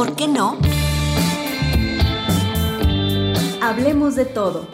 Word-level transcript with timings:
por 0.00 0.16
qué 0.16 0.28
no? 0.28 0.56
Hablemos 3.60 4.16
de 4.16 4.24
todo. 4.24 4.66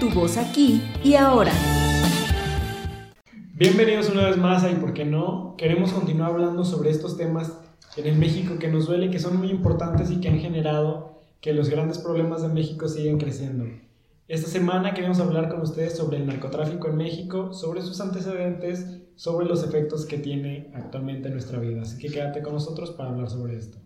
Tu 0.00 0.08
voz 0.08 0.38
aquí 0.38 0.82
y 1.04 1.16
ahora. 1.16 1.52
Bienvenidos 3.56 4.08
una 4.08 4.24
vez 4.24 4.38
más 4.38 4.64
a 4.64 4.70
¿Y 4.70 4.76
por 4.76 4.94
qué 4.94 5.04
no? 5.04 5.54
Queremos 5.58 5.92
continuar 5.92 6.30
hablando 6.30 6.64
sobre 6.64 6.88
estos 6.88 7.18
temas 7.18 7.52
en 7.98 8.06
el 8.06 8.16
México 8.16 8.58
que 8.58 8.68
nos 8.68 8.86
duele, 8.86 9.10
que 9.10 9.18
son 9.18 9.36
muy 9.36 9.50
importantes 9.50 10.10
y 10.10 10.18
que 10.18 10.28
han 10.28 10.38
generado 10.38 11.20
que 11.42 11.52
los 11.52 11.68
grandes 11.68 11.98
problemas 11.98 12.40
de 12.40 12.48
México 12.48 12.88
sigan 12.88 13.18
creciendo. 13.18 13.66
Esta 14.28 14.48
semana 14.48 14.94
queremos 14.94 15.20
hablar 15.20 15.50
con 15.50 15.60
ustedes 15.60 15.94
sobre 15.94 16.16
el 16.16 16.26
narcotráfico 16.26 16.88
en 16.88 16.96
México, 16.96 17.52
sobre 17.52 17.82
sus 17.82 18.00
antecedentes, 18.00 18.99
sobre 19.20 19.44
los 19.44 19.62
efectos 19.62 20.06
que 20.06 20.16
tiene 20.16 20.70
actualmente 20.72 21.28
en 21.28 21.34
nuestra 21.34 21.58
vida. 21.58 21.82
Así 21.82 21.98
que 21.98 22.10
quédate 22.10 22.40
con 22.40 22.54
nosotros 22.54 22.92
para 22.92 23.10
hablar 23.10 23.28
sobre 23.28 23.54
esto. 23.54 23.76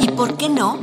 ¿Y 0.00 0.08
por 0.12 0.38
qué 0.38 0.48
no? 0.48 0.78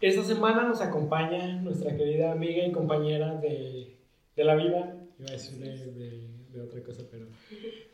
Esta 0.00 0.24
semana 0.24 0.66
nos 0.66 0.80
acompaña 0.80 1.62
nuestra 1.62 1.96
querida 1.96 2.32
amiga 2.32 2.66
y 2.66 2.72
compañera 2.72 3.36
de, 3.36 3.96
de 4.34 4.44
la 4.44 4.56
vida, 4.56 4.96
iba 5.20 5.28
a 5.28 5.32
decir 5.32 5.60
de, 5.60 6.48
de, 6.50 6.60
otra 6.60 6.82
cosa, 6.82 7.04
pero 7.08 7.26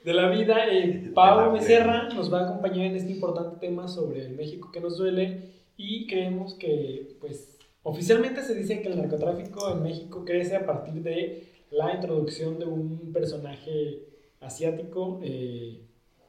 de 0.03 0.15
la 0.15 0.31
vida, 0.31 0.67
eh, 0.73 1.11
Pablo 1.15 1.53
Becerra 1.53 2.09
nos 2.09 2.33
va 2.33 2.41
a 2.41 2.45
acompañar 2.45 2.87
en 2.87 2.97
este 2.97 3.13
importante 3.13 3.59
tema 3.59 3.87
sobre 3.87 4.25
el 4.25 4.35
México 4.35 4.71
que 4.73 4.81
nos 4.81 4.97
duele 4.97 5.51
y 5.77 6.07
creemos 6.07 6.55
que 6.55 7.19
pues 7.21 7.55
Oficialmente 7.87 8.43
se 8.43 8.55
dice 8.55 8.81
que 8.81 8.89
el 8.89 8.97
narcotráfico 8.97 9.71
en 9.71 9.83
México 9.83 10.25
crece 10.25 10.57
a 10.57 10.65
partir 10.65 11.03
de 11.03 11.54
la 11.75 11.93
introducción 11.93 12.59
de 12.59 12.67
un 12.67 13.13
personaje 13.13 14.07
asiático, 14.41 15.21
eh, 15.23 15.81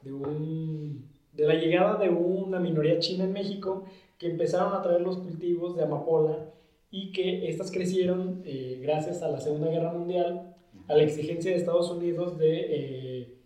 de, 0.02 0.13
un, 0.13 1.05
de 1.34 1.48
la 1.48 1.54
llegada 1.54 1.98
de 1.98 2.10
una 2.10 2.60
minoría 2.60 2.99
china 2.99 3.26
en 3.26 3.34
México, 3.34 3.85
que 4.18 4.32
empezaron 4.32 4.74
a 4.74 4.82
traer 4.82 5.02
los 5.02 5.18
cultivos 5.18 5.76
de 5.76 5.84
amapola 5.84 6.49
y 6.90 7.12
que 7.12 7.48
estas 7.48 7.71
crecieron 7.71 8.41
eh, 8.46 8.79
gracias 8.82 9.21
a 9.21 9.29
la 9.29 9.40
Segunda 9.40 9.70
Guerra 9.70 9.93
Mundial, 9.93 10.55
a 10.87 10.96
la 10.96 11.04
exigencia 11.04 11.52
de 11.52 11.57
Estados 11.57 11.91
Unidos 11.91 12.37
de 12.40 12.65
eh, 12.70 13.37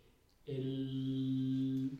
el, 0.47 1.91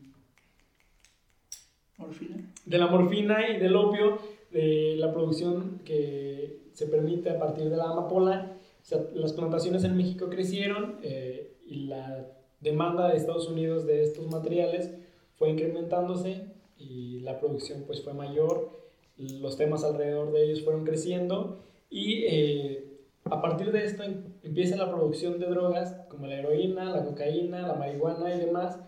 morfina. 1.98 2.54
de 2.64 2.78
la 2.78 2.86
morfina 2.86 3.50
y 3.50 3.58
del 3.58 3.76
opio 3.76 4.18
de 4.50 4.96
la 4.96 5.12
producción 5.12 5.80
que 5.84 6.60
se 6.72 6.86
permite 6.86 7.30
a 7.30 7.38
partir 7.38 7.68
de 7.68 7.76
la 7.76 7.90
amapola. 7.90 8.56
Las 9.14 9.32
plantaciones 9.32 9.84
en 9.84 9.96
México 9.96 10.28
crecieron 10.28 10.98
eh, 11.02 11.56
y 11.66 11.86
la 11.86 12.26
demanda 12.60 13.08
de 13.08 13.16
Estados 13.16 13.48
Unidos 13.48 13.86
de 13.86 14.02
estos 14.02 14.26
materiales 14.30 14.90
fue 15.34 15.50
incrementándose 15.50 16.44
y 16.76 17.20
la 17.20 17.38
producción 17.38 17.84
pues 17.86 18.02
fue 18.02 18.14
mayor, 18.14 18.70
los 19.16 19.56
temas 19.56 19.84
alrededor 19.84 20.32
de 20.32 20.44
ellos 20.44 20.62
fueron 20.62 20.84
creciendo 20.84 21.62
y 21.90 22.24
eh, 22.24 22.90
a 23.24 23.40
partir 23.40 23.70
de 23.72 23.84
esto 23.84 24.02
em, 24.02 24.24
empieza 24.42 24.76
la 24.76 24.90
producción 24.90 25.38
de 25.38 25.46
drogas 25.46 25.94
como 26.08 26.26
la 26.26 26.38
heroína, 26.38 26.90
la 26.90 27.04
cocaína, 27.04 27.66
la 27.66 27.74
marihuana 27.74 28.34
y 28.34 28.38
demás 28.38 28.78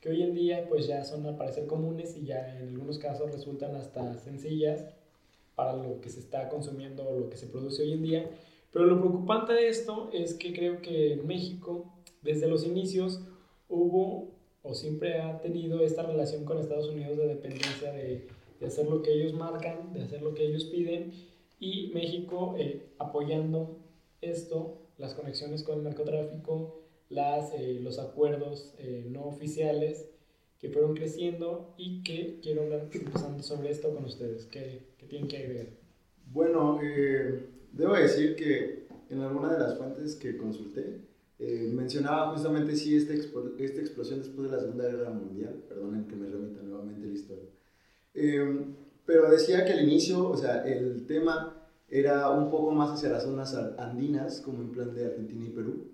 que 0.00 0.08
hoy 0.08 0.22
en 0.22 0.34
día 0.34 0.66
pues 0.68 0.86
ya 0.86 1.04
son 1.04 1.24
al 1.26 1.36
parecer 1.36 1.66
comunes 1.66 2.16
y 2.16 2.24
ya 2.24 2.58
en 2.58 2.68
algunos 2.68 2.98
casos 2.98 3.30
resultan 3.30 3.76
hasta 3.76 4.18
sencillas 4.18 4.86
para 5.54 5.74
lo 5.74 6.00
que 6.00 6.08
se 6.08 6.20
está 6.20 6.48
consumiendo 6.48 7.06
o 7.08 7.18
lo 7.18 7.30
que 7.30 7.36
se 7.36 7.46
produce 7.46 7.82
hoy 7.82 7.92
en 7.92 8.02
día. 8.02 8.30
Pero 8.72 8.86
lo 8.86 8.98
preocupante 9.00 9.52
de 9.52 9.68
esto 9.68 10.10
es 10.12 10.34
que 10.34 10.52
creo 10.52 10.80
que 10.80 11.14
en 11.14 11.26
México, 11.26 11.92
desde 12.22 12.48
los 12.48 12.64
inicios, 12.64 13.20
hubo 13.68 14.30
o 14.62 14.74
siempre 14.74 15.20
ha 15.20 15.40
tenido 15.40 15.80
esta 15.80 16.02
relación 16.02 16.44
con 16.44 16.58
Estados 16.58 16.88
Unidos 16.88 17.18
de 17.18 17.26
dependencia 17.26 17.92
de, 17.92 18.28
de 18.60 18.66
hacer 18.66 18.88
lo 18.88 19.02
que 19.02 19.12
ellos 19.12 19.34
marcan, 19.34 19.92
de 19.92 20.02
hacer 20.02 20.22
lo 20.22 20.34
que 20.34 20.46
ellos 20.46 20.64
piden, 20.64 21.12
y 21.58 21.90
México 21.94 22.54
eh, 22.58 22.86
apoyando 22.98 23.76
esto, 24.20 24.78
las 24.98 25.14
conexiones 25.14 25.62
con 25.62 25.78
el 25.78 25.84
narcotráfico, 25.84 26.80
las, 27.08 27.52
eh, 27.54 27.78
los 27.82 27.98
acuerdos 27.98 28.74
eh, 28.78 29.06
no 29.08 29.24
oficiales 29.24 30.08
que 30.60 30.70
fueron 30.70 30.94
creciendo 30.94 31.74
y 31.76 32.02
que 32.04 32.38
quiero 32.40 32.62
hablar 32.62 32.88
sobre 33.40 33.70
esto 33.70 33.92
con 33.92 34.04
ustedes. 34.04 34.46
¿Qué, 34.46 34.82
qué 34.98 35.06
tienen 35.06 35.28
que 35.28 35.38
agregar? 35.38 35.66
Bueno, 36.32 36.78
debo 37.72 37.94
decir 37.94 38.36
que 38.36 38.86
en 39.10 39.20
alguna 39.20 39.52
de 39.52 39.58
las 39.58 39.76
fuentes 39.76 40.16
que 40.16 40.36
consulté 40.36 41.02
eh, 41.38 41.70
mencionaba 41.72 42.30
justamente 42.32 42.76
sí 42.76 42.96
esta, 42.96 43.14
esta 43.14 43.80
explosión 43.80 44.20
después 44.20 44.48
de 44.48 44.56
la 44.56 44.62
Segunda 44.62 44.84
Guerra 44.84 45.10
Mundial, 45.10 45.64
perdonen 45.68 46.06
que 46.06 46.14
me 46.14 46.28
remita 46.28 46.62
nuevamente 46.62 47.06
la 47.06 47.12
historia, 47.12 47.48
eh, 48.14 48.66
pero 49.04 49.30
decía 49.30 49.64
que 49.64 49.72
al 49.72 49.82
inicio, 49.82 50.28
o 50.28 50.36
sea, 50.36 50.62
el 50.64 51.04
tema 51.06 51.66
era 51.88 52.30
un 52.30 52.50
poco 52.50 52.70
más 52.70 52.92
hacia 52.92 53.08
las 53.08 53.24
zonas 53.24 53.54
andinas, 53.76 54.40
como 54.40 54.62
en 54.62 54.70
plan 54.70 54.94
de 54.94 55.06
Argentina 55.06 55.44
y 55.44 55.50
Perú, 55.50 55.88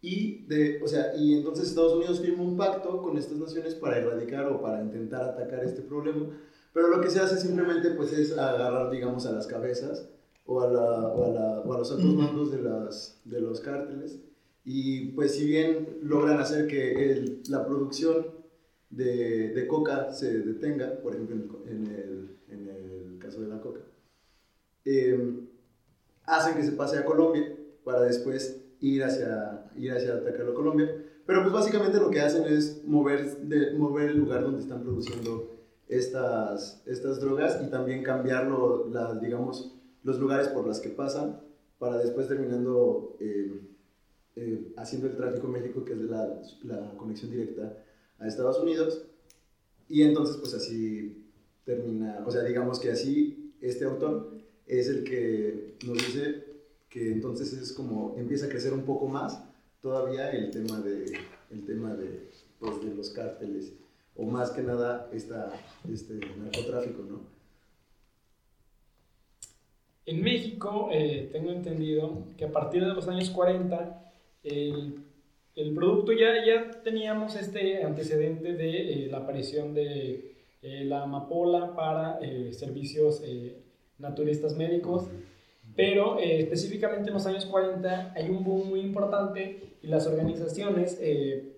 y, 0.00 0.46
de, 0.46 0.80
o 0.82 0.86
sea, 0.86 1.16
y 1.16 1.34
entonces 1.34 1.68
Estados 1.68 1.94
Unidos 1.94 2.20
firma 2.20 2.44
un 2.44 2.56
pacto 2.56 3.02
con 3.02 3.18
estas 3.18 3.38
naciones 3.38 3.74
para 3.74 3.98
erradicar 3.98 4.46
o 4.46 4.60
para 4.62 4.82
intentar 4.82 5.24
atacar 5.24 5.64
este 5.64 5.82
problema, 5.82 6.28
pero 6.72 6.88
lo 6.88 7.00
que 7.00 7.10
se 7.10 7.18
hace 7.18 7.38
simplemente 7.38 7.90
pues 7.90 8.12
es 8.12 8.38
agarrar, 8.38 8.90
digamos, 8.90 9.26
a 9.26 9.32
las 9.32 9.46
cabezas 9.46 10.08
o 10.46 10.60
a, 10.60 10.70
la, 10.70 11.08
o 11.08 11.24
a, 11.24 11.28
la, 11.28 11.60
o 11.60 11.72
a 11.72 11.78
los 11.78 11.90
altos 11.90 12.14
mandos 12.14 12.52
de, 12.52 12.62
las, 12.62 13.20
de 13.24 13.40
los 13.40 13.60
cárteles. 13.60 14.20
Y 14.64 15.08
pues 15.12 15.34
si 15.34 15.46
bien 15.46 15.98
logran 16.02 16.38
hacer 16.38 16.66
que 16.66 17.12
el, 17.12 17.42
la 17.48 17.66
producción 17.66 18.26
de, 18.90 19.50
de, 19.50 19.66
coca 19.66 20.12
se 20.12 20.40
detenga, 20.40 21.00
por 21.02 21.14
ejemplo 21.14 21.62
en 21.66 21.86
el, 21.86 22.36
en 22.48 22.68
el 22.68 23.18
caso 23.18 23.40
de 23.40 23.48
la 23.48 23.60
coca, 23.60 23.80
eh, 24.84 25.40
hacen 26.24 26.56
que 26.56 26.62
se 26.62 26.72
pase 26.72 26.98
a 26.98 27.04
Colombia 27.04 27.56
para 27.84 28.02
después 28.02 28.62
ir 28.80 29.04
hacia, 29.04 29.70
ir 29.76 29.92
hacia 29.92 30.14
atacarlo 30.14 30.52
a 30.52 30.54
Colombia. 30.54 31.04
Pero 31.26 31.42
pues 31.42 31.52
básicamente 31.52 31.98
lo 31.98 32.10
que 32.10 32.20
hacen 32.20 32.44
es 32.44 32.82
mover, 32.84 33.36
de, 33.38 33.72
mover 33.72 34.10
el 34.10 34.18
lugar 34.18 34.42
donde 34.42 34.60
están 34.60 34.82
produciendo 34.82 35.56
estas, 35.88 36.82
estas 36.86 37.20
drogas 37.20 37.60
y 37.64 37.70
también 37.70 38.02
cambiarlo, 38.02 38.88
las, 38.88 39.20
digamos, 39.20 39.75
los 40.06 40.20
lugares 40.20 40.48
por 40.48 40.64
los 40.64 40.78
que 40.78 40.90
pasan 40.90 41.40
para 41.80 41.98
después 41.98 42.28
terminando 42.28 43.16
eh, 43.18 43.60
eh, 44.36 44.72
haciendo 44.76 45.08
el 45.08 45.16
tráfico 45.16 45.48
en 45.48 45.52
México, 45.52 45.84
que 45.84 45.94
es 45.94 46.00
la, 46.00 46.40
la 46.62 46.96
conexión 46.96 47.32
directa 47.32 47.76
a 48.18 48.28
Estados 48.28 48.60
Unidos. 48.60 49.04
Y 49.88 50.02
entonces 50.02 50.36
pues 50.36 50.54
así 50.54 51.26
termina, 51.64 52.22
o 52.24 52.30
sea, 52.30 52.44
digamos 52.44 52.78
que 52.78 52.92
así 52.92 53.52
este 53.60 53.84
autor 53.84 54.32
es 54.66 54.88
el 54.88 55.02
que 55.02 55.74
nos 55.84 55.98
dice 55.98 56.44
que 56.88 57.10
entonces 57.12 57.52
es 57.52 57.72
como 57.72 58.14
empieza 58.16 58.46
a 58.46 58.48
crecer 58.48 58.72
un 58.72 58.84
poco 58.84 59.08
más 59.08 59.42
todavía 59.80 60.30
el 60.30 60.52
tema 60.52 60.80
de, 60.80 61.18
el 61.50 61.66
tema 61.66 61.94
de, 61.94 62.30
pues, 62.60 62.80
de 62.84 62.94
los 62.94 63.10
cárteles, 63.10 63.72
o 64.14 64.24
más 64.24 64.50
que 64.50 64.62
nada 64.62 65.10
esta, 65.12 65.52
este 65.92 66.14
narcotráfico, 66.14 67.02
¿no? 67.02 67.35
En 70.06 70.22
México, 70.22 70.88
eh, 70.92 71.28
tengo 71.32 71.50
entendido 71.50 72.28
que 72.36 72.44
a 72.46 72.52
partir 72.52 72.84
de 72.84 72.94
los 72.94 73.08
años 73.08 73.28
40, 73.30 74.12
el, 74.44 75.04
el 75.54 75.74
producto 75.74 76.12
ya, 76.12 76.44
ya 76.46 76.70
teníamos 76.82 77.34
este 77.36 77.82
antecedente 77.82 78.54
de 78.54 79.04
eh, 79.04 79.08
la 79.10 79.18
aparición 79.18 79.74
de 79.74 80.36
eh, 80.62 80.84
la 80.84 81.02
amapola 81.02 81.74
para 81.74 82.20
servicios 82.52 83.22
naturistas 83.98 84.56
médicos. 84.56 85.08
Pero 85.76 86.18
eh, 86.18 86.40
específicamente 86.40 87.08
en 87.08 87.14
los 87.14 87.26
años 87.26 87.44
40 87.46 88.14
hay 88.16 88.30
un 88.30 88.42
boom 88.42 88.68
muy 88.68 88.80
importante 88.80 89.76
y 89.82 89.86
las 89.86 90.06
organizaciones 90.06 90.98
eh, 91.00 91.52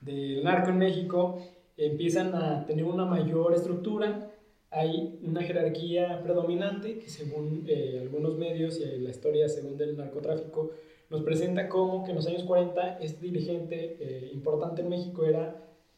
del 0.00 0.44
narco 0.44 0.70
en 0.70 0.78
México 0.78 1.42
empiezan 1.76 2.34
a 2.34 2.66
tener 2.66 2.84
una 2.84 3.06
mayor 3.06 3.54
estructura, 3.54 4.27
hay 4.70 5.18
una 5.22 5.42
jerarquía 5.42 6.22
predominante 6.22 6.98
que 6.98 7.08
según 7.08 7.64
eh, 7.66 8.00
algunos 8.02 8.36
medios 8.36 8.78
y 8.80 8.98
la 8.98 9.10
historia 9.10 9.48
según 9.48 9.76
del 9.76 9.96
narcotráfico 9.96 10.72
nos 11.10 11.22
presenta 11.22 11.68
como 11.68 12.04
que 12.04 12.10
en 12.10 12.16
los 12.16 12.26
años 12.26 12.44
40 12.44 12.98
este 12.98 13.20
dirigente 13.22 14.28
importante 14.32 14.82
en 14.82 14.90
México 14.90 15.24
era 15.24 15.56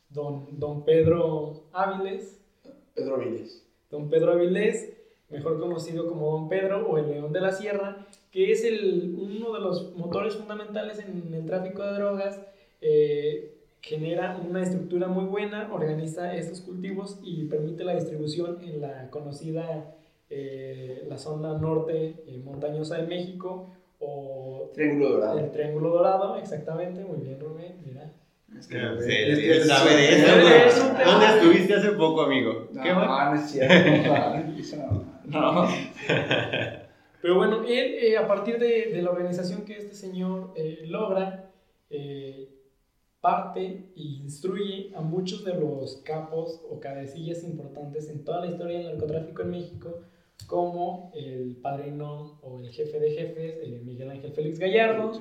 don, 0.09 0.59
don 0.59 0.85
Pedro 0.85 1.65
Áviles. 1.73 2.41
Pedro 2.95 3.17
Áviles. 3.17 3.67
Don 3.91 4.09
Pedro 4.09 4.33
Áviles 4.33 5.01
mejor 5.31 5.61
conocido 5.61 6.07
como 6.07 6.33
Don 6.33 6.49
Pedro 6.49 6.87
o 6.89 6.99
el 6.99 7.09
León 7.09 7.33
de 7.33 7.41
la 7.41 7.53
Sierra, 7.53 8.07
que 8.31 8.53
es 8.53 8.65
el, 8.65 9.15
uno 9.17 9.53
de 9.55 9.61
los 9.61 9.95
motores 9.97 10.35
fundamentales 10.35 10.99
en 10.99 11.33
el 11.33 11.47
tráfico 11.47 11.83
de 11.83 11.93
drogas, 11.95 12.41
eh, 12.81 13.50
genera 13.83 14.37
una 14.49 14.63
estructura 14.63 15.09
muy 15.09 15.25
buena, 15.25 15.69
organiza 15.73 16.35
estos 16.35 16.61
cultivos 16.61 17.19
y 17.23 17.45
permite 17.45 17.85
la 17.85 17.95
distribución 17.95 18.59
en 18.63 18.81
la 18.81 19.09
conocida 19.11 19.95
eh, 20.29 21.05
la 21.09 21.19
zona 21.19 21.59
norte 21.59 22.23
eh, 22.27 22.41
montañosa 22.45 22.99
de 22.99 23.07
México 23.07 23.73
o 23.99 24.71
Triángulo 24.75 25.11
Dorado. 25.11 25.39
El 25.39 25.51
Triángulo 25.51 25.89
Dorado, 25.91 26.37
exactamente, 26.37 27.05
muy 27.05 27.19
bien 27.19 27.41
Rubén, 27.41 27.77
mira. 27.85 28.13
Es 28.59 28.67
que 28.67 28.79
No, 28.79 28.95
no, 28.95 29.01
sí, 29.01 29.13
es 29.13 29.39
sí, 29.39 29.45
que 29.45 29.61
sabe 29.61 29.91
es- 30.15 30.23
de 30.23 30.67
eso, 30.67 30.87
tema. 30.97 31.05
¿Dónde 31.05 31.27
estuviste 31.27 31.75
hace 31.75 31.91
poco, 31.93 32.23
amigo? 32.23 32.69
No, 32.73 32.83
¿Qué 32.83 32.93
no 32.93 33.35
es 33.35 33.51
cierto. 33.51 35.05
no. 35.27 35.69
Pero 37.23 37.37
bueno, 37.37 37.63
él, 37.65 37.95
eh, 38.01 38.17
a 38.17 38.27
partir 38.27 38.59
de, 38.59 38.91
de 38.93 39.03
la 39.03 39.11
organización 39.11 39.63
que 39.65 39.77
este 39.77 39.95
señor 39.95 40.53
eh, 40.57 40.85
logra, 40.87 41.51
eh, 41.91 42.49
parte 43.21 43.91
e 43.97 44.03
instruye 44.03 44.93
a 44.95 45.01
muchos 45.01 45.45
de 45.45 45.55
los 45.55 45.97
capos 46.05 46.61
o 46.71 46.81
cabecillas 46.81 47.45
importantes 47.45 48.09
en 48.09 48.25
toda 48.25 48.41
la 48.41 48.47
historia 48.47 48.79
del 48.79 48.87
narcotráfico 48.89 49.43
en 49.43 49.51
México, 49.51 49.99
como 50.47 51.13
el 51.15 51.57
padrino 51.63 52.39
o 52.43 52.61
el 52.61 52.71
jefe 52.71 52.99
de 52.99 53.11
jefes, 53.11 53.55
eh, 53.63 53.83
Miguel 53.85 54.11
Ángel 54.11 54.33
Félix 54.33 54.59
Gallardo, 54.59 55.13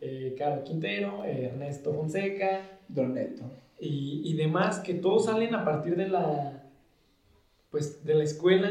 eh, 0.00 0.34
Carlos 0.38 0.64
Quintero, 0.66 1.24
eh, 1.24 1.44
Ernesto 1.46 1.92
Fonseca, 1.92 2.62
Don 2.88 3.14
Neto. 3.14 3.44
y, 3.78 4.22
y 4.24 4.34
demás 4.34 4.78
que 4.80 4.94
todos 4.94 5.26
salen 5.26 5.54
a 5.54 5.64
partir 5.64 5.96
de 5.96 6.08
la 6.08 6.58
pues 7.70 8.04
de 8.04 8.14
la 8.14 8.24
escuela 8.24 8.70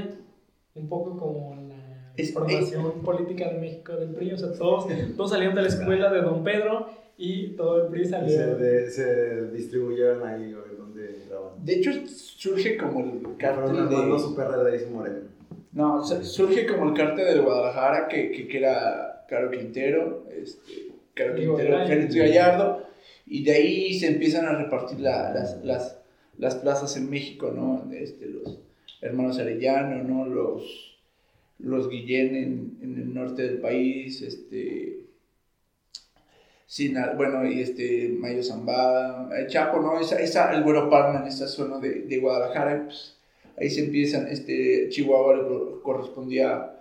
un 0.75 0.87
poco 0.87 1.17
como 1.17 1.55
la 1.55 2.13
Es- 2.17 2.33
formación 2.33 3.01
política 3.03 3.49
de 3.51 3.59
México 3.59 3.93
del 3.95 4.09
PRI 4.09 4.33
o 4.33 4.37
sea 4.37 4.53
todos, 4.53 4.85
todos 5.17 5.29
salieron 5.31 5.55
de 5.55 5.61
la 5.63 5.67
escuela 5.67 6.11
de 6.11 6.21
Don 6.21 6.43
Pedro 6.43 6.87
y 7.23 7.47
todo 7.55 7.83
el 7.83 7.87
PRI 7.91 8.01
Y 8.01 8.05
salió 8.05 8.29
se, 8.29 8.55
de- 8.55 8.89
se 8.89 9.51
distribuyeron 9.51 10.25
ahí, 10.27 10.53
güey, 10.53 10.75
donde 10.77 11.25
graban. 11.29 11.63
De 11.63 11.73
hecho, 11.75 11.91
surge 12.07 12.77
como 12.77 12.99
el 13.01 13.37
cártel 13.37 13.87
de... 13.89 14.19
su 14.19 14.35
perra 14.35 14.63
de 14.63 14.85
Moreno. 14.87 15.19
No, 15.71 16.03
su- 16.03 16.23
surge 16.23 16.65
como 16.65 16.89
el 16.89 16.95
cártel 16.95 17.35
de 17.35 17.39
Guadalajara, 17.41 18.07
que, 18.07 18.31
que, 18.31 18.47
que 18.47 18.57
era 18.57 19.25
Caro 19.29 19.51
Quintero, 19.51 20.25
este, 20.35 20.87
Caro 21.13 21.35
Quintero, 21.35 21.85
Félix 21.87 22.15
Gallardo, 22.15 22.83
y 23.27 23.43
de 23.43 23.51
ahí 23.51 23.93
se 23.99 24.07
empiezan 24.07 24.45
a 24.45 24.55
repartir 24.57 24.99
la- 24.99 25.31
las, 25.33 25.63
las, 25.63 25.97
las 26.39 26.55
plazas 26.55 26.97
en 26.97 27.09
México, 27.09 27.51
¿no? 27.55 27.89
Este, 27.93 28.25
los 28.25 28.59
hermanos 29.01 29.37
Arellano, 29.37 30.03
¿no? 30.03 30.25
Los, 30.27 30.97
los 31.59 31.87
Guillén 31.89 32.35
en, 32.35 32.77
en 32.81 32.97
el 32.97 33.13
norte 33.13 33.43
del 33.43 33.59
país, 33.59 34.21
este... 34.23 35.00
Sina- 36.71 37.11
bueno, 37.17 37.45
y 37.45 37.59
este 37.59 38.15
Mayo 38.17 38.41
Zambada, 38.41 39.27
el 39.37 39.47
Chapo, 39.47 39.81
¿no? 39.81 39.99
Esa, 39.99 40.17
esa, 40.21 40.53
el 40.53 40.63
Güero 40.63 40.89
Palma 40.89 41.19
en 41.19 41.27
esa 41.27 41.45
zona 41.45 41.79
de, 41.79 42.03
de 42.03 42.17
Guadalajara, 42.19 42.85
pues, 42.85 43.17
ahí 43.59 43.69
se 43.69 43.81
empiezan, 43.81 44.29
este, 44.29 44.87
Chihuahua 44.87 45.81
correspondía 45.83 46.71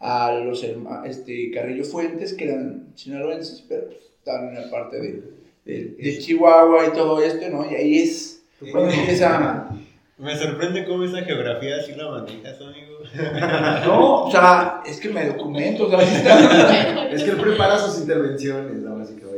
a 0.00 0.32
los 0.32 0.62
este, 1.06 1.50
Carrillo 1.50 1.84
Fuentes, 1.84 2.34
que 2.34 2.44
eran 2.44 2.88
sinaloenses, 2.94 3.64
pero 3.66 3.86
pues, 3.86 3.96
estaban 4.18 4.48
en 4.48 4.54
la 4.56 4.70
parte 4.70 5.00
de, 5.00 5.22
de, 5.64 5.94
de 5.98 6.18
Chihuahua 6.18 6.88
y 6.88 6.92
todo 6.92 7.22
esto, 7.22 7.48
¿no? 7.48 7.72
Y 7.72 7.74
ahí 7.74 8.02
es 8.02 8.42
cuando 8.70 8.92
empieza... 8.92 9.70
Me 10.18 10.36
sorprende 10.36 10.84
cómo 10.84 11.04
esa 11.04 11.22
geografía 11.22 11.76
así 11.76 11.92
la 11.92 12.10
manejas, 12.10 12.60
amigo. 12.60 12.98
No, 13.86 14.24
o 14.24 14.30
sea, 14.30 14.82
es 14.84 14.98
que 14.98 15.10
me 15.10 15.24
documento, 15.26 15.86
o 15.86 15.90
sea, 15.90 16.02
está. 16.02 17.08
Es 17.12 17.22
que 17.22 17.30
él 17.30 17.36
prepara 17.36 17.78
sus 17.78 18.00
intervenciones, 18.00 18.78
y 18.80 19.20
caballeros. 19.20 19.37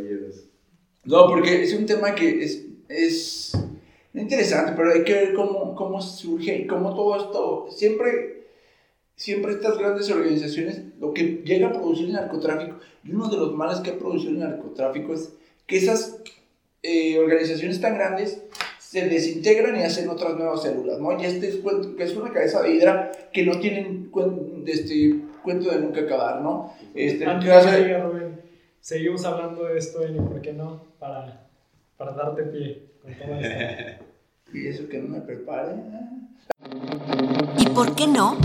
No, 1.04 1.26
porque 1.28 1.62
es 1.62 1.72
un 1.74 1.86
tema 1.86 2.14
que 2.14 2.42
es, 2.44 2.64
es 2.88 3.52
interesante, 4.14 4.72
pero 4.76 4.92
hay 4.92 5.02
que 5.04 5.12
ver 5.14 5.34
cómo, 5.34 5.74
cómo 5.74 6.00
surge 6.02 6.56
y 6.58 6.66
cómo 6.66 6.94
todo 6.94 7.16
esto, 7.16 7.66
siempre, 7.70 8.44
siempre 9.16 9.52
estas 9.52 9.78
grandes 9.78 10.10
organizaciones, 10.10 10.82
lo 11.00 11.14
que 11.14 11.42
llega 11.44 11.68
a 11.68 11.72
producir 11.72 12.06
el 12.06 12.12
narcotráfico, 12.12 12.76
y 13.04 13.12
uno 13.12 13.28
de 13.28 13.36
los 13.38 13.54
males 13.54 13.80
que 13.80 13.90
ha 13.90 13.98
producido 13.98 14.32
el 14.32 14.40
narcotráfico 14.40 15.14
es 15.14 15.32
que 15.66 15.78
esas 15.78 16.18
eh, 16.82 17.18
organizaciones 17.18 17.80
tan 17.80 17.94
grandes 17.94 18.42
se 18.78 19.08
desintegran 19.08 19.76
y 19.78 19.84
hacen 19.84 20.08
otras 20.08 20.34
nuevas 20.36 20.62
células, 20.62 20.98
¿no? 20.98 21.18
Y 21.20 21.24
este 21.24 21.48
es, 21.48 21.56
cuento- 21.56 21.94
que 21.96 22.02
es 22.02 22.16
una 22.16 22.32
cabeza 22.32 22.60
de 22.62 22.74
hidra 22.74 23.12
que 23.32 23.44
no 23.46 23.58
tienen 23.60 24.10
cuen- 24.10 24.64
este, 24.66 25.14
cuento 25.44 25.70
de 25.70 25.78
nunca 25.78 26.00
acabar, 26.00 26.42
¿no? 26.42 26.74
Este, 26.94 27.24
Antes 27.24 27.48
de 27.72 28.39
seguimos 28.80 29.24
hablando 29.24 29.64
de 29.64 29.78
esto 29.78 30.02
Eni, 30.02 30.18
¿por 30.18 30.40
qué 30.40 30.52
no? 30.52 30.84
Para, 30.98 31.48
para 31.96 32.12
darte 32.12 32.44
pie 32.44 32.90
con 33.02 33.14
todo 33.14 33.34
esto. 33.34 34.04
y 34.54 34.66
eso 34.66 34.88
que 34.88 34.98
no 34.98 35.08
me 35.08 35.20
prepare. 35.20 35.76
¿Y 37.58 37.68
por 37.70 37.94
qué 37.94 38.06
no? 38.06 38.36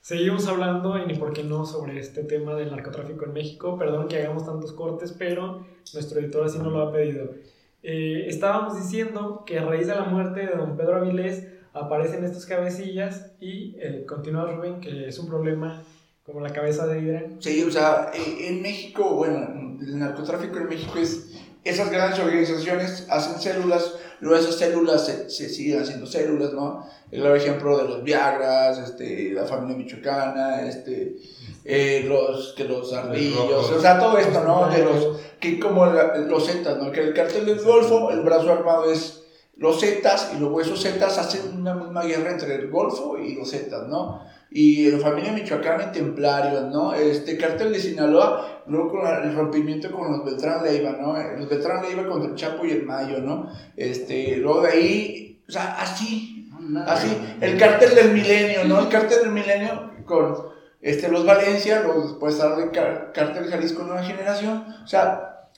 Seguimos 0.00 0.48
hablando, 0.48 0.98
y 0.98 1.04
ni 1.04 1.14
por 1.14 1.34
qué 1.34 1.44
no, 1.44 1.66
sobre 1.66 2.00
este 2.00 2.24
tema 2.24 2.54
del 2.54 2.70
narcotráfico 2.70 3.26
en 3.26 3.34
México. 3.34 3.76
Perdón 3.76 4.08
que 4.08 4.16
hagamos 4.16 4.46
tantos 4.46 4.72
cortes, 4.72 5.12
pero 5.12 5.66
nuestro 5.92 6.20
editor 6.20 6.46
así 6.46 6.58
nos 6.58 6.72
lo 6.72 6.80
ha 6.80 6.92
pedido. 6.92 7.34
Eh, 7.82 8.24
estábamos 8.26 8.76
diciendo 8.76 9.44
que 9.46 9.58
a 9.58 9.64
raíz 9.64 9.86
de 9.86 9.94
la 9.94 10.04
muerte 10.04 10.40
de 10.40 10.56
don 10.56 10.76
Pedro 10.76 10.96
Avilés 10.96 11.46
aparecen 11.74 12.24
estos 12.24 12.46
cabecillas 12.46 13.32
y 13.38 13.76
eh, 13.78 14.04
continúa 14.06 14.50
Rubén 14.50 14.80
que 14.80 15.06
es 15.06 15.18
un 15.18 15.28
problema 15.28 15.82
como 16.28 16.40
la 16.40 16.52
cabeza 16.52 16.86
de 16.86 17.00
Hidra. 17.00 17.22
Sí, 17.40 17.62
o 17.64 17.70
sea, 17.70 18.10
eh, 18.14 18.48
en 18.48 18.60
México, 18.62 19.14
bueno, 19.14 19.76
el 19.80 19.98
narcotráfico 19.98 20.58
en 20.58 20.68
México 20.68 20.98
es, 20.98 21.30
esas 21.64 21.90
grandes 21.90 22.20
organizaciones 22.20 23.06
hacen 23.08 23.40
células, 23.40 23.94
luego 24.20 24.36
esas 24.44 24.56
células 24.56 25.06
se, 25.06 25.30
se 25.30 25.48
siguen 25.48 25.80
haciendo 25.82 26.06
células, 26.06 26.52
¿no? 26.52 26.86
El 27.10 27.24
ejemplo 27.34 27.78
de 27.78 27.84
los 27.84 28.04
Viagras, 28.04 28.78
este, 28.78 29.30
la 29.32 29.44
familia 29.46 29.76
michoacana, 29.78 30.68
este, 30.68 31.16
eh, 31.64 32.04
los, 32.06 32.52
que 32.54 32.64
los 32.64 32.92
ardillos, 32.92 33.70
o 33.70 33.80
sea, 33.80 33.98
todo 33.98 34.18
esto, 34.18 34.44
¿no? 34.44 34.68
De 34.68 34.84
los, 34.84 35.16
que 35.40 35.58
como 35.58 35.86
la- 35.86 36.16
los 36.18 36.46
Zetas, 36.46 36.76
¿no? 36.76 36.92
Que 36.92 37.00
el 37.00 37.14
cartel 37.14 37.46
del 37.46 37.60
Golfo, 37.60 38.10
el 38.10 38.20
brazo 38.20 38.52
armado 38.52 38.90
es 38.92 39.22
los 39.58 39.80
Zetas, 39.80 40.32
y 40.34 40.38
luego 40.38 40.60
esos 40.60 40.80
Zetas 40.80 41.18
hacen 41.18 41.58
una 41.58 41.74
misma 41.74 42.04
guerra 42.04 42.30
entre 42.30 42.54
el 42.54 42.70
Golfo 42.70 43.18
y 43.18 43.34
los 43.34 43.50
Zetas, 43.50 43.88
¿no? 43.88 44.22
Y 44.50 44.90
la 44.90 44.98
familia 44.98 45.32
michoacana 45.32 45.88
y 45.90 45.92
templarios, 45.92 46.72
¿no? 46.72 46.94
Este 46.94 47.36
cartel 47.36 47.72
de 47.72 47.80
Sinaloa, 47.80 48.62
luego 48.66 48.90
con 48.90 49.06
el 49.06 49.34
rompimiento 49.34 49.90
con 49.90 50.12
los 50.12 50.24
Beltrán 50.24 50.62
Leiva, 50.62 50.92
¿no? 50.92 51.14
Los 51.36 51.48
Beltrán 51.48 51.82
Leiva 51.82 52.06
contra 52.08 52.30
el 52.30 52.36
Chapo 52.36 52.64
y 52.64 52.70
el 52.70 52.86
Mayo, 52.86 53.18
¿no? 53.18 53.50
Este, 53.76 54.36
luego 54.36 54.62
de 54.62 54.68
ahí, 54.70 55.42
o 55.46 55.50
sea, 55.50 55.76
así, 55.80 56.48
así, 56.86 57.16
el 57.40 57.58
cartel 57.58 57.94
del 57.96 58.12
milenio, 58.12 58.64
¿no? 58.64 58.80
El 58.80 58.88
cartel 58.88 59.22
del 59.22 59.32
milenio 59.32 59.90
con 60.06 60.36
este, 60.80 61.08
los 61.08 61.26
Valencia, 61.26 61.82
después 61.82 62.36
sale 62.36 62.62
el 62.62 62.70
cartel 62.70 63.50
Jalisco 63.50 63.82
Nueva 63.82 64.04
Generación, 64.04 64.64
o 64.84 64.86
sea, 64.86 65.48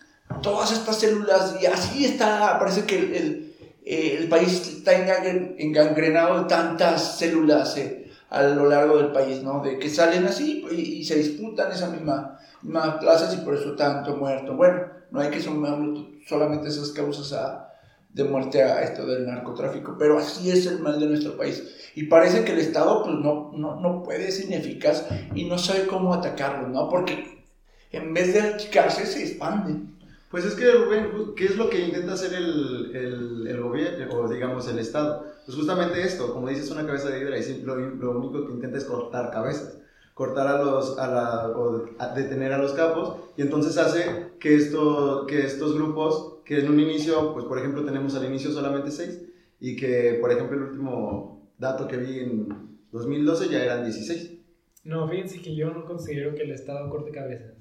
todas 0.43 0.73
estas 0.73 0.99
células, 0.99 1.57
y 1.61 1.67
así 1.67 2.07
está, 2.07 2.59
parece 2.59 2.85
que 2.85 2.97
el, 2.97 3.50
eh, 3.93 4.17
el 4.19 4.29
país 4.29 4.53
está 4.69 4.93
engangren- 4.93 5.55
engangrenado 5.59 6.43
de 6.43 6.49
tantas 6.49 7.19
células 7.19 7.77
eh, 7.77 8.11
a 8.31 8.43
lo 8.43 8.69
largo 8.69 8.97
del 8.99 9.11
país, 9.13 9.43
¿no? 9.43 9.61
De 9.63 9.79
que 9.79 9.89
salen 9.91 10.25
así 10.27 10.65
y, 10.71 11.05
se 11.05 11.17
disputan 11.17 11.73
esas 11.73 11.91
misma, 11.91 12.39
mismas 12.63 12.97
plazas 12.97 13.35
y 13.35 13.39
por 13.45 13.55
eso 13.55 13.75
tanto 13.75 14.17
muerto. 14.17 14.55
Bueno, 14.57 14.83
no 15.11 15.21
hay 15.21 15.31
que 15.31 15.41
sumarlo 15.41 16.07
solamente 16.29 16.69
esas 16.69 16.91
causas 16.91 17.33
a- 17.33 17.67
de 18.13 18.25
muerte 18.25 18.63
a 18.63 18.83
esto 18.83 19.07
del 19.07 19.25
narcotráfico, 19.27 19.97
pero 19.99 20.19
así 20.19 20.51
es 20.51 20.67
el 20.67 20.81
mal 20.81 20.99
de 20.99 21.07
nuestro 21.07 21.37
país. 21.37 21.63
Y 21.95 22.05
parece 22.05 22.45
que 22.45 22.53
el 22.53 22.59
Estado 22.59 23.05
pues 23.05 23.15
no, 23.17 23.53
no, 23.57 23.81
no 23.81 24.03
puede, 24.03 24.29
es 24.29 24.45
ineficaz 24.45 25.07
y 25.35 25.45
no 25.45 25.57
sabe 25.59 25.87
cómo 25.87 26.13
atacarlo, 26.15 26.69
¿no? 26.69 26.89
Porque 26.89 27.45
en 27.93 28.13
vez 28.15 28.35
de 28.35 28.41
achicarse 28.41 29.07
se 29.07 29.23
expanden. 29.25 29.97
Pues 30.31 30.45
es 30.45 30.55
que, 30.55 30.71
Rubén, 30.71 31.35
¿qué 31.35 31.47
es 31.47 31.57
lo 31.57 31.69
que 31.69 31.81
intenta 31.81 32.13
hacer 32.13 32.33
el, 32.35 33.47
el, 33.49 33.61
gobierno, 33.61 34.15
o 34.15 34.29
digamos 34.29 34.69
el 34.69 34.79
Estado? 34.79 35.27
Pues 35.45 35.57
justamente 35.57 36.01
esto, 36.03 36.33
como 36.33 36.49
dices, 36.49 36.71
una 36.71 36.87
cabeza 36.87 37.11
de 37.11 37.19
hidra, 37.21 37.37
y 37.37 37.63
lo, 37.63 37.75
único 38.13 38.47
que 38.47 38.53
intenta 38.53 38.79
es 38.79 38.85
cortar 38.85 39.33
cabezas, 39.33 39.81
cortar 40.15 40.47
a 40.47 40.63
los, 40.63 40.97
a 41.01 41.09
la, 41.09 41.49
o 41.59 41.85
detener 42.15 42.53
a 42.53 42.59
los 42.59 42.75
capos, 42.75 43.17
y 43.37 43.43
entonces 43.43 43.77
hace 43.77 44.29
que, 44.39 44.55
esto, 44.55 45.27
que 45.27 45.41
estos 45.45 45.75
grupos, 45.75 46.37
que 46.45 46.61
en 46.61 46.71
un 46.71 46.79
inicio, 46.79 47.35
pues 47.35 47.47
por 47.47 47.59
ejemplo 47.59 47.85
tenemos 47.85 48.15
al 48.15 48.27
inicio 48.27 48.53
solamente 48.53 48.93
seis, 48.93 49.21
y 49.59 49.75
que 49.75 50.17
por 50.21 50.31
ejemplo 50.31 50.57
el 50.57 50.63
último 50.63 51.51
dato 51.59 51.89
que 51.89 51.97
vi 51.97 52.21
en 52.21 52.79
2012 52.93 53.49
ya 53.49 53.65
eran 53.65 53.83
16. 53.83 54.39
No, 54.85 55.09
fíjense 55.09 55.43
que 55.43 55.57
yo 55.57 55.71
no 55.71 55.85
considero 55.85 56.37
que 56.37 56.43
el 56.43 56.53
Estado 56.53 56.89
corte 56.89 57.11
cabezas. 57.11 57.60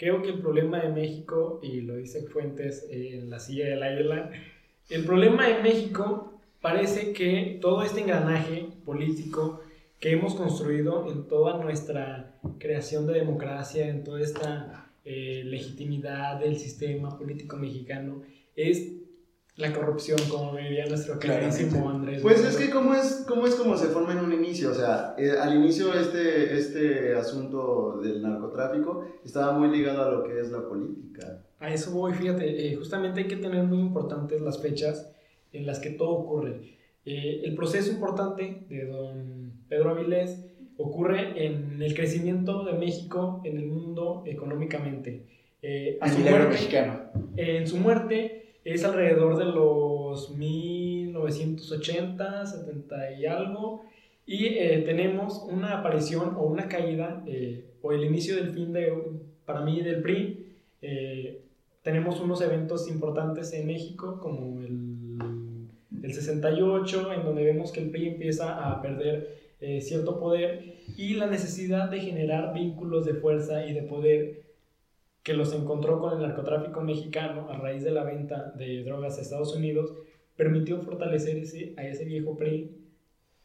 Creo 0.00 0.22
que 0.22 0.30
el 0.30 0.38
problema 0.38 0.80
de 0.80 0.88
México, 0.88 1.60
y 1.62 1.82
lo 1.82 1.96
dice 1.96 2.22
Fuentes 2.22 2.88
en 2.90 3.28
la 3.28 3.38
silla 3.38 3.66
del 3.66 3.82
águila, 3.82 4.30
el 4.88 5.04
problema 5.04 5.46
de 5.46 5.62
México 5.62 6.40
parece 6.62 7.12
que 7.12 7.58
todo 7.60 7.82
este 7.82 8.00
engranaje 8.00 8.66
político 8.86 9.60
que 9.98 10.12
hemos 10.12 10.36
construido 10.36 11.12
en 11.12 11.28
toda 11.28 11.62
nuestra 11.62 12.40
creación 12.58 13.06
de 13.06 13.12
democracia, 13.12 13.88
en 13.88 14.02
toda 14.02 14.22
esta 14.22 14.90
eh, 15.04 15.42
legitimidad 15.44 16.40
del 16.40 16.56
sistema 16.56 17.18
político 17.18 17.58
mexicano, 17.58 18.22
es 18.56 18.99
la 19.60 19.72
corrupción, 19.72 20.18
como 20.30 20.56
diría 20.56 20.86
nuestro 20.86 21.18
queridísimo 21.18 21.90
Andrés. 21.90 22.22
Pues 22.22 22.42
es 22.44 22.56
que 22.56 22.70
cómo 22.70 22.94
es, 22.94 23.24
cómo 23.28 23.46
es 23.46 23.54
como 23.54 23.76
se 23.76 23.86
forma 23.88 24.12
en 24.12 24.20
un 24.20 24.32
inicio, 24.32 24.70
o 24.70 24.74
sea, 24.74 25.14
eh, 25.18 25.32
al 25.40 25.54
inicio 25.54 25.92
este, 25.94 26.56
este 26.58 27.14
asunto 27.14 28.00
del 28.02 28.22
narcotráfico 28.22 29.04
estaba 29.24 29.52
muy 29.58 29.76
ligado 29.76 30.02
a 30.04 30.10
lo 30.10 30.24
que 30.24 30.40
es 30.40 30.50
la 30.50 30.66
política, 30.68 31.44
A 31.60 31.72
eso 31.72 31.90
voy, 31.92 32.12
fíjate, 32.14 32.68
eh, 32.72 32.74
justamente 32.76 33.20
hay 33.20 33.28
que 33.28 33.36
tener 33.36 33.62
muy 33.64 33.78
importantes 33.80 34.40
las 34.40 34.60
fechas 34.62 35.12
en 35.52 35.66
las 35.66 35.78
que 35.78 35.90
todo 35.90 36.10
ocurre. 36.10 36.78
Eh, 37.04 37.42
el 37.44 37.54
proceso 37.54 37.90
importante 37.92 38.66
de 38.68 38.86
don 38.86 39.52
Pedro 39.68 39.90
Avilés 39.90 40.46
ocurre 40.78 41.44
en 41.46 41.82
el 41.82 41.94
crecimiento 41.94 42.64
de 42.64 42.72
México 42.74 43.42
en 43.44 43.58
el 43.58 43.66
mundo 43.66 44.22
económicamente. 44.26 45.26
Eh, 45.62 45.98
a 46.00 46.06
El 46.06 46.12
su 46.12 46.18
milagro 46.18 46.38
muerte- 46.44 46.54
mexicano. 46.54 47.00
en 47.36 47.66
su 47.66 47.76
muerte 47.76 48.49
es 48.72 48.84
alrededor 48.84 49.36
de 49.36 49.46
los 49.46 50.30
1980, 50.36 52.46
70 52.46 53.12
y 53.12 53.26
algo. 53.26 53.84
Y 54.26 54.46
eh, 54.46 54.82
tenemos 54.86 55.44
una 55.50 55.78
aparición 55.78 56.34
o 56.36 56.42
una 56.44 56.68
caída 56.68 57.24
eh, 57.26 57.64
o 57.82 57.92
el 57.92 58.04
inicio 58.04 58.36
del 58.36 58.52
fin 58.52 58.72
de, 58.72 58.92
para 59.44 59.62
mí, 59.62 59.82
del 59.82 60.00
PRI. 60.02 60.46
Eh, 60.82 61.42
tenemos 61.82 62.20
unos 62.20 62.40
eventos 62.42 62.88
importantes 62.88 63.52
en 63.54 63.66
México 63.66 64.20
como 64.20 64.60
el, 64.60 65.16
el 66.02 66.14
68, 66.14 67.12
en 67.12 67.24
donde 67.24 67.44
vemos 67.44 67.72
que 67.72 67.80
el 67.80 67.90
PRI 67.90 68.08
empieza 68.08 68.70
a 68.70 68.80
perder 68.80 69.40
cierto 69.82 70.18
poder 70.18 70.76
y 70.96 71.12
la 71.14 71.26
necesidad 71.26 71.90
de 71.90 72.00
generar 72.00 72.54
vínculos 72.54 73.04
de 73.04 73.12
fuerza 73.12 73.66
y 73.66 73.74
de 73.74 73.82
poder 73.82 74.39
que 75.22 75.34
los 75.34 75.52
encontró 75.52 76.00
con 76.00 76.14
el 76.14 76.26
narcotráfico 76.26 76.80
mexicano 76.80 77.50
a 77.50 77.58
raíz 77.58 77.84
de 77.84 77.90
la 77.90 78.04
venta 78.04 78.52
de 78.56 78.82
drogas 78.84 79.18
a 79.18 79.20
Estados 79.20 79.54
Unidos, 79.54 79.92
permitió 80.36 80.80
fortalecer 80.80 81.36
ese, 81.36 81.74
a 81.76 81.86
ese 81.86 82.04
viejo 82.04 82.36
PRI 82.36 82.76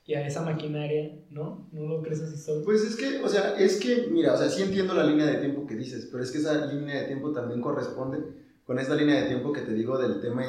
y 0.05 0.13
a 0.13 0.25
esa 0.25 0.41
maquinaria, 0.43 1.19
¿no? 1.29 1.67
¿No 1.71 1.87
lo 1.87 2.01
crees 2.01 2.21
así, 2.21 2.37
Saúl? 2.37 2.63
Pues 2.63 2.83
es 2.83 2.95
que, 2.95 3.21
o 3.21 3.27
sea, 3.27 3.57
es 3.57 3.79
que, 3.79 4.07
mira, 4.11 4.33
o 4.33 4.37
sea, 4.37 4.49
sí 4.49 4.61
entiendo 4.61 4.93
la 4.93 5.03
línea 5.03 5.25
de 5.25 5.39
tiempo 5.39 5.65
que 5.65 5.75
dices, 5.75 6.07
pero 6.11 6.23
es 6.23 6.31
que 6.31 6.37
esa 6.37 6.67
línea 6.67 7.01
de 7.01 7.07
tiempo 7.07 7.31
también 7.31 7.59
corresponde 7.59 8.19
con 8.63 8.79
esta 8.79 8.95
línea 8.95 9.21
de 9.21 9.27
tiempo 9.27 9.51
que 9.51 9.61
te 9.61 9.73
digo 9.73 9.97
del 9.97 10.21
tema, 10.21 10.43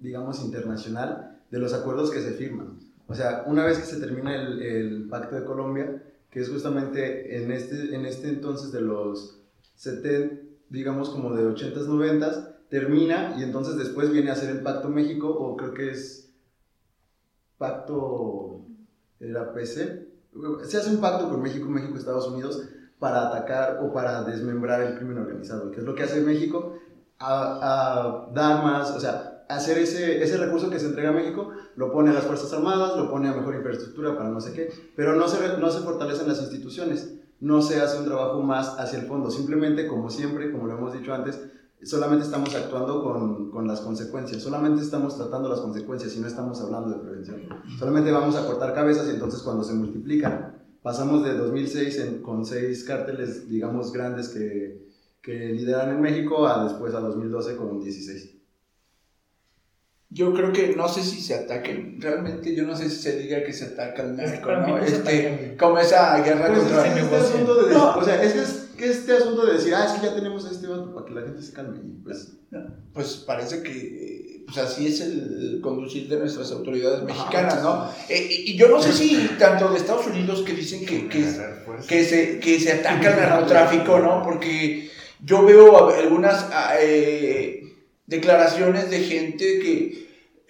digamos, 0.00 0.42
internacional, 0.42 1.40
de 1.50 1.58
los 1.58 1.72
acuerdos 1.74 2.10
que 2.10 2.20
se 2.20 2.32
firman. 2.32 2.78
O 3.06 3.14
sea, 3.14 3.44
una 3.46 3.64
vez 3.64 3.78
que 3.78 3.84
se 3.84 4.00
termina 4.00 4.34
el, 4.34 4.62
el 4.62 5.08
Pacto 5.08 5.36
de 5.36 5.44
Colombia, 5.44 6.02
que 6.30 6.40
es 6.40 6.48
justamente 6.48 7.36
en 7.36 7.52
este, 7.52 7.94
en 7.94 8.06
este 8.06 8.28
entonces 8.28 8.72
de 8.72 8.80
los 8.80 9.42
70, 9.76 10.41
digamos 10.72 11.10
como 11.10 11.34
de 11.34 11.44
80s, 11.44 11.86
90s, 11.86 12.48
termina 12.70 13.36
y 13.38 13.42
entonces 13.42 13.76
después 13.76 14.10
viene 14.10 14.30
a 14.30 14.34
ser 14.34 14.50
el 14.50 14.62
Pacto 14.62 14.88
México, 14.88 15.28
o 15.28 15.56
creo 15.56 15.74
que 15.74 15.90
es 15.90 16.32
Pacto, 17.58 18.62
era 19.20 19.52
PC, 19.52 20.08
se 20.64 20.78
hace 20.78 20.90
un 20.90 21.00
pacto 21.00 21.28
con 21.28 21.42
México, 21.42 21.68
México, 21.68 21.96
Estados 21.96 22.26
Unidos 22.28 22.62
para 22.98 23.28
atacar 23.28 23.80
o 23.82 23.92
para 23.92 24.22
desmembrar 24.22 24.80
el 24.80 24.96
crimen 24.96 25.18
organizado, 25.18 25.70
que 25.70 25.80
es 25.80 25.84
lo 25.84 25.94
que 25.94 26.04
hace 26.04 26.22
México, 26.22 26.78
a, 27.18 28.26
a 28.28 28.32
dar 28.32 28.64
más, 28.64 28.90
o 28.92 28.98
sea, 28.98 29.44
hacer 29.48 29.78
ese, 29.78 30.22
ese 30.22 30.38
recurso 30.38 30.70
que 30.70 30.78
se 30.78 30.86
entrega 30.86 31.10
a 31.10 31.12
México, 31.12 31.50
lo 31.76 31.92
pone 31.92 32.10
a 32.10 32.14
las 32.14 32.24
Fuerzas 32.24 32.52
Armadas, 32.52 32.96
lo 32.96 33.10
pone 33.10 33.28
a 33.28 33.34
mejor 33.34 33.54
infraestructura 33.54 34.16
para 34.16 34.30
no 34.30 34.40
sé 34.40 34.54
qué, 34.54 34.70
pero 34.96 35.14
no 35.14 35.28
se, 35.28 35.58
no 35.58 35.70
se 35.70 35.80
fortalecen 35.80 36.28
las 36.28 36.40
instituciones, 36.40 37.21
no 37.42 37.60
se 37.60 37.80
hace 37.80 37.98
un 37.98 38.04
trabajo 38.04 38.40
más 38.40 38.78
hacia 38.78 39.00
el 39.00 39.06
fondo, 39.06 39.28
simplemente 39.28 39.88
como 39.88 40.08
siempre, 40.10 40.52
como 40.52 40.68
lo 40.68 40.78
hemos 40.78 40.92
dicho 40.92 41.12
antes, 41.12 41.40
solamente 41.82 42.24
estamos 42.24 42.54
actuando 42.54 43.02
con, 43.02 43.50
con, 43.50 43.66
las 43.66 43.80
consecuencias, 43.80 44.40
solamente 44.40 44.80
estamos 44.80 45.16
tratando 45.16 45.48
las 45.48 45.60
consecuencias 45.60 46.14
y 46.14 46.20
no 46.20 46.28
estamos 46.28 46.60
hablando 46.60 46.90
de 46.90 46.98
prevención. 47.00 47.40
Solamente 47.80 48.12
vamos 48.12 48.36
a 48.36 48.46
cortar 48.46 48.72
cabezas 48.72 49.08
y 49.08 49.10
entonces 49.10 49.42
cuando 49.42 49.64
se 49.64 49.74
multiplican, 49.74 50.62
pasamos 50.82 51.24
de 51.24 51.34
2006 51.34 51.98
en, 51.98 52.22
con 52.22 52.46
seis 52.46 52.84
cárteles, 52.84 53.48
digamos, 53.48 53.92
grandes 53.92 54.28
que, 54.28 54.88
que 55.20 55.52
lideran 55.52 55.96
en 55.96 56.00
México 56.00 56.46
a 56.46 56.62
después 56.62 56.94
a 56.94 57.00
2012 57.00 57.56
con 57.56 57.80
16. 57.80 58.41
Yo 60.12 60.32
creo 60.34 60.52
que 60.52 60.74
no 60.76 60.88
sé 60.88 61.02
si 61.02 61.20
se 61.20 61.34
ataquen, 61.34 61.96
realmente 61.98 62.54
yo 62.54 62.64
no 62.64 62.76
sé 62.76 62.90
si 62.90 62.96
se 62.96 63.18
diga 63.18 63.42
que 63.42 63.52
se 63.52 63.66
ataca 63.66 64.02
al 64.02 64.20
Es 64.20 64.32
que 64.32 64.36
narco, 64.38 64.52
¿no? 64.52 64.78
Este, 64.78 65.56
como 65.58 65.78
esa 65.78 66.22
guerra 66.22 66.48
Pues 66.48 66.58
contra... 66.58 66.86
es 66.86 67.02
este 67.02 67.16
asunto 67.16 67.62
de, 67.62 67.74
no, 67.74 67.96
o 67.96 68.04
sea, 68.04 68.22
es 68.22 68.32
que, 68.32 68.40
es 68.42 68.52
que 68.76 68.90
este 68.90 69.12
asunto 69.12 69.46
de 69.46 69.54
decir, 69.54 69.74
ah, 69.74 69.86
es 69.86 69.92
que 69.92 70.06
ya 70.06 70.14
tenemos 70.14 70.44
a 70.44 70.50
este 70.50 70.66
vato 70.66 70.94
para 70.94 71.06
que 71.06 71.14
la 71.14 71.22
gente 71.22 71.42
se 71.42 71.52
calme 71.52 71.78
y 71.78 72.02
pues... 72.02 72.32
Pues 72.92 73.24
parece 73.26 73.62
que 73.62 74.42
pues 74.44 74.58
así 74.58 74.86
es 74.86 75.00
el 75.00 75.60
conducir 75.62 76.08
de 76.08 76.18
nuestras 76.18 76.50
autoridades 76.52 77.02
mexicanas, 77.04 77.62
¿no? 77.62 77.88
Eh, 78.08 78.28
y, 78.28 78.50
y 78.52 78.56
yo 78.56 78.68
no 78.68 78.82
sé 78.82 78.92
si 78.92 79.16
tanto 79.38 79.70
de 79.70 79.78
Estados 79.78 80.06
Unidos 80.06 80.42
que 80.42 80.52
dicen 80.52 80.84
que, 80.84 81.08
que, 81.08 81.24
que 81.88 82.04
se, 82.04 82.38
que 82.38 82.60
se 82.60 82.72
ataca 82.72 83.14
el 83.14 83.16
narcotráfico, 83.30 83.98
¿no? 83.98 84.22
Porque 84.22 84.90
yo 85.24 85.44
veo 85.44 85.88
algunas 85.88 86.46
eh, 86.80 87.62
declaraciones 88.06 88.90
de 88.90 89.00
gente 89.00 89.58
que 89.60 90.01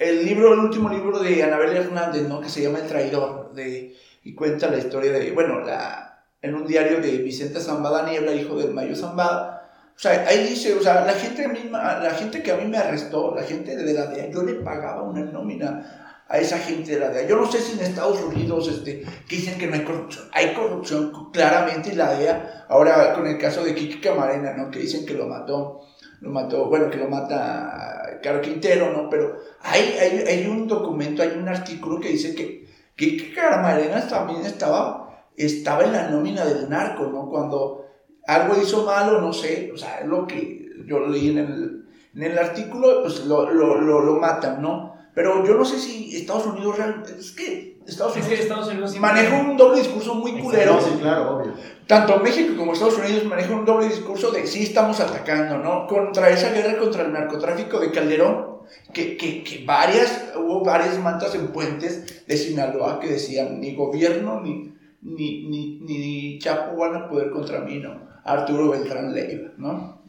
el 0.02 0.24
libro, 0.24 0.52
el 0.52 0.60
último 0.60 0.88
libro 0.88 1.18
de 1.18 1.42
Anabel 1.42 1.76
Hernández, 1.76 2.28
¿no? 2.28 2.40
Que 2.40 2.48
se 2.48 2.62
llama 2.62 2.80
El 2.80 2.88
Traidor, 2.88 3.52
de, 3.54 3.96
y 4.24 4.34
cuenta 4.34 4.68
la 4.68 4.78
historia 4.78 5.12
de, 5.12 5.32
bueno, 5.32 5.60
la, 5.60 6.24
en 6.40 6.54
un 6.54 6.66
diario 6.66 7.00
de 7.00 7.18
Vicente 7.18 7.60
Zambada 7.60 8.04
Niebla, 8.08 8.34
hijo 8.34 8.56
del 8.56 8.72
Mayo 8.72 8.96
Zambada. 8.96 9.70
O 9.94 9.98
sea, 9.98 10.26
ahí 10.26 10.48
dice, 10.48 10.74
o 10.74 10.82
sea, 10.82 11.04
la 11.04 11.12
gente 11.12 11.46
misma, 11.48 11.98
la 11.98 12.10
gente 12.10 12.42
que 12.42 12.50
a 12.50 12.56
mí 12.56 12.66
me 12.66 12.78
arrestó, 12.78 13.34
la 13.34 13.42
gente 13.42 13.76
de 13.76 13.92
la 13.92 14.06
DEA, 14.06 14.30
yo 14.30 14.42
le 14.42 14.54
pagaba 14.54 15.02
una 15.02 15.22
nómina 15.22 16.24
a 16.28 16.38
esa 16.38 16.58
gente 16.58 16.92
de 16.92 17.00
la 17.00 17.10
DEA. 17.10 17.28
Yo 17.28 17.36
no 17.36 17.50
sé 17.50 17.60
si 17.60 17.72
en 17.72 17.80
Estados 17.80 18.20
Unidos, 18.22 18.68
este, 18.68 19.04
dicen 19.28 19.58
que 19.58 19.66
no 19.66 19.74
hay 19.74 19.84
corrupción. 19.84 20.24
Hay 20.32 20.54
corrupción, 20.54 21.30
claramente, 21.32 21.90
y 21.92 21.94
la 21.94 22.14
DEA, 22.14 22.66
ahora 22.68 23.12
con 23.14 23.26
el 23.26 23.38
caso 23.38 23.62
de 23.62 23.74
Kiki 23.74 24.00
Camarena, 24.00 24.54
¿no? 24.54 24.70
Que 24.70 24.80
dicen 24.80 25.06
que 25.06 25.14
lo 25.14 25.26
mató, 25.26 25.82
lo 26.22 26.30
mató, 26.30 26.66
bueno, 26.66 26.88
que 26.88 26.98
lo 26.98 27.08
mata 27.08 28.18
Caro 28.22 28.40
Quintero, 28.40 28.92
¿no? 28.92 29.10
Pero 29.10 29.36
hay, 29.60 29.96
hay, 30.00 30.18
hay 30.20 30.46
un 30.46 30.68
documento, 30.68 31.22
hay 31.22 31.36
un 31.36 31.48
artículo 31.48 31.98
que 31.98 32.10
dice 32.10 32.34
que 32.34 32.68
Kiki 32.96 33.32
Camarena 33.32 34.06
también 34.06 34.46
estaba, 34.46 35.26
estaba 35.36 35.82
en 35.82 35.92
la 35.92 36.08
nómina 36.08 36.44
del 36.44 36.70
narco, 36.70 37.06
¿no? 37.06 37.28
Cuando 37.28 37.86
algo 38.26 38.54
hizo 38.62 38.84
malo, 38.84 39.20
no 39.20 39.32
sé, 39.32 39.72
o 39.74 39.76
sea, 39.76 39.98
es 39.98 40.06
lo 40.06 40.26
que 40.26 40.70
yo 40.86 41.00
leí 41.08 41.30
en 41.30 41.38
el, 41.38 41.84
en 42.14 42.22
el 42.22 42.38
artículo, 42.38 43.02
pues 43.02 43.26
lo, 43.26 43.50
lo, 43.50 43.80
lo, 43.80 44.00
lo 44.00 44.14
matan, 44.20 44.62
¿no? 44.62 44.94
Pero 45.14 45.44
yo 45.44 45.54
no 45.54 45.64
sé 45.64 45.78
si 45.78 46.16
Estados 46.16 46.46
Unidos 46.46 46.76
es 47.18 47.32
que 47.32 47.71
Estados 47.86 48.16
Es 48.16 48.22
Unidos 48.24 48.38
que 48.38 48.42
Estados 48.42 48.68
Unidos 48.68 48.96
maneja 48.98 49.36
un 49.40 49.56
doble 49.56 49.78
discurso 49.80 50.14
muy 50.14 50.38
culero. 50.40 50.80
Sí, 50.80 50.90
claro, 51.00 51.36
obvio. 51.38 51.52
Tanto 51.86 52.18
México 52.18 52.54
como 52.56 52.72
Estados 52.72 52.98
Unidos 52.98 53.24
manejan 53.24 53.54
un 53.60 53.64
doble 53.64 53.88
discurso 53.88 54.30
de 54.30 54.46
sí 54.46 54.62
estamos 54.62 55.00
atacando, 55.00 55.58
¿no? 55.58 55.86
Contra 55.86 56.30
esa 56.30 56.50
guerra 56.52 56.78
contra 56.78 57.02
el 57.02 57.12
narcotráfico 57.12 57.78
de 57.80 57.90
Calderón, 57.90 58.52
que, 58.92 59.16
que, 59.16 59.42
que 59.42 59.64
varias, 59.66 60.32
hubo 60.36 60.62
varias 60.64 60.98
mantas 60.98 61.34
en 61.34 61.48
puentes 61.48 62.24
de 62.26 62.36
Sinaloa 62.36 63.00
que 63.00 63.08
decían 63.08 63.60
ni 63.60 63.74
gobierno 63.74 64.40
ni, 64.40 64.72
ni, 65.02 65.48
ni, 65.48 65.78
ni 65.80 66.38
Chapo 66.38 66.76
van 66.76 66.94
a 66.96 67.08
poder 67.08 67.30
contra 67.30 67.60
mí, 67.60 67.78
¿no? 67.78 68.00
Arturo 68.24 68.70
Beltrán 68.70 69.12
Leiva, 69.12 69.50
¿no? 69.58 70.02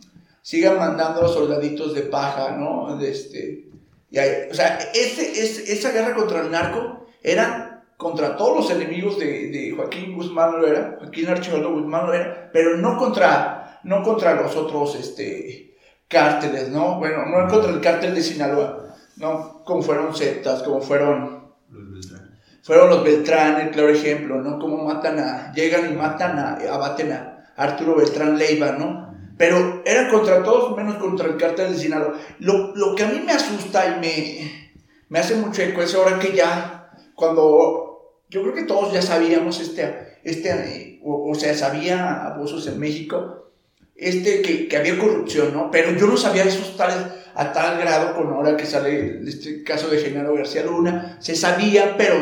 Sigan 0.43 0.77
mandando 0.77 1.27
soldaditos 1.27 1.93
de 1.95 2.03
paja, 2.03 2.51
¿no? 2.57 2.95
De 2.97 3.09
este, 3.09 3.65
y 4.11 4.17
hay- 4.19 4.49
o 4.51 4.53
sea, 4.53 4.77
ese, 4.93 5.31
ese- 5.41 5.73
esa 5.73 5.91
guerra 5.91 6.13
contra 6.13 6.41
el 6.41 6.51
narco 6.51 7.02
era 7.23 7.85
contra 7.97 8.35
todos 8.35 8.57
los 8.57 8.71
enemigos 8.71 9.17
de, 9.17 9.49
de 9.49 9.73
Joaquín 9.75 10.15
Guzmán 10.15 10.59
Loera, 10.59 10.97
Joaquín 10.99 11.29
Archibaldo 11.29 11.71
Guzmán 11.71 12.05
Loera, 12.05 12.49
pero 12.51 12.77
no 12.77 12.97
contra, 12.97 13.79
no 13.83 14.03
contra 14.03 14.35
los 14.35 14.55
otros 14.55 14.95
este, 14.95 15.77
cárteles, 16.07 16.69
¿no? 16.69 16.99
Bueno, 16.99 17.25
no 17.25 17.47
contra 17.47 17.71
el 17.71 17.81
cártel 17.81 18.13
de 18.13 18.21
Sinaloa, 18.21 18.95
¿no? 19.17 19.63
Como 19.63 19.81
fueron 19.81 20.13
Zetas, 20.13 20.63
como 20.63 20.81
fueron 20.81 21.53
Los 21.69 21.91
Beltrán. 21.91 22.39
fueron 22.61 22.89
los 22.89 23.03
Beltrán, 23.03 23.61
el 23.61 23.71
claro 23.71 23.89
ejemplo, 23.89 24.41
¿no? 24.41 24.59
Cómo 24.59 24.83
matan 24.83 25.19
a, 25.19 25.53
llegan 25.53 25.91
y 25.91 25.95
matan 25.95 26.37
a, 26.37 26.73
abaten 26.73 27.11
a 27.13 27.53
Arturo 27.55 27.95
Beltrán 27.95 28.37
Leiva, 28.37 28.73
¿no? 28.73 29.13
Pero 29.37 29.81
era 29.85 30.09
contra 30.09 30.43
todos 30.43 30.75
menos 30.77 30.95
contra 30.95 31.27
el 31.27 31.37
cártel 31.37 31.73
de 31.73 31.79
Sinaloa. 31.79 32.13
Lo, 32.39 32.75
lo 32.75 32.95
que 32.95 33.03
a 33.03 33.07
mí 33.07 33.21
me 33.25 33.31
asusta 33.31 33.87
y 33.87 33.99
me, 33.99 34.73
me 35.09 35.19
hace 35.19 35.35
mucho 35.35 35.61
eco 35.63 35.81
es 35.81 35.95
ahora 35.95 36.19
que 36.19 36.33
ya, 36.35 36.82
cuando 37.15 38.21
yo 38.29 38.41
creo 38.41 38.53
que 38.53 38.63
todos 38.63 38.93
ya 38.93 39.01
sabíamos 39.01 39.59
este, 39.59 40.17
este 40.23 40.99
o, 41.03 41.35
sea, 41.35 41.53
sabía 41.55 42.25
abusos 42.25 42.65
en 42.67 42.79
México, 42.79 43.51
este, 43.95 44.41
que, 44.41 44.75
había 44.75 44.97
corrupción, 44.97 45.53
¿no? 45.53 45.69
Pero 45.69 45.91
yo 45.95 46.07
no 46.07 46.17
sabía 46.17 46.43
esos 46.43 46.75
tales, 46.77 46.97
a 47.35 47.51
tal 47.51 47.79
grado 47.79 48.15
con 48.15 48.27
ahora 48.27 48.55
que 48.55 48.65
sale 48.65 49.21
este 49.27 49.63
caso 49.63 49.87
de 49.87 49.99
Genaro 49.99 50.35
García 50.35 50.63
Luna, 50.63 51.17
se 51.19 51.35
sabía, 51.35 51.95
pero 51.97 52.15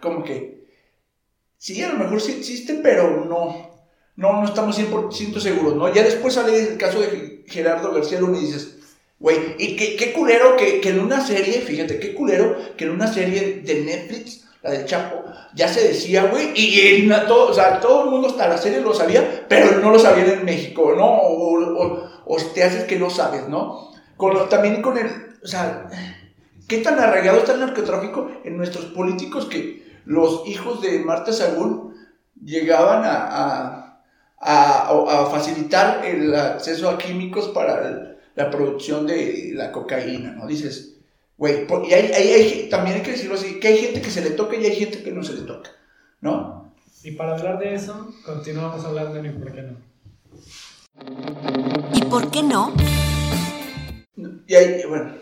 como 0.00 0.24
que 0.24 0.66
sí, 1.58 1.82
a 1.82 1.92
lo 1.92 1.98
mejor 1.98 2.20
sí 2.20 2.32
existe, 2.32 2.74
pero 2.82 3.24
no, 3.24 3.70
no, 4.16 4.32
no 4.40 4.44
estamos 4.44 4.78
100% 4.78 5.40
seguros, 5.40 5.76
¿no? 5.76 5.92
Ya 5.92 6.02
después 6.02 6.34
sale 6.34 6.72
el 6.72 6.78
caso 6.78 7.00
de 7.00 7.44
Gerardo 7.46 7.92
García 7.92 8.20
Luna 8.20 8.38
y 8.38 8.46
dices, 8.46 8.75
güey, 9.18 9.38
y 9.58 9.76
qué, 9.76 9.96
qué 9.96 10.12
culero 10.12 10.56
que, 10.56 10.80
que 10.80 10.90
en 10.90 11.00
una 11.00 11.20
serie, 11.26 11.60
fíjate, 11.60 11.98
qué 11.98 12.14
culero 12.14 12.56
que 12.76 12.84
en 12.84 12.90
una 12.90 13.12
serie 13.12 13.62
de 13.64 13.80
Netflix, 13.84 14.44
la 14.62 14.70
del 14.72 14.84
Chapo, 14.84 15.24
ya 15.54 15.68
se 15.68 15.88
decía, 15.88 16.24
güey, 16.24 16.52
y 16.54 16.80
en 17.02 17.08
todo, 17.26 17.50
o 17.50 17.54
sea, 17.54 17.80
todo 17.80 18.04
el 18.04 18.10
mundo 18.10 18.28
hasta 18.28 18.48
la 18.48 18.58
serie 18.58 18.80
lo 18.80 18.92
sabía, 18.94 19.46
pero 19.48 19.78
no 19.80 19.90
lo 19.90 19.98
sabían 19.98 20.28
en 20.30 20.44
México, 20.44 20.92
¿no? 20.96 21.06
O, 21.06 22.06
o- 22.26 22.36
te 22.54 22.64
haces 22.64 22.84
que 22.84 22.98
no 22.98 23.08
sabes, 23.10 23.48
¿no? 23.48 23.90
Con 24.16 24.48
también 24.48 24.82
con 24.82 24.98
el, 24.98 25.06
o 25.42 25.46
sea, 25.46 25.88
¿qué 26.68 26.78
tan 26.78 26.98
arraigado 26.98 27.38
está 27.38 27.52
el 27.52 27.60
narcotráfico 27.60 28.30
en 28.44 28.56
nuestros 28.56 28.86
políticos 28.86 29.46
que 29.46 29.86
los 30.04 30.46
hijos 30.46 30.82
de 30.82 30.98
Marta 31.00 31.32
Sagún 31.32 31.94
llegaban 32.44 33.04
a, 33.04 33.14
a, 33.26 34.00
a- 34.40 35.22
a 35.22 35.26
facilitar 35.26 36.04
el 36.04 36.34
acceso 36.34 36.88
a 36.90 36.98
químicos 36.98 37.48
para 37.48 37.86
el- 37.88 38.15
la 38.36 38.50
producción 38.50 39.06
de 39.06 39.50
la 39.54 39.72
cocaína, 39.72 40.32
¿no? 40.32 40.46
Dices, 40.46 40.94
güey, 41.36 41.66
y 41.88 41.92
hay, 41.92 42.12
hay- 42.12 42.28
hay- 42.32 42.68
también 42.70 42.96
hay 42.96 43.02
que 43.02 43.12
decirlo 43.12 43.34
así, 43.34 43.58
que 43.58 43.68
hay 43.68 43.78
gente 43.78 44.00
que 44.00 44.10
se 44.10 44.22
le 44.22 44.30
toca 44.30 44.56
y 44.56 44.64
hay 44.64 44.76
gente 44.76 45.02
que 45.02 45.10
no 45.10 45.24
se 45.24 45.32
le 45.34 45.42
toca, 45.42 45.70
¿no? 46.20 46.72
Y 47.02 47.12
para 47.12 47.36
hablar 47.36 47.58
de 47.58 47.74
eso, 47.74 48.14
continuamos 48.24 48.84
hablando 48.84 49.20
de 49.22 49.30
por 49.30 49.52
qué 49.52 49.62
no. 49.62 49.76
¿Y 51.94 52.02
por 52.04 52.30
qué 52.30 52.42
no? 52.42 52.72
Y 54.46 54.54
hay, 54.54 54.82
bueno, 54.88 55.12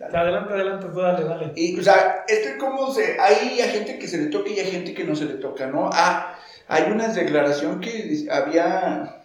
Adelante, 0.00 0.54
adelante, 0.54 0.86
tú 0.92 1.00
dale, 1.00 1.24
dale. 1.24 1.52
Y, 1.56 1.78
o 1.78 1.82
sea, 1.82 2.24
esto 2.28 2.50
es 2.50 2.56
como 2.56 2.92
se. 2.94 3.18
Hay 3.20 3.60
a 3.60 3.68
gente 3.68 3.98
que 3.98 4.06
se 4.06 4.16
le 4.18 4.26
toca 4.26 4.48
y 4.48 4.58
hay 4.60 4.70
gente 4.70 4.94
que 4.94 5.02
no 5.04 5.16
se 5.16 5.24
le 5.24 5.34
toca, 5.34 5.66
¿no? 5.66 5.90
Ah, 5.92 6.38
hay 6.68 6.84
una 6.92 7.08
declaración 7.08 7.80
que 7.80 8.26
había. 8.30 9.17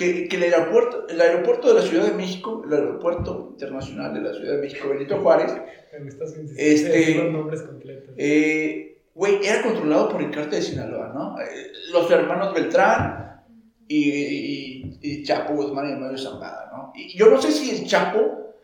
Que, 0.00 0.28
que 0.28 0.36
el, 0.36 0.44
aeropuerto, 0.44 1.06
el 1.08 1.20
aeropuerto 1.20 1.68
de 1.68 1.74
la 1.74 1.82
Ciudad 1.86 2.04
de 2.06 2.12
México, 2.14 2.62
el 2.66 2.72
aeropuerto 2.72 3.48
internacional 3.52 4.14
de 4.14 4.20
la 4.22 4.32
Ciudad 4.34 4.52
de 4.54 4.60
México, 4.62 4.88
Benito 4.88 5.18
Juárez, 5.20 5.52
Me 6.00 6.08
Este- 6.56 7.14
los 7.16 7.30
nombres 7.32 7.62
completos. 7.62 8.14
eh, 8.16 9.02
güey, 9.14 9.44
era 9.44 9.62
controlado 9.62 10.08
por 10.08 10.22
el 10.22 10.30
cártel 10.30 10.58
de 10.60 10.62
Sinaloa, 10.62 11.12
¿no? 11.14 11.38
Eh, 11.40 11.44
los 11.92 12.10
hermanos 12.10 12.54
Beltrán 12.54 13.42
y, 13.88 14.10
y- 14.10 14.98
y 15.02 15.22
Chapo 15.22 15.52
Guzmán 15.54 15.90
y 15.90 16.00
Mario 16.00 16.16
Zambada, 16.16 16.70
¿no? 16.72 16.92
Y 16.94 17.18
yo 17.18 17.26
no 17.28 17.40
sé 17.42 17.52
si 17.52 17.70
el 17.70 17.86
Chapo 17.86 18.54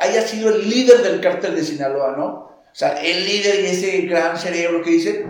haya 0.00 0.20
sido 0.20 0.54
el 0.54 0.68
líder 0.68 0.98
del 1.02 1.20
cártel 1.22 1.54
de 1.54 1.62
Sinaloa, 1.62 2.14
¿no? 2.16 2.26
O 2.26 2.74
sea, 2.74 3.02
el 3.02 3.24
líder 3.24 3.60
y 3.64 3.66
ese 3.68 4.02
gran 4.02 4.36
cerebro 4.36 4.82
que 4.82 4.90
dice, 4.90 5.24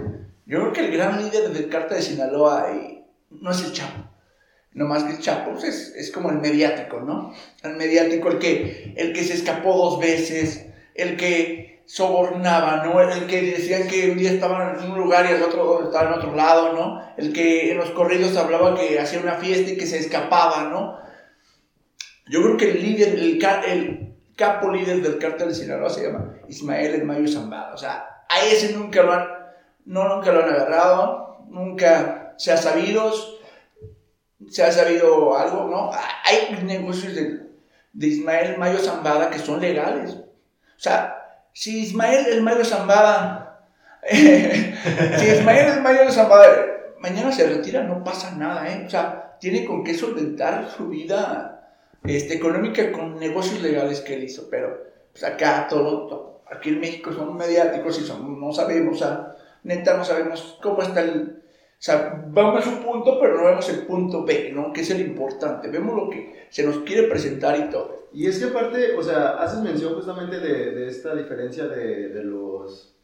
yo 0.47 0.59
creo 0.61 0.73
que 0.73 0.81
el 0.87 0.91
gran 0.97 1.23
líder 1.23 1.51
del 1.51 1.69
cártel 1.69 1.99
de 1.99 2.03
Sinaloa 2.03 2.73
eh, 2.75 3.05
no 3.31 3.51
es 3.53 3.63
el 3.65 3.73
Chapo. 3.73 4.11
No 4.75 4.87
más 4.87 5.05
que 5.05 5.13
el 5.13 5.21
Chapo 5.21 5.53
pues, 5.53 5.65
es, 5.65 5.95
es 5.97 6.11
como 6.11 6.31
el 6.31 6.39
mediático, 6.39 7.01
¿no? 7.01 7.33
El 7.63 7.77
mediático, 7.77 8.29
el 8.29 8.39
que, 8.39 8.93
el 8.97 9.13
que 9.13 9.25
se 9.25 9.35
escapó 9.35 9.77
dos 9.77 10.01
veces, 10.01 10.67
el 10.95 11.17
que 11.17 11.83
sobornaba, 11.87 12.85
¿no? 12.85 13.01
El 13.01 13.27
que 13.27 13.43
decían 13.43 13.87
que 13.89 14.11
un 14.11 14.19
día 14.19 14.33
estaban 14.33 14.83
en 14.83 14.91
un 14.91 14.99
lugar 14.99 15.27
y 15.27 15.35
el 15.35 15.43
otro 15.43 15.85
estaba 15.85 16.09
en 16.09 16.19
otro 16.19 16.35
lado, 16.35 16.73
¿no? 16.73 17.03
El 17.17 17.33
que 17.33 17.71
en 17.71 17.79
los 17.79 17.91
corridos 17.91 18.37
hablaba 18.37 18.75
que 18.75 18.99
hacía 18.99 19.21
una 19.21 19.35
fiesta 19.35 19.71
y 19.71 19.77
que 19.77 19.87
se 19.87 19.99
escapaba, 19.99 20.65
¿no? 20.65 20.99
Yo 22.27 22.43
creo 22.43 22.57
que 22.57 22.71
el 22.71 22.83
líder, 22.83 23.19
el, 23.19 23.45
el 23.69 24.15
capo 24.35 24.71
líder 24.71 25.03
del 25.03 25.19
cártel 25.19 25.49
de 25.49 25.55
Sinaloa 25.55 25.91
se 25.91 26.07
llama 26.07 26.37
Ismael 26.49 26.95
El 26.95 27.05
Mayo 27.05 27.29
Zambada. 27.29 27.75
O 27.75 27.79
sea, 27.79 28.25
a 28.29 28.41
ese 28.45 28.73
nunca 28.73 29.03
lo 29.03 29.13
han, 29.13 29.27
no, 29.85 30.17
nunca 30.17 30.33
lo 30.33 30.43
han 30.43 30.51
agarrado, 30.51 31.45
nunca 31.49 32.35
se 32.39 32.53
ha 32.53 32.57
sabido, 32.57 33.13
se 34.51 34.63
ha 34.63 34.73
sabido 34.73 35.37
algo, 35.37 35.69
¿no? 35.69 35.91
Hay 36.25 36.63
negocios 36.65 37.15
de, 37.15 37.45
Ismael 37.99 38.59
Mayo 38.59 38.79
Zambada 38.79 39.31
que 39.31 39.39
son 39.39 39.61
legales. 39.61 40.13
O 40.13 40.81
sea, 40.81 41.17
si 41.53 41.81
Ismael 41.83 42.27
El 42.27 42.43
Mayo 42.43 42.65
Zambada, 42.65 43.67
si 44.11 45.27
Ismael 45.27 45.75
El 45.75 45.83
Mayo 45.83 46.11
Zambada 46.11 46.75
mañana 47.05 47.31
se 47.31 47.47
retira, 47.47 47.83
no 47.83 48.03
pasa 48.03 48.35
nada, 48.35 48.67
¿eh? 48.69 48.85
O 48.87 48.91
sea, 48.91 49.37
tiene 49.39 49.67
con 49.67 49.85
qué 49.85 49.95
solventar 49.95 50.71
su 50.75 50.89
vida 50.89 51.71
este, 52.03 52.35
económica 52.35 52.91
con 52.93 53.19
negocios 53.19 53.61
legales 53.61 54.01
que 54.01 54.15
él 54.15 54.25
hizo, 54.25 54.49
pero 54.51 54.83
pues 55.13 55.23
acá 55.23 55.67
todo, 55.69 56.41
aquí 56.51 56.71
en 56.71 56.81
México 56.81 57.13
son 57.13 57.37
mediáticos 57.37 58.01
y 58.01 58.07
son, 58.07 58.41
no 58.41 58.53
sabemos, 58.53 58.97
o 58.97 58.99
sea, 58.99 59.37
neta 59.65 59.97
no 59.99 60.05
sabemos 60.05 60.59
cómo 60.63 60.83
está 60.83 61.03
el, 61.03 61.43
sea, 61.85 62.25
vamos 62.29 62.67
a 62.67 62.71
un 62.71 62.83
punto, 62.83 63.19
pero 63.21 63.37
no 63.37 63.45
vemos 63.45 63.69
el 63.69 63.87
punto 63.87 64.25
B, 64.25 64.53
¿no? 64.55 64.73
Que 64.73 64.81
es 64.81 64.91
el 64.91 65.01
importante, 65.03 65.69
vemos 65.69 65.95
lo 65.95 66.09
que 66.09 66.47
se 66.49 66.65
nos 66.65 66.79
quiere 66.79 67.09
presentar 67.09 67.59
y 67.59 67.69
todo. 67.69 68.09
Y 68.11 68.27
es 68.27 68.39
que 68.39 68.47
aparte, 68.47 68.97
o 68.97 69.03
sea, 69.03 69.33
haces 69.33 69.61
mención 69.61 69.95
justamente 69.95 70.41
de, 70.41 70.71
de 70.71 70.89
esta 70.89 71.15
diferencia 71.15 71.67
de, 71.69 72.09
de 72.09 72.25
los, 72.25 72.97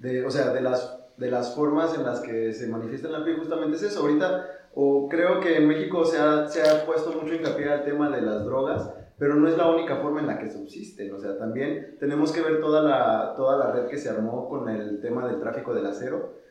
de, 0.00 0.26
o 0.26 0.30
sea, 0.30 0.52
de 0.52 0.60
las, 0.62 0.98
de 1.16 1.30
las 1.30 1.54
formas 1.54 1.96
en 1.96 2.02
las 2.02 2.20
que 2.20 2.52
se 2.52 2.66
manifiesta 2.66 3.08
la 3.08 3.24
piel, 3.24 3.36
justamente 3.36 3.76
es 3.76 3.84
eso. 3.84 4.00
Ahorita, 4.00 4.48
o 4.74 5.08
creo 5.08 5.38
que 5.38 5.56
en 5.58 5.68
México 5.68 6.04
se 6.04 6.18
ha, 6.18 6.48
se 6.48 6.62
ha 6.62 6.84
puesto 6.86 7.12
mucho 7.12 7.34
hincapié 7.34 7.68
al 7.68 7.84
tema 7.84 8.10
de 8.10 8.20
las 8.20 8.44
drogas, 8.44 8.90
pero 9.16 9.36
no 9.36 9.46
es 9.46 9.56
la 9.56 9.70
única 9.70 9.98
forma 9.98 10.18
en 10.20 10.26
la 10.26 10.40
que 10.40 10.50
subsisten. 10.50 11.14
O 11.14 11.20
sea, 11.20 11.38
también 11.38 11.98
tenemos 12.00 12.32
que 12.32 12.42
ver 12.42 12.58
toda 12.60 12.82
la, 12.82 13.34
toda 13.36 13.58
la 13.58 13.70
red 13.70 13.86
que 13.86 13.96
se 13.96 14.10
armó 14.10 14.48
con 14.48 14.68
el 14.68 15.00
tema 15.00 15.28
del 15.28 15.38
tráfico 15.38 15.72
del 15.72 15.86
acero. 15.86 16.42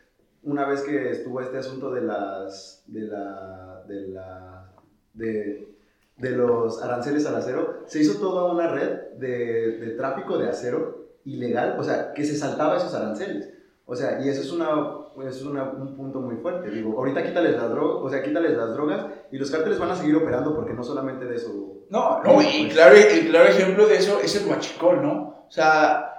Una 0.44 0.66
vez 0.66 0.82
que 0.82 1.12
estuvo 1.12 1.40
este 1.42 1.58
asunto 1.58 1.90
de 1.92 2.02
las, 2.02 2.84
de 2.88 3.02
la, 3.02 3.84
de 3.88 4.08
la, 4.10 4.70
de, 5.14 5.68
de 6.18 6.30
los 6.32 6.82
aranceles 6.84 7.26
al 7.26 7.36
acero, 7.36 7.84
se 7.86 8.02
hizo 8.02 8.20
toda 8.20 8.52
una 8.52 8.68
red 8.68 9.14
de, 9.20 9.78
de 9.80 9.92
tráfico 9.92 10.38
de 10.38 10.50
acero 10.50 11.08
ilegal, 11.26 11.78
o 11.80 11.84
sea, 11.84 12.14
que 12.14 12.26
se 12.26 12.36
saltaba 12.36 12.76
esos 12.78 12.94
aranceles. 12.94 13.50
O 13.86 13.96
sea, 13.96 14.20
y 14.22 14.30
eso 14.30 14.42
es, 14.42 14.52
una, 14.52 14.70
es 15.28 15.42
una- 15.44 15.64
un 15.72 15.96
punto 15.96 16.20
muy 16.20 16.36
fuerte. 16.38 16.70
Digo, 16.70 16.98
ahorita 16.98 17.24
quítales 17.24 17.56
las 17.56 17.70
drogas, 17.70 17.98
o 18.04 18.10
sea, 18.10 18.24
quítales 18.24 18.58
las 18.58 18.74
drogas 18.74 19.06
y 19.32 19.38
los 19.38 19.50
cárteles 19.52 19.80
van 19.80 19.92
a 19.92 19.96
seguir 19.96 20.16
operando 20.16 20.56
porque 20.56 20.74
no 20.74 20.84
solamente 20.84 21.26
de 21.26 21.36
eso. 21.36 21.84
No, 21.90 22.22
no, 22.24 22.42
y 22.42 22.70
claro, 22.70 22.96
el 22.96 23.30
claro 23.30 23.50
ejemplo 23.50 23.86
de 23.88 23.96
eso 23.98 24.20
es 24.20 24.36
el 24.42 24.50
huachicol, 24.50 25.02
¿no? 25.02 25.46
O 25.48 25.52
sea, 25.52 26.10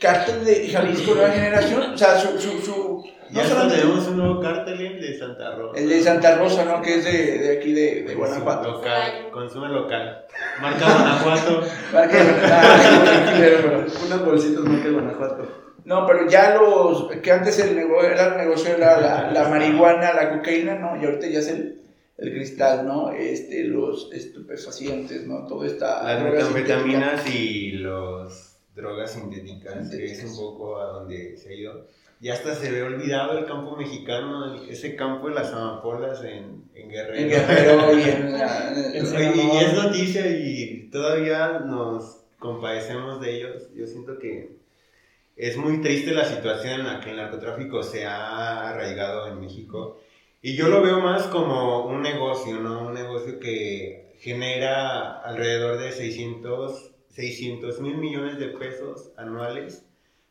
cártel 0.00 0.44
de 0.44 0.68
Jalisco 0.68 1.14
Nueva 1.14 1.30
Generación, 1.30 1.94
o 1.94 1.98
sea, 1.98 2.16
su, 2.18 2.38
su, 2.40 2.58
su 2.60 3.04
Ya 3.30 3.42
no 3.42 3.48
solamente 3.48 3.76
tenemos 3.82 4.08
un 4.08 4.16
nuevo 4.16 4.40
cártel 4.40 4.80
el 4.80 5.00
de 5.00 5.18
Santa 5.18 5.54
Rosa. 5.56 5.78
el 5.80 5.88
de 5.88 6.02
Santa 6.02 6.36
Rosa, 6.38 6.64
¿no? 6.64 6.82
Que 6.82 6.94
es 6.96 7.04
de, 7.04 7.38
de 7.38 7.58
aquí 7.58 7.72
de, 7.72 8.02
de 8.04 8.14
Guanajuato. 8.14 8.70
Local, 8.72 9.28
consume 9.30 9.68
local. 9.68 10.24
Marca 10.60 10.84
Guanajuato. 10.86 11.62
Marca- 11.92 13.34
pero- 13.38 13.86
Unas 14.06 14.24
bolsitas 14.24 14.64
marca 14.64 14.88
Guanajuato. 14.90 15.48
No, 15.84 16.06
pero 16.06 16.28
ya 16.28 16.54
los 16.56 17.08
que 17.22 17.32
antes 17.32 17.58
el 17.58 17.74
negocio 17.76 18.10
era 18.10 18.26
el 18.32 18.36
negocio 18.36 18.76
era 18.76 19.00
la, 19.00 19.30
la 19.32 19.48
marihuana, 19.48 20.12
la 20.12 20.30
cocaína, 20.36 20.74
¿no? 20.76 21.00
Y 21.00 21.04
ahorita 21.04 21.26
ya 21.28 21.38
es 21.40 21.48
el, 21.48 21.82
el 22.18 22.32
cristal, 22.32 22.86
¿no? 22.86 23.10
Este, 23.12 23.64
los 23.64 24.10
estupefacientes, 24.12 25.26
¿no? 25.26 25.46
Todo 25.46 25.64
esta 25.64 26.02
Las 26.02 26.22
metanfetaminas 26.22 27.26
y 27.34 27.72
los 27.72 28.49
drogas 28.80 29.12
sintéticas, 29.12 29.90
que 29.90 30.04
es 30.06 30.24
un 30.24 30.36
poco 30.36 30.80
a 30.80 30.84
donde 30.86 31.36
se 31.36 31.50
ha 31.50 31.54
ido. 31.54 31.86
Ya 32.20 32.34
hasta 32.34 32.54
se 32.54 32.70
ve 32.70 32.82
olvidado 32.82 33.38
el 33.38 33.46
campo 33.46 33.76
mexicano, 33.76 34.62
ese 34.64 34.94
campo 34.94 35.28
de 35.28 35.34
las 35.36 35.52
amapolas 35.54 36.22
en, 36.22 36.64
en 36.74 36.90
Guerrero. 36.90 37.14
En 37.16 37.28
Guerrero 37.30 37.98
y 37.98 38.02
en, 38.02 38.32
la- 38.32 38.72
en- 38.94 39.06
Oye, 39.16 39.32
y 39.36 39.56
es 39.64 39.74
noticia 39.74 40.26
y 40.28 40.90
todavía 40.92 41.60
nos 41.60 42.18
compadecemos 42.38 43.20
de 43.22 43.36
ellos. 43.36 43.68
Yo 43.74 43.86
siento 43.86 44.18
que 44.18 44.50
es 45.36 45.56
muy 45.56 45.80
triste 45.80 46.12
la 46.12 46.26
situación 46.26 46.80
en 46.80 46.86
la 46.86 47.00
que 47.00 47.10
el 47.12 47.16
narcotráfico 47.16 47.82
se 47.82 48.04
ha 48.04 48.68
arraigado 48.68 49.26
en 49.28 49.40
México. 49.40 49.98
Y 50.42 50.56
yo 50.56 50.68
lo 50.68 50.82
veo 50.82 51.00
más 51.00 51.22
como 51.28 51.86
un 51.86 52.02
negocio, 52.02 52.60
¿no? 52.60 52.86
Un 52.88 52.94
negocio 52.94 53.38
que 53.40 54.14
genera 54.18 55.20
alrededor 55.20 55.78
de 55.78 55.92
600 55.92 56.89
mil 57.80 57.96
millones 57.98 58.38
de 58.38 58.48
pesos 58.48 59.10
anuales 59.16 59.84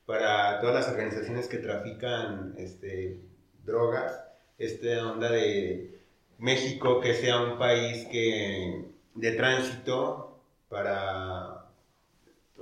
para 0.06 0.60
todas 0.60 0.76
las 0.76 0.89
organizaciones 0.89 1.48
que 1.48 1.58
trafican 1.58 2.56
este, 2.58 3.20
drogas. 3.65 4.24
Esta 4.58 5.12
onda 5.12 5.32
de 5.32 6.00
México 6.38 7.00
que 7.00 7.13
sea 7.13 7.42
un 7.42 7.58
país 7.58 8.06
que 8.12 8.86
de 9.15 9.32
tránsito 9.34 10.42
para 10.70 11.65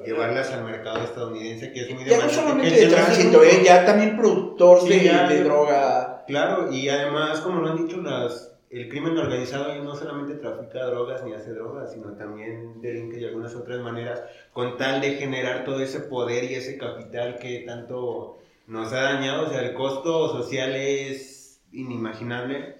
llevarlas 0.05 0.51
al 0.51 0.63
mercado 0.63 1.03
estadounidense, 1.03 1.71
que 1.71 1.81
es 1.81 1.93
muy 1.93 2.05
Ya 2.05 2.23
no 2.23 2.29
solamente 2.29 2.79
de 2.81 2.87
tránsito. 2.87 3.43
¿eh? 3.43 3.61
ya 3.63 3.85
también 3.85 4.15
productor 4.17 4.81
Sí, 4.81 4.89
de, 4.89 5.03
ya. 5.05 5.27
de 5.27 5.43
droga. 5.43 6.23
Claro, 6.27 6.71
y 6.71 6.89
además, 6.89 7.39
como 7.41 7.61
lo 7.61 7.69
han 7.71 7.87
dicho, 7.87 8.01
las, 8.01 8.56
el 8.69 8.89
crimen 8.89 9.17
organizado 9.17 9.73
no 9.81 9.95
solamente 9.95 10.35
trafica 10.35 10.85
drogas 10.85 11.23
ni 11.23 11.33
hace 11.33 11.53
drogas, 11.53 11.93
sino 11.93 12.13
también 12.13 12.81
delinque 12.81 13.17
de 13.17 13.27
algunas 13.27 13.55
otras 13.55 13.79
maneras, 13.79 14.23
con 14.51 14.77
tal 14.77 14.99
de 14.99 15.15
generar 15.15 15.63
todo 15.63 15.79
ese 15.81 16.01
poder 16.01 16.43
y 16.45 16.55
ese 16.55 16.77
capital 16.77 17.39
que 17.39 17.63
tanto 17.65 18.39
nos 18.67 18.91
ha 18.91 19.01
dañado. 19.01 19.47
O 19.47 19.49
sea, 19.49 19.61
el 19.61 19.73
costo 19.73 20.29
social 20.29 20.75
es 20.75 21.61
inimaginable. 21.71 22.77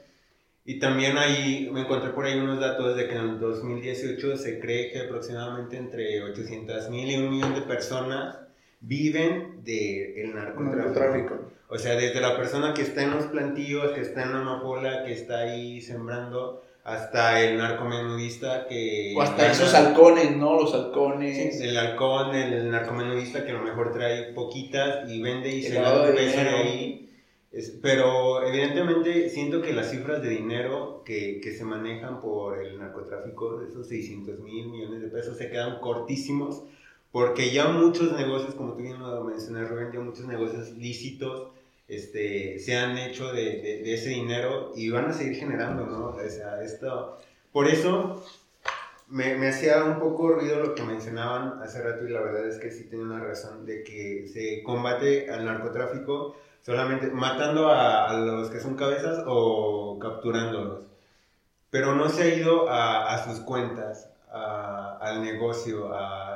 Y 0.66 0.80
también 0.80 1.18
ahí 1.18 1.70
me 1.72 1.82
encontré 1.82 2.10
por 2.10 2.26
ahí 2.26 2.38
unos 2.38 2.60
datos 2.60 2.98
de 2.98 3.08
que 3.08 3.16
en 3.16 3.22
el 3.22 3.40
2018 3.40 4.36
se 4.36 4.60
cree 4.60 4.92
que 4.92 5.00
aproximadamente 5.00 5.78
entre 5.78 6.22
800 6.24 6.90
mil 6.90 7.10
y 7.10 7.16
un 7.16 7.30
millón 7.30 7.56
de 7.56 7.62
personas 7.62 8.38
viven 8.80 9.64
del 9.64 10.34
narcotráfico. 10.34 10.76
Narcotráfico. 10.76 11.52
O 11.70 11.78
sea, 11.78 11.96
desde 11.96 12.22
la 12.22 12.38
persona 12.38 12.74
que 12.74 12.82
está 12.82 13.04
en 13.04 13.12
los 13.12 13.26
plantíos, 13.26 13.92
que 13.92 14.02
está 14.02 14.24
en 14.24 14.32
la 14.34 14.40
amapola, 14.40 15.04
que 15.04 15.12
está 15.14 15.40
ahí 15.40 15.82
sembrando, 15.82 16.64
hasta 16.86 17.42
el 17.44 17.58
narcomenudista 17.58 18.66
que... 18.68 19.14
O 19.18 19.22
hasta 19.22 19.42
gana- 19.42 19.52
esos 19.52 19.74
halcones, 19.74 20.38
¿no? 20.38 20.56
Los 20.56 20.74
halcones. 20.74 21.60
El 21.60 21.78
halcón, 21.78 22.34
el 22.34 22.72
narcomenudista 22.72 23.44
que 23.44 23.52
a 23.52 23.56
lo 23.56 23.64
mejor 23.64 23.92
trae 23.92 24.32
poquitas 24.32 25.10
y 25.12 25.22
vende 25.22 25.50
y 25.54 25.66
El 25.66 25.74
se 25.74 25.82
da 25.82 26.02
un 26.02 26.08
de 26.08 26.14
peso 26.14 26.40
de 26.40 26.50
ahí. 26.50 27.04
Es- 27.52 27.72
pero 27.82 28.48
evidentemente 28.48 29.30
siento 29.30 29.62
que 29.62 29.74
las 29.74 29.92
cifras 29.92 30.22
de 30.22 30.30
dinero 30.30 31.04
que, 31.06 31.42
que 31.42 31.52
se 31.52 31.66
manejan 31.66 32.22
por 32.22 32.58
el 32.64 32.78
narcotráfico, 32.80 33.58
de 33.60 33.68
esos 33.68 33.90
600 33.90 34.40
mil 34.40 34.68
millones 34.70 35.02
de 35.02 35.08
pesos, 35.10 35.38
se 35.38 35.50
quedan 35.50 35.80
cortísimos 35.82 36.64
porque 37.18 37.52
ya 37.52 37.68
muchos 37.70 38.12
negocios, 38.14 38.54
como 38.56 38.74
tú 38.74 38.84
bien 38.84 39.00
lo 39.00 39.24
mencionas, 39.24 39.70
Rubén, 39.70 39.92
ya 39.92 40.00
muchos 40.00 40.26
negocios 40.28 40.70
lícitos 40.72 41.50
este, 41.88 42.60
se 42.60 42.78
han 42.78 42.96
hecho 42.98 43.32
de, 43.34 43.44
de- 43.62 43.82
de 43.84 43.94
ese 43.96 44.10
dinero 44.10 44.72
y 44.76 44.90
van 44.92 45.06
a 45.06 45.14
seguir 45.14 45.36
generando, 45.38 45.86
¿no? 45.88 46.08
O 46.10 46.30
sea, 46.30 46.62
esto... 46.62 47.18
Por 47.52 47.68
eso 47.68 48.24
me, 49.08 49.36
me 49.38 49.50
hacía 49.50 49.84
un 49.86 50.00
poco 50.00 50.30
ruido 50.32 50.60
lo 50.60 50.76
que 50.76 50.84
mencionaban 50.84 51.62
hace 51.64 51.82
rato 51.82 52.06
y 52.08 52.12
la 52.12 52.22
verdad 52.22 52.48
es 52.48 52.58
que 52.60 52.72
sí 52.72 52.86
tienen 52.90 53.08
una 53.12 53.24
razón 53.24 53.66
de 53.66 53.84
que 53.84 54.28
se 54.28 54.64
combate 54.64 55.30
al 55.32 55.46
narcotráfico 55.46 56.36
solamente 56.64 57.08
matando 57.12 57.70
a, 57.70 58.10
a 58.10 58.14
los 58.20 58.50
que 58.52 58.60
son 58.62 58.76
cabezas 58.76 59.24
o 59.28 59.98
capturándolos. 60.00 60.86
Pero 61.70 61.96
no 61.96 62.10
se 62.10 62.24
ha 62.24 62.36
ido 62.36 62.70
a, 62.70 63.14
a 63.14 63.24
sus 63.26 63.40
cuentas, 63.42 64.10
a- 64.32 64.98
al 65.02 65.22
negocio, 65.22 65.94
a 65.94 66.27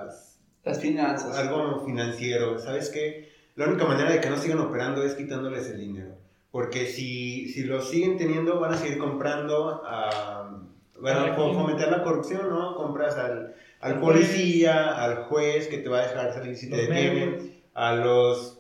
Las 0.64 0.80
finanzas. 0.80 1.38
algo 1.38 1.84
financiero. 1.86 2.60
¿Sabes 2.60 2.90
qué? 2.90 3.32
La 3.56 3.68
única 3.68 3.86
manera 3.86 4.12
de 4.12 4.22
que 4.22 4.30
no 4.30 4.38
sigan 4.38 4.60
operando 4.60 5.04
es 5.04 5.14
quitándoles 5.16 5.68
el 5.70 5.80
dinero. 5.80 6.16
Porque 6.52 6.86
si, 6.86 7.50
si 7.50 7.64
lo 7.64 7.82
siguen 7.82 8.18
teniendo, 8.18 8.60
van 8.60 8.74
a 8.74 8.78
seguir 8.78 8.98
comprando 8.98 9.82
a... 9.86 10.60
Bueno, 11.00 11.20
¿A 11.22 11.36
fomentar 11.36 11.90
la 11.90 12.04
corrupción, 12.04 12.50
¿no? 12.50 12.76
Compras 12.76 13.16
al, 13.16 13.56
al 13.80 14.00
policía, 14.00 15.04
al 15.04 15.24
juez 15.24 15.68
que 15.68 15.80
te 15.80 15.90
va 15.90 16.00
a 16.00 16.08
dejar 16.08 16.34
salir 16.34 16.56
si 16.56 16.70
te 16.70 16.76
detienen, 16.78 17.62
a 17.74 17.96
los... 17.96 18.60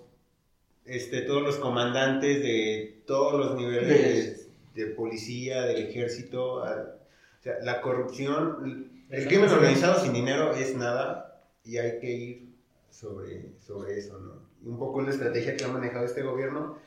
Este, 0.85 1.21
todos 1.21 1.43
los 1.43 1.57
comandantes 1.57 2.41
de 2.41 3.03
todos 3.05 3.39
los 3.39 3.55
niveles 3.55 4.49
de, 4.73 4.85
policía, 4.87 5.61
del 5.63 5.87
ejército. 5.87 6.63
a- 6.63 6.95
o 7.39 7.43
sea, 7.43 7.53
la 7.63 7.81
corrupción, 7.81 8.89
el 9.09 9.27
crimen 9.27 9.49
organizado 9.49 9.99
sin 10.03 10.13
dinero 10.13 10.53
es 10.55 10.75
nada 10.75 11.30
y 11.63 11.78
hay 11.78 12.00
que 12.00 12.10
ir 12.10 12.50
sobre, 12.89 13.58
sobre 13.60 13.97
eso, 13.97 14.19
¿no? 14.19 14.50
Un 14.69 14.78
poco 14.78 15.02
la 15.02 15.12
estrategia 15.12 15.56
que 15.56 15.63
ha 15.63 15.69
manejado 15.69 16.06
este 16.06 16.21
gobierno, 16.21 16.78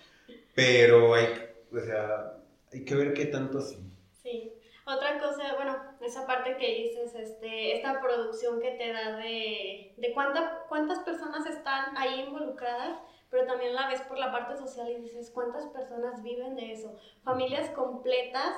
pero 0.55 1.15
hay, 1.15 1.27
o 1.73 1.81
sea, 1.81 2.39
hay 2.73 2.85
que 2.85 2.95
ver 2.95 3.15
qué 3.15 3.27
tanto 3.27 3.61
sí. 3.61 3.79
Sí. 4.23 4.53
Otra 4.87 5.19
cosa, 5.19 5.55
bueno, 5.57 5.77
esa 6.03 6.27
parte 6.27 6.57
que 6.59 6.67
dices, 6.67 7.15
este, 7.15 7.77
esta 7.77 8.03
producción 8.03 8.61
que 8.61 8.73
te 8.73 8.93
da 8.93 9.17
de, 9.17 9.95
de 9.97 10.13
cuánta, 10.13 10.65
cuántas 10.69 10.99
personas 11.01 11.47
están 11.47 11.97
ahí 11.97 12.21
involucradas, 12.21 12.99
pero 13.31 13.47
también 13.47 13.75
la 13.75 13.89
ves 13.89 14.03
por 14.03 14.19
la 14.19 14.31
parte 14.31 14.57
social 14.57 14.91
y 14.91 15.01
dices, 15.01 15.31
¿cuántas 15.31 15.67
personas 15.69 16.23
viven 16.23 16.55
de 16.55 16.73
eso? 16.73 16.95
Familias 17.23 17.71
completas, 17.71 18.55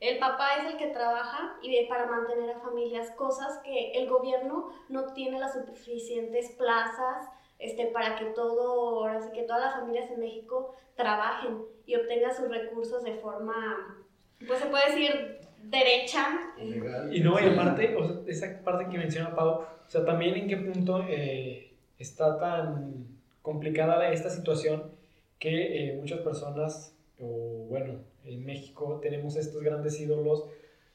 el 0.00 0.18
papá 0.18 0.56
es 0.58 0.72
el 0.72 0.78
que 0.78 0.88
trabaja 0.88 1.56
y 1.62 1.70
de- 1.70 1.86
para 1.88 2.06
mantener 2.06 2.50
a 2.56 2.60
familias, 2.60 3.10
cosas 3.12 3.58
que 3.64 3.92
el 3.92 4.08
gobierno 4.08 4.70
no 4.88 5.12
tiene 5.12 5.38
las 5.38 5.52
suficientes 5.52 6.50
plazas 6.52 7.28
este, 7.58 7.86
para 7.88 8.16
que 8.18 8.24
todo, 8.26 9.00
ahora 9.00 9.20
sí 9.20 9.30
que 9.32 9.42
todas 9.42 9.60
las 9.62 9.74
familias 9.74 10.10
en 10.10 10.20
México 10.20 10.74
trabajen 10.96 11.58
y 11.84 11.94
obtengan 11.96 12.34
sus 12.34 12.48
recursos 12.48 13.04
de 13.04 13.14
forma, 13.14 13.98
pues 14.46 14.58
se 14.60 14.66
puede 14.66 14.86
decir, 14.86 15.38
derecha. 15.64 16.26
Legal. 16.56 17.14
Y 17.14 17.20
no, 17.20 17.38
y 17.38 17.52
aparte, 17.52 17.94
o 17.96 18.04
sea, 18.06 18.16
esa 18.26 18.64
parte 18.64 18.88
que 18.90 18.96
menciona 18.96 19.34
Pau, 19.34 19.48
o 19.50 19.66
sea, 19.90 20.04
también 20.06 20.34
en 20.36 20.48
qué 20.48 20.56
punto 20.56 21.04
eh, 21.06 21.74
está 21.98 22.38
tan 22.38 23.06
complicada 23.42 24.10
esta 24.10 24.30
situación 24.30 24.92
que 25.38 25.90
eh, 25.90 25.96
muchas 25.96 26.20
personas, 26.20 26.96
o 27.20 27.66
bueno, 27.68 28.00
en 28.34 28.44
México 28.44 28.98
tenemos 29.02 29.36
estos 29.36 29.62
grandes 29.62 30.00
ídolos 30.00 30.46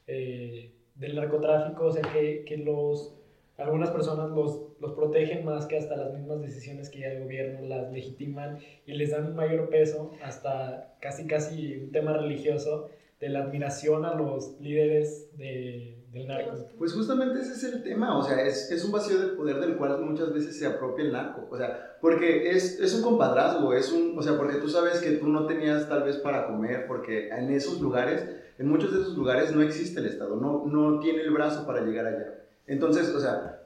eh, 0.08 0.72
del 0.96 1.16
narcotráfico, 1.16 1.86
o 1.86 1.92
sea, 1.92 2.04
que, 2.14 2.44
que 2.46 2.58
los, 2.58 3.16
algunas 3.58 3.92
personas 3.92 4.30
los, 4.32 4.62
los 4.80 4.94
protegen 4.94 5.46
más 5.46 5.66
que 5.66 5.78
hasta 5.78 5.96
las 5.96 6.14
mismas 6.14 6.42
decisiones 6.42 6.90
que 6.90 7.00
ya 7.00 7.12
el 7.12 7.24
gobierno 7.24 7.62
las 7.68 7.92
legitiman 7.92 8.60
y 8.86 8.94
les 8.94 9.12
dan 9.12 9.28
un 9.28 9.36
mayor 9.36 9.70
peso, 9.70 10.12
hasta 10.24 10.98
casi 11.02 11.28
casi 11.28 11.76
un 11.78 11.92
tema 11.92 12.14
religioso, 12.14 12.90
de 13.26 13.32
la 13.32 13.46
admiración 13.46 14.06
a 14.06 14.14
los 14.14 14.56
líderes 14.62 15.32
de, 15.36 15.98
del 16.12 16.28
narco. 16.28 16.68
Pues 16.78 16.94
justamente 16.94 17.40
ese 17.40 17.54
es 17.54 17.64
el 17.74 17.82
tema, 17.82 18.16
o 18.16 18.22
sea, 18.22 18.40
es, 18.46 18.70
es 18.70 18.86
un 18.86 18.92
vacío 18.92 19.20
de 19.20 19.30
poder 19.30 19.60
del 19.60 19.78
cual 19.78 20.00
muchas 20.02 20.32
veces 20.32 20.60
se 20.60 20.68
apropia 20.68 21.06
el 21.06 21.12
narco, 21.12 21.48
o 21.50 21.58
sea, 21.58 21.98
porque 22.02 22.52
es, 22.52 22.80
es 22.80 22.94
un 22.94 23.02
compadrazgo, 23.02 23.74
es 23.74 23.92
un, 23.92 24.16
o 24.16 24.22
sea, 24.22 24.38
porque 24.38 24.58
tú 24.58 24.70
sabes 24.70 25.00
que 25.00 25.14
tú 25.14 25.28
no 25.28 25.48
tenías 25.48 25.90
tal 25.90 26.04
vez 26.04 26.18
para 26.18 26.46
comer, 26.46 26.86
porque 26.86 27.30
en 27.30 27.50
esos 27.50 27.82
lugares, 27.82 28.30
en 28.60 28.70
muchos 28.70 28.94
de 28.94 29.02
esos 29.02 29.18
lugares 29.18 29.56
no 29.56 29.64
existe 29.64 30.00
el 30.00 30.06
Estado, 30.06 30.36
no, 30.36 30.66
no 30.68 31.00
tiene 31.00 31.24
el 31.24 31.32
brazo 31.32 31.66
para 31.66 31.82
llegar 31.82 32.06
allá. 32.06 32.44
Entonces, 32.68 33.10
o 33.10 33.20
sea, 33.20 33.64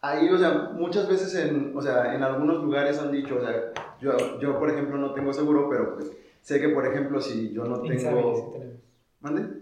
ahí, 0.00 0.28
o 0.30 0.36
sea, 0.36 0.72
muchas 0.74 1.08
veces 1.08 1.32
en, 1.36 1.76
o 1.76 1.80
sea, 1.80 2.12
en 2.12 2.24
algunos 2.24 2.60
lugares 2.60 2.98
han 2.98 3.12
dicho, 3.12 3.36
o 3.36 3.40
sea, 3.40 3.72
yo, 4.00 4.40
yo 4.40 4.58
por 4.58 4.68
ejemplo 4.68 4.98
no 4.98 5.14
tengo 5.14 5.32
seguro, 5.32 5.68
pero 5.70 5.94
pues 5.94 6.10
sé 6.40 6.60
que 6.60 6.70
por 6.70 6.84
ejemplo 6.86 7.20
si 7.20 7.52
yo 7.52 7.64
no 7.64 7.84
Insabi, 7.84 8.16
tengo... 8.16 8.76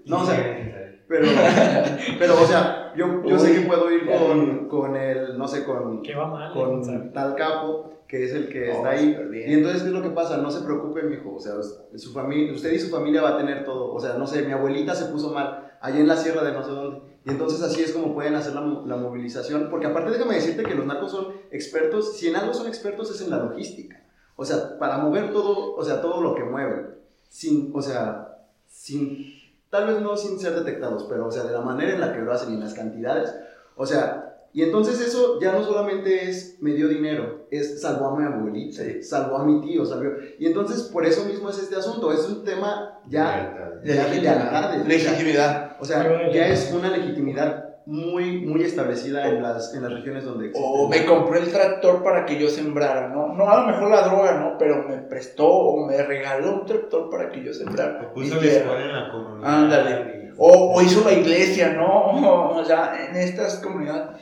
No, 0.06 0.22
o 0.22 0.24
sea, 0.24 0.94
pero, 1.08 1.26
pero, 2.18 2.42
o 2.42 2.46
sea, 2.46 2.92
yo, 2.96 3.22
yo 3.24 3.38
sé 3.38 3.54
que 3.54 3.66
puedo 3.66 3.90
ir 3.90 4.06
con, 4.06 4.68
con 4.68 4.96
el, 4.96 5.36
no 5.36 5.46
sé, 5.46 5.64
con, 5.64 6.02
Que 6.02 6.14
va 6.14 6.26
mal, 6.26 6.52
con 6.52 7.12
tal 7.12 7.34
capo, 7.34 8.04
que 8.08 8.24
es 8.24 8.32
el 8.32 8.48
que 8.48 8.70
Oh, 8.70 8.76
está 8.76 8.90
ahí. 8.90 9.16
Y 9.46 9.52
entonces, 9.52 9.82
¿qué 9.82 9.88
es 9.88 9.94
lo 9.94 10.02
que 10.02 10.10
pasa? 10.10 10.38
No 10.38 10.50
se 10.50 10.64
preocupe, 10.64 11.02
mijo, 11.02 11.34
o 11.34 11.40
sea, 11.40 11.54
su 11.94 12.12
familia, 12.12 12.52
usted 12.52 12.72
y 12.72 12.78
su 12.78 12.90
familia 12.90 13.22
va 13.22 13.30
a 13.30 13.38
tener 13.38 13.64
todo. 13.64 13.92
O 13.92 14.00
sea, 14.00 14.14
no 14.14 14.26
sé, 14.26 14.42
mi 14.42 14.52
abuelita 14.52 14.94
se 14.94 15.06
puso 15.06 15.32
mal, 15.32 15.72
allá 15.80 15.98
en 15.98 16.08
la 16.08 16.16
sierra 16.16 16.42
de 16.42 16.52
no 16.52 16.62
sé 16.64 16.70
dónde. 16.70 17.14
Y 17.26 17.30
entonces 17.30 17.62
así 17.62 17.82
es 17.82 17.92
como 17.92 18.14
pueden 18.14 18.34
hacer 18.34 18.54
la, 18.54 18.60
la 18.60 18.96
movilización. 18.96 19.68
Porque 19.70 19.86
aparte 19.86 20.10
déjame 20.10 20.34
decirte 20.34 20.62
que 20.62 20.74
los 20.74 20.86
narcos 20.86 21.10
son 21.10 21.28
expertos, 21.50 22.16
si 22.16 22.28
en 22.28 22.36
algo 22.36 22.52
son 22.52 22.66
expertos 22.66 23.10
es 23.10 23.20
en 23.22 23.30
la 23.30 23.38
logística. 23.38 24.02
O 24.36 24.44
sea, 24.44 24.78
para 24.78 24.98
mover 24.98 25.32
todo, 25.32 25.74
o 25.74 25.84
sea, 25.84 26.00
todo 26.00 26.20
lo 26.20 26.34
que 26.34 26.44
mueven. 26.44 26.94
Sin, 27.28 27.72
o 27.74 27.80
sea, 27.80 28.38
sin, 28.68 29.33
tal 29.74 29.88
vez 29.88 30.00
no 30.00 30.16
sin 30.16 30.38
ser 30.38 30.54
detectados, 30.54 31.04
pero 31.08 31.26
o 31.26 31.32
sea, 31.32 31.42
de 31.42 31.52
la 31.52 31.60
manera 31.60 31.94
en 31.94 32.00
la 32.00 32.12
que 32.12 32.20
lo 32.20 32.32
hacen 32.32 32.50
y 32.50 32.54
en 32.54 32.60
las 32.60 32.74
cantidades. 32.74 33.34
O 33.74 33.84
sea, 33.84 34.33
y 34.54 34.62
entonces 34.62 35.00
eso 35.00 35.40
ya 35.40 35.50
no 35.50 35.64
solamente 35.64 36.30
es 36.30 36.58
me 36.60 36.74
dio 36.74 36.86
dinero, 36.86 37.48
es 37.50 37.82
salvó 37.82 38.06
a 38.06 38.16
mi 38.16 38.24
abuelita, 38.24 38.84
salvó 39.02 39.38
a 39.38 39.44
mi 39.44 39.60
tío, 39.60 39.84
salvó. 39.84 40.12
Y 40.38 40.46
entonces 40.46 40.84
por 40.92 41.04
eso 41.04 41.24
mismo 41.24 41.50
es 41.50 41.58
este 41.58 41.74
asunto, 41.74 42.12
es 42.12 42.24
un 42.28 42.44
tema 42.44 43.00
ya 43.08 43.80
De 43.82 43.94
ya 43.96 44.04
de 44.04 44.10
legitimidad. 44.10 44.86
Legitimidad. 44.86 45.76
O 45.80 45.84
sea, 45.84 46.30
ya 46.32 46.46
es 46.46 46.72
una 46.72 46.88
legitimidad 46.96 47.64
muy, 47.86 48.42
muy 48.42 48.62
establecida 48.62 49.28
en 49.28 49.42
las, 49.42 49.74
en 49.74 49.82
las 49.82 49.92
regiones 49.92 50.24
donde 50.24 50.46
existe. 50.46 50.68
O 50.72 50.88
me 50.88 51.04
compró 51.04 51.36
el 51.36 51.50
tractor 51.50 52.04
para 52.04 52.24
que 52.24 52.38
yo 52.38 52.48
sembrara, 52.48 53.08
¿no? 53.08 53.34
No, 53.34 53.50
a 53.50 53.60
lo 53.60 53.66
mejor 53.66 53.90
la 53.90 54.02
droga, 54.02 54.38
¿no? 54.38 54.56
Pero 54.56 54.86
me 54.88 54.98
prestó 54.98 55.48
o 55.48 55.84
me 55.84 56.00
regaló 56.00 56.60
un 56.60 56.64
tractor 56.64 57.10
para 57.10 57.28
que 57.32 57.42
yo 57.42 57.52
sembrara. 57.52 58.08
O 58.08 58.14
puso 58.14 58.40
en 58.40 58.92
la 58.92 59.10
comunidad. 59.10 59.64
Ándale. 59.64 60.32
O, 60.38 60.76
o 60.76 60.80
hizo 60.80 61.04
la 61.04 61.12
iglesia, 61.12 61.72
¿no? 61.72 62.54
O 62.60 62.64
sea, 62.64 63.08
en 63.08 63.16
estas 63.16 63.56
comunidades. 63.56 64.20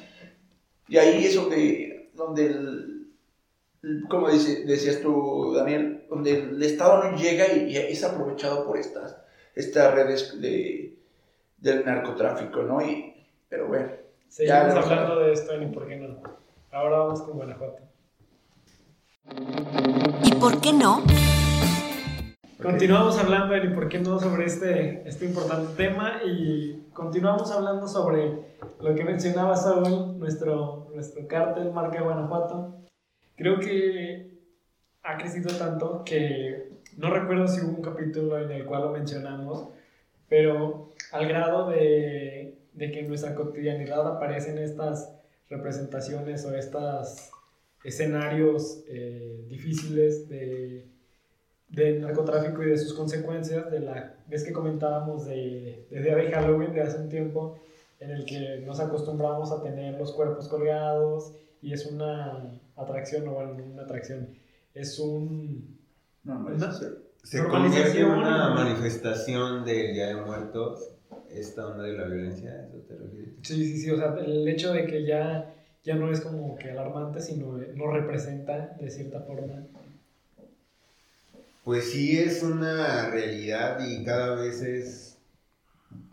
Y 0.92 0.98
ahí 0.98 1.24
es 1.24 1.34
donde, 1.36 2.10
donde 2.12 2.44
el, 2.48 3.06
el- 3.82 4.04
como 4.10 4.28
dice- 4.30 4.64
decías 4.66 5.00
tú, 5.00 5.54
Daniel, 5.56 6.04
donde 6.10 6.32
el 6.40 6.62
Estado 6.62 7.02
no 7.10 7.16
llega 7.16 7.50
y, 7.50 7.70
y 7.70 7.76
es 7.78 8.04
aprovechado 8.04 8.66
por 8.66 8.76
estas, 8.76 9.16
estas 9.54 9.94
redes 9.94 10.38
de, 10.38 10.98
del 11.56 11.86
narcotráfico, 11.86 12.60
¿no? 12.64 12.82
Y, 12.82 13.14
pero 13.48 13.68
bueno. 13.68 13.88
Seguimos 14.28 14.58
Ya, 14.74 14.80
hablando 14.82 15.20
de 15.20 15.32
esto 15.32 15.62
y 15.62 15.66
por 15.68 15.88
qué 15.88 15.96
no. 15.96 16.22
Ahora 16.70 16.98
vamos 16.98 17.22
con 17.22 17.36
Guanajuato. 17.38 17.82
¿Y 20.24 20.34
por 20.34 20.60
qué 20.60 20.74
no? 20.74 21.02
Continuamos 22.62 23.18
hablando 23.18 23.56
y 23.56 23.74
por 23.74 23.88
qué 23.88 23.98
no 23.98 24.20
sobre 24.20 24.44
este, 24.44 25.02
este 25.08 25.24
importante 25.24 25.74
tema 25.76 26.20
y 26.24 26.86
continuamos 26.92 27.50
hablando 27.50 27.88
sobre 27.88 28.38
lo 28.80 28.94
que 28.94 29.02
mencionaba 29.02 29.56
Saúl, 29.56 30.16
nuestro, 30.20 30.88
nuestro 30.94 31.26
cártel 31.26 31.72
marca 31.72 32.02
Guanajuato. 32.02 32.76
Creo 33.34 33.58
que 33.58 34.38
ha 35.02 35.18
crecido 35.18 35.52
tanto 35.58 36.04
que 36.04 36.70
no 36.96 37.10
recuerdo 37.10 37.48
si 37.48 37.64
hubo 37.64 37.76
un 37.76 37.82
capítulo 37.82 38.38
en 38.38 38.52
el 38.52 38.64
cual 38.64 38.82
lo 38.82 38.90
mencionamos, 38.90 39.68
pero 40.28 40.90
al 41.10 41.26
grado 41.26 41.68
de, 41.68 42.58
de 42.74 42.92
que 42.92 43.00
en 43.00 43.08
nuestra 43.08 43.34
cotidianidad 43.34 44.06
aparecen 44.06 44.58
estas 44.58 45.12
representaciones 45.50 46.44
o 46.44 46.54
estos 46.54 47.28
escenarios 47.82 48.84
eh, 48.86 49.46
difíciles 49.48 50.28
de 50.28 50.91
del 51.72 52.02
narcotráfico 52.02 52.62
y 52.62 52.66
de 52.70 52.78
sus 52.78 52.94
consecuencias, 52.94 53.70
de 53.70 53.80
la 53.80 54.14
vez 54.28 54.44
que 54.44 54.52
comentábamos 54.52 55.24
de, 55.26 55.86
de 55.90 56.02
Día 56.02 56.16
de 56.16 56.30
Halloween 56.30 56.72
de 56.72 56.82
hace 56.82 56.98
un 57.00 57.08
tiempo, 57.08 57.58
en 57.98 58.10
el 58.10 58.24
que 58.26 58.58
nos 58.66 58.78
acostumbramos 58.80 59.50
a 59.52 59.62
tener 59.62 59.98
los 59.98 60.12
cuerpos 60.12 60.48
colgados 60.48 61.32
y 61.62 61.72
es 61.72 61.86
una 61.86 62.60
atracción, 62.76 63.26
o 63.28 63.32
bueno, 63.34 63.56
una 63.64 63.82
atracción, 63.82 64.28
es 64.74 64.98
un... 64.98 65.78
No, 66.24 66.38
no, 66.40 66.52
es- 66.54 66.92
Se 67.24 67.42
convierte 67.46 68.00
en 68.00 68.06
una 68.06 68.50
manifestación 68.50 69.64
del 69.64 69.92
Día 69.94 70.08
de 70.08 70.16
Muertos, 70.16 70.90
esta 71.30 71.66
onda 71.68 71.84
de 71.84 71.92
la 71.96 72.04
violencia, 72.04 72.50
¿a 72.50 72.66
¿eso 72.66 72.78
te 72.86 72.94
refieres? 72.96 73.34
Sí, 73.42 73.64
sí, 73.64 73.78
sí, 73.78 73.90
o 73.90 73.96
sea, 73.96 74.14
el 74.18 74.46
hecho 74.48 74.72
de 74.72 74.84
que 74.86 75.06
ya, 75.06 75.54
ya 75.84 75.94
no 75.94 76.10
es 76.12 76.20
como 76.20 76.56
que 76.56 76.70
alarmante, 76.70 77.20
sino 77.20 77.56
nos 77.56 77.92
representa 77.94 78.76
de 78.78 78.90
cierta 78.90 79.20
forma. 79.20 79.62
Pues 81.64 81.92
sí 81.92 82.18
es 82.18 82.42
una 82.42 83.10
realidad 83.10 83.78
y 83.86 84.04
cada 84.04 84.34
vez 84.34 84.62
es 84.62 85.18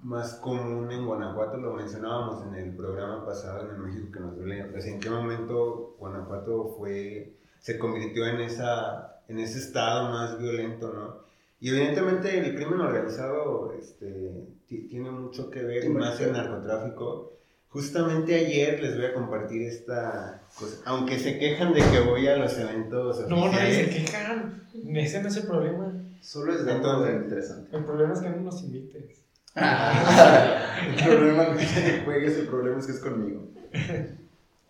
más 0.03 0.35
común 0.35 0.91
en 0.91 1.05
Guanajuato, 1.05 1.57
lo 1.57 1.73
mencionábamos 1.73 2.45
en 2.47 2.55
el 2.55 2.75
programa 2.75 3.25
pasado 3.25 3.65
en 3.65 3.71
el 3.71 3.77
México 3.77 4.11
que 4.11 4.19
nos 4.19 4.35
duele, 4.35 4.65
pues 4.65 4.85
en 4.85 4.99
qué 4.99 5.09
momento 5.09 5.95
Guanajuato 5.97 6.75
fue, 6.77 7.33
se 7.59 7.79
convirtió 7.79 8.25
en, 8.27 8.41
esa, 8.41 9.21
en 9.27 9.39
ese 9.39 9.59
estado 9.59 10.09
más 10.11 10.37
violento, 10.37 10.93
¿no? 10.93 11.29
Y 11.61 11.69
evidentemente 11.69 12.37
el 12.37 12.55
crimen 12.55 12.79
organizado 12.79 13.73
este, 13.73 14.45
ti- 14.67 14.87
tiene 14.87 15.09
mucho 15.11 15.49
que 15.49 15.63
ver, 15.63 15.83
más 15.89 16.19
el 16.21 16.31
narcotráfico. 16.33 17.33
Justamente 17.69 18.33
ayer 18.33 18.81
les 18.81 18.95
voy 18.95 19.05
a 19.05 19.13
compartir 19.13 19.61
esta 19.61 20.41
cosa, 20.57 20.77
aunque 20.85 21.19
se 21.19 21.37
quejan 21.37 21.71
de 21.73 21.81
que 21.81 21.99
voy 21.99 22.27
a 22.27 22.35
los 22.35 22.57
eventos 22.57 23.27
No, 23.29 23.51
nadie 23.51 23.73
se 23.73 23.83
oficiales. 23.83 24.09
quejan. 24.09 24.63
Ese 24.95 25.21
no 25.21 25.27
es 25.27 25.37
el 25.37 25.43
problema. 25.47 25.93
Solo 26.19 26.53
es 26.53 26.65
dato 26.65 27.09
interesante. 27.11 27.75
El 27.77 27.85
problema 27.85 28.13
es 28.13 28.19
que 28.21 28.29
no 28.29 28.37
nos 28.41 28.63
invites. 28.63 29.21
El 29.55 31.05
problema 31.05 31.57
que 31.57 32.01
juegues, 32.05 32.37
el 32.37 32.47
problema 32.47 32.79
es 32.79 32.85
que 32.85 32.91
es 32.93 32.99
conmigo. 32.99 33.47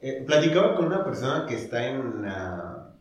Eh, 0.01 0.23
platicaba 0.25 0.77
con 0.77 0.85
una 0.85 1.03
persona 1.03 1.45
que 1.45 1.55
está 1.55 1.85
en, 1.89 2.21
la, 2.21 2.93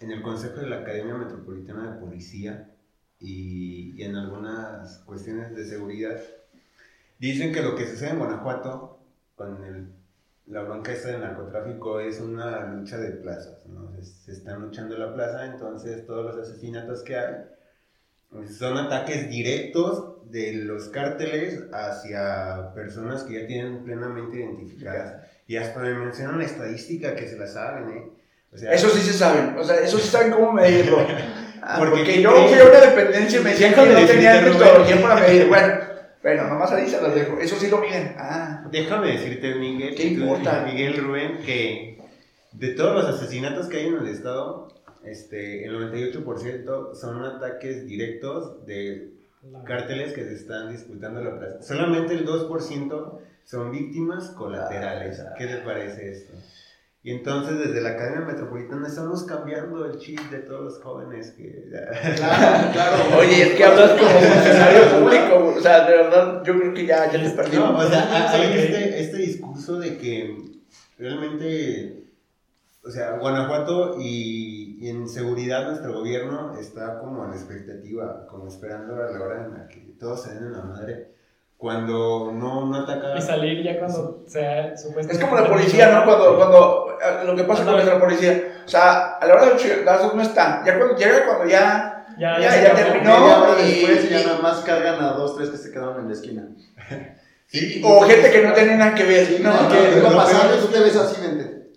en 0.00 0.10
el 0.10 0.20
consejo 0.20 0.60
de 0.60 0.66
la 0.68 0.80
Academia 0.80 1.14
Metropolitana 1.14 1.94
de 1.94 1.98
Policía 1.98 2.68
y, 3.18 3.94
y 3.98 4.02
en 4.02 4.16
algunas 4.16 4.98
cuestiones 5.06 5.56
de 5.56 5.64
seguridad. 5.64 6.20
Dicen 7.18 7.54
que 7.54 7.62
lo 7.62 7.74
que 7.74 7.86
sucede 7.88 8.10
en 8.10 8.18
Guanajuato 8.18 8.91
con 9.42 9.64
el- 9.64 9.88
la 10.46 10.62
bronca 10.62 10.92
esta 10.92 11.08
del 11.08 11.20
narcotráfico 11.20 12.00
es 12.00 12.20
una 12.20 12.66
lucha 12.66 12.98
de 12.98 13.10
plazas. 13.12 13.64
¿no? 13.66 13.92
Se, 13.96 14.04
se 14.04 14.32
están 14.32 14.60
luchando 14.60 14.96
la 14.98 15.14
plaza, 15.14 15.46
entonces 15.46 16.04
todos 16.06 16.24
los 16.34 16.48
asesinatos 16.48 17.02
que 17.02 17.16
hay 17.16 17.34
son 18.58 18.78
ataques 18.78 19.28
directos 19.28 20.30
de 20.30 20.54
los 20.54 20.88
cárteles 20.88 21.64
hacia 21.72 22.72
personas 22.74 23.24
que 23.24 23.40
ya 23.40 23.46
tienen 23.46 23.84
plenamente 23.84 24.38
identificadas. 24.38 25.22
Y 25.46 25.56
hasta 25.56 25.80
me 25.80 25.92
mencionan 25.94 26.38
la 26.38 26.44
estadística 26.44 27.14
que 27.14 27.28
se 27.28 27.36
la 27.36 27.46
saben, 27.46 27.90
¿eh? 27.90 28.10
O 28.52 28.56
sea, 28.56 28.72
Eso 28.72 28.88
sí 28.88 29.00
se 29.02 29.12
saben, 29.12 29.56
o 29.58 29.64
sea, 29.64 29.76
eso 29.80 29.98
sí 29.98 30.08
saben 30.08 30.32
cómo 30.32 30.52
medirlo. 30.52 30.98
Ah, 31.64 31.76
Porque 31.78 31.98
porque 31.98 32.14
¿qué 32.14 32.22
yo 32.22 32.32
fui 32.48 32.58
a 32.58 32.64
una 32.64 32.80
dependencia 32.80 33.38
y 33.40 33.44
me 33.44 33.50
decían 33.50 33.70
que 33.72 33.76
no 33.76 33.84
Rubén. 33.86 34.52
metodología 34.58 35.00
para 35.00 35.20
medir. 35.20 35.46
Bueno, 35.46 35.74
bueno, 36.20 36.48
nomás 36.48 36.72
ahí 36.72 36.90
se 36.90 37.00
las 37.00 37.14
dejo. 37.14 37.38
Eso 37.38 37.54
sí 37.54 37.68
lo 37.68 37.78
miden. 37.78 38.16
Ah, 38.18 38.51
Déjame 38.72 39.12
decirte, 39.12 39.54
Miguel. 39.54 39.94
Miguel 40.64 40.96
Rubén, 40.96 41.42
que 41.44 42.00
de 42.52 42.68
todos 42.70 42.94
los 42.94 43.04
asesinatos 43.04 43.66
que 43.68 43.76
hay 43.78 43.86
en 43.86 43.98
el 43.98 44.08
estado, 44.08 44.68
este, 45.04 45.66
el 45.66 45.74
98% 45.74 46.94
son 46.94 47.24
ataques 47.24 47.86
directos 47.86 48.64
de 48.66 49.12
cárteles 49.64 50.12
que 50.12 50.24
se 50.24 50.34
están 50.34 50.72
disputando 50.72 51.22
la 51.22 51.38
plaza. 51.38 51.62
Solamente 51.62 52.14
el 52.14 52.26
2% 52.26 53.18
son 53.44 53.72
víctimas 53.72 54.30
colaterales. 54.30 55.22
¿Qué 55.36 55.44
les 55.44 55.58
parece 55.58 56.10
esto? 56.10 56.32
Y 57.04 57.10
entonces 57.10 57.58
desde 57.58 57.80
la 57.80 57.90
Academia 57.90 58.20
Metropolitana 58.20 58.86
estamos 58.86 59.24
cambiando 59.24 59.84
el 59.86 59.98
chip 59.98 60.20
de 60.30 60.38
todos 60.38 60.62
los 60.62 60.82
jóvenes 60.82 61.32
que... 61.32 61.68
Claro, 62.16 62.72
claro. 62.72 63.18
Oye, 63.18 63.42
es 63.42 63.54
que 63.54 63.64
hablas 63.64 63.90
como 63.90 64.08
funcionario 64.08 65.00
público. 65.00 65.54
O 65.56 65.60
sea, 65.60 65.84
de 65.84 65.96
verdad, 65.96 66.44
yo 66.44 66.56
creo 66.56 66.74
que 66.74 66.86
ya, 66.86 67.10
ya 67.10 67.20
te 67.20 67.30
perdí. 67.30 67.56
No, 67.56 67.76
o 67.76 67.88
sea, 67.88 68.30
hay 68.30 68.56
este, 68.56 69.00
este 69.00 69.16
discurso 69.16 69.80
de 69.80 69.98
que 69.98 70.36
realmente, 70.96 72.04
o 72.84 72.90
sea, 72.90 73.18
Guanajuato 73.18 73.96
y, 73.98 74.78
y 74.80 74.88
en 74.88 75.08
seguridad 75.08 75.66
nuestro 75.66 75.94
gobierno 75.94 76.56
está 76.56 77.00
como 77.00 77.26
la 77.26 77.34
expectativa, 77.34 78.28
como 78.28 78.46
esperando 78.46 78.94
a 78.94 79.10
la 79.10 79.20
hora 79.20 79.44
en 79.44 79.54
la 79.54 79.66
que 79.66 79.80
todos 79.98 80.22
se 80.22 80.34
den 80.34 80.44
en 80.44 80.52
la 80.52 80.62
madre, 80.62 81.14
cuando 81.62 82.32
no, 82.34 82.66
no 82.66 82.76
ataca... 82.76 83.16
Y 83.16 83.22
salir 83.22 83.62
ya 83.62 83.78
cuando 83.78 84.24
sea 84.26 84.76
supuestamente. 84.76 85.12
Es 85.12 85.18
como 85.20 85.40
la 85.40 85.48
policía, 85.48 85.92
¿no? 85.92 86.04
Cuando, 86.04 86.36
cuando 86.36 86.98
eh, 87.00 87.24
lo 87.24 87.36
que 87.36 87.44
pasa 87.44 87.64
con 87.64 87.74
nuestra 87.74 88.00
policía. 88.00 88.62
O 88.66 88.68
sea, 88.68 89.12
a 89.18 89.24
la 89.28 89.34
hora 89.34 89.44
de 89.44 89.50
los 89.52 89.62
chingazos 89.62 90.12
no 90.12 90.22
están. 90.22 90.64
Ya 90.64 90.76
cuando 90.76 90.96
llega, 90.96 91.24
cuando 91.24 91.44
ya. 91.46 92.04
Ya, 92.18 92.40
Ya, 92.40 92.62
ya 92.64 92.72
acabó. 92.72 92.76
terminó. 92.92 93.58
Y- 93.60 93.74
después 93.80 94.04
y 94.06 94.08
ya 94.08 94.26
nada 94.26 94.40
más 94.40 94.58
cargan 94.62 95.04
a 95.04 95.12
dos, 95.12 95.36
tres 95.36 95.50
que 95.50 95.56
se 95.56 95.70
quedaron 95.70 96.00
en 96.00 96.08
la 96.08 96.14
esquina. 96.14 96.48
Sí, 97.46 97.82
O 97.84 98.00
gente 98.00 98.30
que 98.30 98.42
no 98.42 98.54
tiene 98.54 98.76
nada 98.78 98.94
que 98.94 99.04
ver. 99.04 99.40
No, 99.40 99.52
No, 99.52 99.68
que 99.68 100.00
lo 100.00 100.16
pasando 100.16 100.56
tú 100.56 100.66
te 100.68 100.80
ves 100.80 100.96
así, 100.96 101.20
vente. 101.20 101.70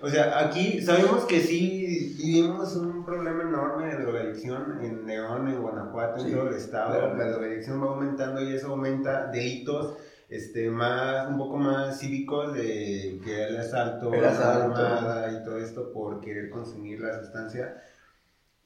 O 0.00 0.08
sea, 0.08 0.38
aquí 0.38 0.80
sabemos 0.82 1.24
que 1.24 1.40
sí 1.40 2.14
vivimos 2.22 2.76
un 2.76 3.02
problema 3.04 3.42
enorme 3.42 3.96
de 3.96 4.04
drogadicción 4.32 4.78
en 4.84 5.06
León, 5.06 5.48
en 5.48 5.60
Guanajuato, 5.62 6.20
en 6.20 6.26
Sí, 6.26 6.32
todo 6.32 6.48
el 6.48 6.54
estado. 6.54 6.90
claro. 6.98 7.16
La 7.16 7.26
drogadicción 7.30 7.82
va 7.82 7.86
aumentando 7.88 8.42
y 8.42 8.54
eso 8.54 8.68
aumenta 8.68 9.26
delitos 9.26 9.96
este, 10.28 10.70
más, 10.70 11.28
un 11.28 11.36
poco 11.38 11.56
más 11.58 11.98
cívicos 11.98 12.54
de 12.54 13.20
que 13.22 13.44
el 13.44 13.56
asalto, 13.58 14.12
El 14.14 14.22
la 14.22 14.30
asalto. 14.30 14.74
armada 14.76 15.30
y 15.32 15.44
todo 15.44 15.58
esto 15.58 15.92
por 15.92 16.20
querer 16.20 16.48
consumir 16.50 17.00
la 17.00 17.18
sustancia. 17.20 17.76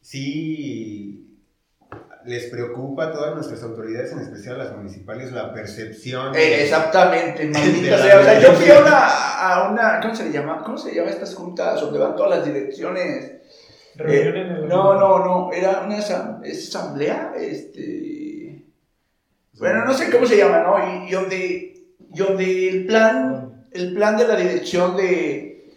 Sí 0.01 1.23
les 2.25 2.47
preocupa 2.51 3.05
a 3.07 3.13
todas 3.13 3.35
nuestras 3.37 3.63
autoridades, 3.63 4.11
en 4.13 4.19
especial 4.19 4.61
a 4.61 4.65
las 4.65 4.77
municipales, 4.77 5.31
la 5.31 5.53
percepción. 5.55 6.35
Eh, 6.35 6.65
exactamente, 6.65 7.47
maldita 7.47 7.97
la 7.97 8.03
sea. 8.03 8.21
O 8.21 8.23
sea, 8.25 8.41
yo 8.41 8.53
fui 8.53 8.69
a 8.71 8.81
una, 8.81 9.07
a 9.07 9.71
una. 9.71 10.01
¿Cómo 10.01 10.15
se 10.15 10.25
le 10.25 10.33
llama? 10.33 10.63
¿Cómo 10.65 10.77
se 10.77 10.93
llama 10.93 11.11
estas 11.11 11.35
juntas 11.37 11.81
donde 11.81 12.01
van 12.01 12.17
todas 12.17 12.39
las 12.39 12.45
direcciones? 12.45 13.33
Reunión 13.97 14.37
Eh, 14.37 14.41
en 14.43 14.47
el. 14.57 14.69
No, 14.69 14.95
no, 14.95 15.19
no. 15.25 15.53
Era 15.53 15.83
una 15.87 15.99
asam- 15.99 16.41
¿es 16.45 16.69
asamblea. 16.69 17.33
Este. 17.39 18.65
Bueno, 19.59 19.85
no 19.85 19.95
sé 19.95 20.11
cómo 20.11 20.27
se 20.27 20.37
llama, 20.37 20.59
¿no? 20.59 20.77
Y, 20.79 21.09
y 21.09 21.13
donde, 21.13 21.47
y 22.13 22.19
donde 22.19 22.69
el 22.69 22.87
plan, 22.87 23.67
el 23.73 23.95
plan 23.95 24.17
de 24.19 24.29
la 24.29 24.37
dirección 24.37 24.97
de, 24.97 25.73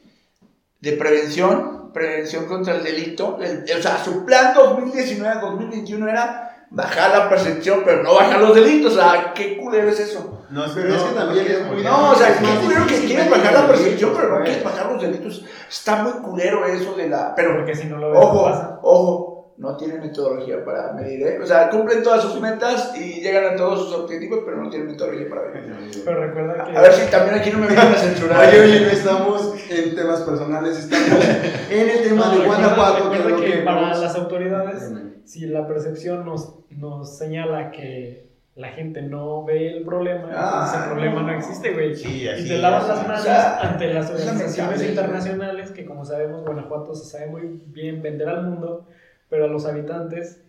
de 0.81 0.91
prevención, 0.93 1.91
prevención 1.93 2.45
contra 2.45 2.75
el 2.75 2.83
delito, 2.83 3.39
el- 3.41 3.63
o 3.63 3.81
sea, 3.81 4.03
su 4.03 4.25
plan 4.25 4.53
2019-2021 4.53 6.09
era 6.09 6.65
bajar 6.71 7.17
la 7.17 7.29
percepción, 7.29 7.81
pero 7.85 8.03
no 8.03 8.15
bajar 8.15 8.41
los 8.41 8.53
delitos. 8.53 8.93
O 8.93 8.95
sea, 8.99 9.33
¿qué 9.33 9.57
culero 9.57 9.89
es 9.89 9.99
eso? 9.99 10.38
No, 10.51 10.63
Pero 10.73 10.95
es 10.95 11.03
que 11.03 11.15
también 11.15 11.45
es 11.47 11.65
muy- 11.67 11.83
No, 11.83 12.11
o 12.11 12.15
sea, 12.15 12.29
Es 12.29 12.41
más 12.41 12.57
culero 12.59 12.87
que 12.87 13.05
quieres 13.05 13.29
bajar 13.29 13.53
la 13.53 13.67
percepción, 13.67 14.11
pero 14.15 14.37
no 14.39 14.43
quieres 14.43 14.63
bajar 14.63 14.91
los 14.91 15.01
delitos. 15.01 15.45
Está 15.69 16.03
muy 16.03 16.13
culero 16.23 16.65
eso 16.65 16.93
de 16.95 17.07
la. 17.09 17.33
Pero 17.35 17.55
Porque 17.55 17.75
si 17.75 17.87
no 17.87 17.97
lo 17.97 18.09
ves, 18.11 18.19
Ojo, 18.21 18.43
pasa. 18.45 18.79
ojo, 18.81 19.53
no 19.57 19.75
tienen 19.75 19.99
metodología 19.99 20.63
para 20.63 20.93
medir, 20.93 21.21
¿eh? 21.27 21.39
O 21.43 21.45
sea, 21.45 21.69
cumplen 21.69 22.01
todas 22.01 22.23
sus 22.23 22.39
metas 22.39 22.93
y 22.97 23.21
llegan 23.21 23.53
a 23.53 23.55
todos 23.57 23.85
sus 23.89 23.93
objetivos, 23.93 24.39
pero 24.45 24.57
no 24.63 24.69
tienen 24.69 24.87
metodología 24.87 25.27
para 25.29 25.41
medir. 25.49 26.01
Pero 26.05 26.19
recuerda 26.25 26.63
que. 26.63 26.77
A 26.77 26.81
ver 26.81 26.93
si 26.93 27.11
también 27.11 27.35
aquí 27.39 27.51
no 27.51 27.57
me 27.59 27.67
vienen 27.67 27.87
a 27.93 27.95
censurar. 27.95 28.47
Oye, 28.47 28.59
oye, 28.61 28.79
no 28.81 28.87
estamos 28.87 29.53
en 29.69 29.95
temas 29.95 30.21
personales, 30.21 30.77
estamos 30.79 31.25
en 31.69 31.89
el 31.89 32.01
tema 32.03 32.25
No, 32.27 32.39
de 32.39 32.45
Guanajuato, 32.45 33.11
que 33.11 33.17
es 33.17 33.23
que 33.25 33.51
que 33.51 33.57
para 33.63 33.81
vamos- 33.81 33.99
las 33.99 34.15
autoridades, 34.15 34.91
si 35.25 35.45
la 35.45 35.67
percepción 35.67 36.25
nos, 36.25 36.55
nos 36.71 37.17
señala 37.17 37.69
que 37.71 38.28
la 38.59 38.71
gente 38.71 39.01
no 39.01 39.45
ve 39.45 39.69
el 39.77 39.85
problema, 39.85 40.29
Ah, 40.33 40.83
el 40.83 40.91
problema 40.91 41.23
no 41.23 41.31
existe, 41.31 41.71
güey. 41.71 41.95
Sí, 41.95 42.27
y 42.27 42.45
te 42.45 42.57
lavas 42.57 42.89
las 42.89 43.07
manos 43.07 43.21
O 43.21 43.23
sea, 43.23 43.57
ante 43.61 43.93
las 43.93 44.09
es 44.09 44.19
organizaciones 44.19 44.83
internacionales, 44.83 45.71
que 45.71 45.85
como 45.85 46.03
sabemos, 46.03 46.43
Guanajuato 46.43 46.93
se 46.93 47.09
sabe 47.09 47.27
muy 47.27 47.61
bien 47.67 48.01
vender 48.01 48.27
al 48.27 48.45
mundo, 48.45 48.85
pero 49.29 49.45
a 49.45 49.47
los 49.47 49.65
habitantes 49.65 50.43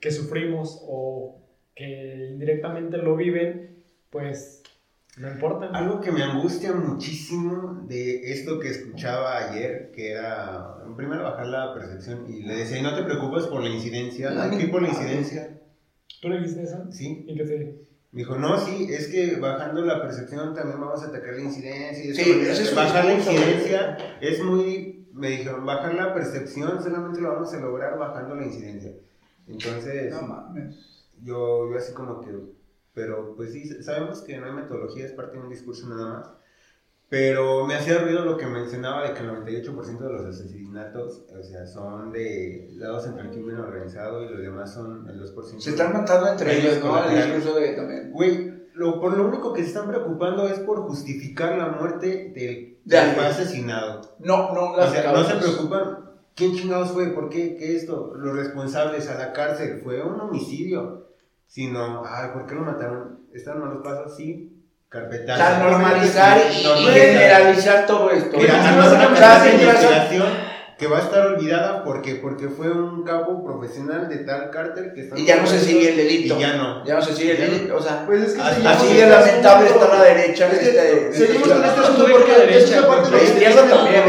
que 0.00 0.10
sufrimos 0.10 0.82
o 0.88 1.38
que 1.76 2.30
indirectamente 2.32 2.96
lo 2.96 3.14
viven, 3.14 3.84
pues 4.10 4.64
no 5.16 5.30
importa. 5.30 5.66
Algo 5.72 6.00
que 6.00 6.10
me 6.10 6.24
angustia 6.24 6.72
muchísimo 6.72 7.84
de 7.86 8.32
esto 8.32 8.58
que 8.58 8.70
escuchaba 8.70 9.36
ayer, 9.36 9.92
que 9.94 10.10
era, 10.10 10.78
primero 10.96 11.22
bajar 11.22 11.46
la 11.46 11.72
percepción, 11.72 12.26
y 12.28 12.42
le 12.42 12.56
decía, 12.56 12.78
y 12.78 12.82
no 12.82 12.96
te 12.96 13.04
preocupes 13.04 13.44
por 13.46 13.62
la 13.62 13.68
incidencia, 13.68 14.42
aquí 14.42 14.66
por 14.66 14.82
la 14.82 14.88
no. 14.88 14.94
incidencia, 15.00 15.50
¿Tú 16.20 16.28
le 16.28 16.38
dijiste 16.38 16.62
eso? 16.62 16.86
¿sí? 16.90 17.24
¿Y 17.28 17.34
qué 17.36 17.44
te 17.44 17.58
dijo? 17.58 17.72
Me 18.10 18.20
dijo, 18.20 18.36
no, 18.36 18.58
sí, 18.58 18.88
es 18.90 19.08
que 19.08 19.36
bajando 19.36 19.82
la 19.82 20.00
percepción 20.00 20.54
también 20.54 20.80
vamos 20.80 21.02
a 21.02 21.08
atacar 21.08 21.34
la 21.34 21.42
incidencia. 21.42 22.04
Y 22.04 22.10
esto, 22.10 22.22
Sí, 22.24 22.30
ese 22.40 22.62
es 22.62 22.74
bajar 22.74 23.04
la 23.04 23.14
incidencia 23.14 23.96
es 24.20 24.42
muy, 24.42 25.06
me 25.12 25.28
dijeron, 25.30 25.66
bajar 25.66 25.94
la 25.94 26.14
percepción 26.14 26.82
solamente 26.82 27.20
lo 27.20 27.34
vamos 27.34 27.52
a 27.52 27.60
lograr 27.60 27.98
bajando 27.98 28.34
la 28.34 28.46
incidencia. 28.46 28.92
Entonces, 29.46 30.10
No 30.12 30.22
mames. 30.22 31.04
yo, 31.22 31.70
yo 31.70 31.76
así 31.76 31.92
como 31.92 32.22
que, 32.22 32.30
pero 32.94 33.34
pues 33.36 33.52
sí, 33.52 33.82
sabemos 33.82 34.22
que 34.22 34.38
no 34.38 34.46
hay 34.46 34.52
metodología, 34.52 35.04
es 35.04 35.12
parte 35.12 35.36
de 35.36 35.42
un 35.42 35.50
discurso 35.50 35.86
nada 35.88 36.14
más. 36.14 36.30
Pero 37.10 37.64
me 37.64 37.74
hacía 37.74 37.98
ruido 38.00 38.24
lo 38.24 38.36
que 38.36 38.46
mencionaba 38.46 39.08
de 39.08 39.14
que 39.14 39.20
el 39.20 39.30
98% 39.30 39.98
de 39.98 40.12
los 40.12 40.26
asesinatos, 40.26 41.24
o 41.34 41.42
sea, 41.42 41.66
son 41.66 42.12
de 42.12 42.68
lados 42.72 43.06
entre 43.06 43.22
el 43.22 43.30
crimen 43.30 43.56
organizado 43.56 44.22
y 44.22 44.28
los 44.28 44.40
demás 44.40 44.74
son 44.74 45.08
el 45.08 45.18
2%. 45.18 45.58
Se 45.58 45.70
están 45.70 45.94
matando 45.94 46.28
entre 46.28 46.58
ellos, 46.58 46.84
¿no? 46.84 47.02
El 47.08 47.16
discurso 47.16 47.58
de 47.58 47.72
también. 47.72 48.10
Güey, 48.12 48.58
lo, 48.74 49.00
por 49.00 49.16
lo 49.16 49.26
único 49.26 49.54
que 49.54 49.62
se 49.62 49.68
están 49.68 49.88
preocupando 49.88 50.46
es 50.48 50.58
por 50.60 50.80
justificar 50.82 51.56
la 51.56 51.68
muerte 51.68 52.30
del 52.34 52.34
De 52.34 52.78
del 52.84 52.90
que 52.90 52.96
alguien. 52.98 53.16
fue 53.16 53.26
asesinado. 53.26 54.16
No, 54.18 54.52
no 54.52 54.72
O 54.72 54.76
las 54.76 54.92
sea, 54.92 55.10
no 55.10 55.24
se 55.24 55.36
preocupan. 55.36 56.10
¿Quién 56.34 56.54
chingados 56.54 56.92
fue? 56.92 57.08
¿Por 57.08 57.30
qué? 57.30 57.56
¿Qué 57.56 57.74
esto? 57.74 58.12
Los 58.14 58.36
responsables 58.36 59.08
a 59.08 59.18
la 59.18 59.32
cárcel. 59.32 59.80
Fue 59.82 60.02
un 60.02 60.20
homicidio. 60.20 61.08
Sino, 61.46 62.04
ay, 62.04 62.30
¿por 62.34 62.44
qué 62.46 62.54
lo 62.54 62.60
mataron? 62.60 63.20
¿Están 63.32 63.60
malos 63.60 63.82
pasos? 63.82 64.14
Sí. 64.14 64.57
Carpetazo. 64.88 65.42
O 65.42 65.46
sea, 65.46 65.58
normalizar 65.58 66.38
y 66.58 66.64
Normalizar. 66.64 66.94
generalizar 66.94 67.86
todo 67.86 68.10
esto. 68.10 68.36
Mira, 68.38 68.72
no 68.72 68.82
es 68.86 68.92
una 68.92 69.14
clase 69.14 69.54
investigación 69.54 70.48
que 70.78 70.86
va 70.86 70.98
a 70.98 71.00
estar 71.02 71.26
olvidada 71.26 71.82
porque, 71.84 72.14
porque 72.14 72.48
fue 72.48 72.70
un 72.70 73.02
capo 73.04 73.44
profesional 73.44 74.08
de 74.08 74.18
tal 74.18 74.48
cártel 74.50 74.92
que 74.94 75.02
está 75.02 75.18
Y 75.18 75.24
ya 75.26 75.36
no 75.36 75.46
se 75.46 75.58
sigue 75.58 75.90
el 75.90 75.96
delito. 75.96 76.36
Y 76.36 76.40
ya 76.40 76.54
no. 76.54 76.84
Ya 76.86 76.94
no 76.94 77.02
se 77.02 77.14
sigue 77.14 77.32
el 77.32 77.50
delito. 77.50 77.76
O 77.76 77.82
sea, 77.82 78.04
Pues 78.06 78.22
es 78.22 78.32
que 78.34 78.40
Así 78.40 78.86
de 78.86 79.02
este 79.02 79.10
lamentable 79.10 79.66
está 79.68 79.88
la 79.88 80.02
derecha. 80.04 80.46
en 80.46 80.52
Es 80.52 80.58
que 80.60 80.68
este- 80.68 81.06
en 81.08 81.14
seguimos 81.14 81.48
con 81.48 81.64
este 81.64 81.80
asunto 81.80 82.06
porque 82.10 82.32
es 82.32 82.70
parte 82.86 83.10
de 83.10 83.16
la 83.16 83.22
izquierda 83.24 83.68
también. 83.68 84.02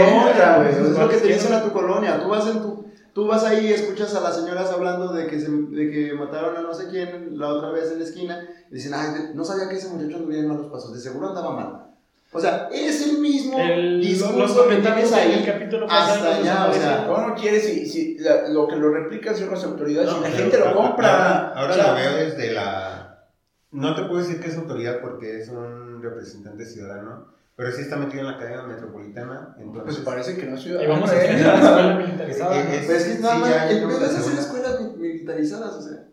Es 0.70 0.78
lo 0.98 1.10
que 1.10 1.18
te 1.18 1.28
dicen 1.28 1.54
a 1.54 1.62
tu 1.64 1.72
colonia. 1.74 2.20
Tú 2.22 2.30
vas 2.30 2.46
en 2.48 2.62
tu 2.62 2.89
tú 3.14 3.28
vas 3.28 3.44
ahí 3.44 3.68
y 3.68 3.74
escuchas 3.74 4.14
a 4.16 4.22
las 4.22 4.36
señoras 4.36 4.70
hablando 4.72 5.14
de 5.14 5.28
que, 5.28 5.40
se, 5.40 5.50
de 5.50 5.92
que 5.92 6.14
mataron 6.14 6.58
a 6.58 6.62
no 6.62 6.74
sé 6.74 6.88
quién 6.90 7.38
la 7.38 7.50
otra 7.50 7.72
vez 7.72 7.92
en 7.92 8.00
la 8.00 8.06
esquina. 8.06 8.48
Y 8.72 8.76
dicen, 8.76 8.94
ay, 8.94 9.32
no 9.34 9.44
sabía 9.44 9.68
que 9.70 9.76
ese 9.76 9.90
muchacho 9.90 10.18
anduviera 10.18 10.44
en 10.44 10.50
malos 10.50 10.72
pasos. 10.72 10.94
De 10.94 11.00
seguro 11.00 11.30
andaba 11.30 11.52
mal. 11.52 11.86
O 12.32 12.40
sea, 12.40 12.70
es 12.72 13.08
el 13.08 13.18
mismo 13.20 13.58
El, 13.58 14.02
discurso 14.02 14.54
que 14.56 14.62
comentarios 14.62 15.10
tienes 15.12 15.26
en 15.26 15.32
el 15.32 15.40
ahí. 15.40 15.46
capítulo 15.52 15.88
hasta 15.90 16.36
allá, 16.36 16.68
o 16.70 16.74
sea, 16.74 17.08
¿Cómo 17.08 17.28
no 17.30 17.34
quieres 17.36 17.66
si, 17.66 17.88
si 17.88 18.20
la- 18.20 18.48
lo 18.50 18.68
que 18.68 18.76
lo 18.76 18.92
replican 18.94 19.36
son 19.36 19.50
las 19.50 19.64
autoridades 19.64 20.12
No, 20.12 20.20
y 20.20 20.22
la 20.22 20.30
gente 20.30 20.60
lo 20.60 20.76
compra? 20.76 21.50
Ahora, 21.50 21.54
ahora 21.60 21.72
O 21.72 21.76
sea, 21.76 21.88
lo 21.88 21.96
veo 21.96 22.26
desde 22.26 22.52
la. 22.54 23.26
No 23.72 23.96
te 23.96 24.04
puedo 24.04 24.22
decir 24.22 24.40
que 24.40 24.48
es 24.50 24.58
autoridad 24.58 25.00
porque 25.02 25.40
es 25.40 25.50
un 25.50 26.04
representante 26.04 26.66
ciudadano, 26.68 27.34
pero 27.60 27.74
sí 27.74 27.82
está 27.82 27.98
metido 27.98 28.22
en 28.22 28.28
la 28.32 28.38
cadena 28.38 28.64
metropolitana. 28.64 29.54
Pues 29.54 29.68
Entonces, 29.68 29.98
parece 30.06 30.38
que 30.38 30.46
no 30.46 30.56
es 30.56 30.62
Y 30.62 30.64
ciudadano. 30.64 30.94
vamos 30.94 31.10
a 31.12 31.16
¿eh? 31.18 31.28
tener 31.28 31.46
la 31.46 31.54
escuela 31.60 31.96
militarizada. 31.98 32.56
Eh, 32.58 32.64
eh, 32.72 32.84
Pues 32.86 33.06
es 33.06 33.16
que 33.18 33.22
nada 33.22 33.36
más, 33.36 33.50
ya, 33.50 33.70
el 33.70 33.80
pedo 33.80 34.06
es 34.06 34.16
hacer 34.16 34.40
escuelas 34.40 34.80
mi- 34.80 34.98
militarizadas, 34.98 35.74
o 35.74 35.82
sea. 35.82 36.06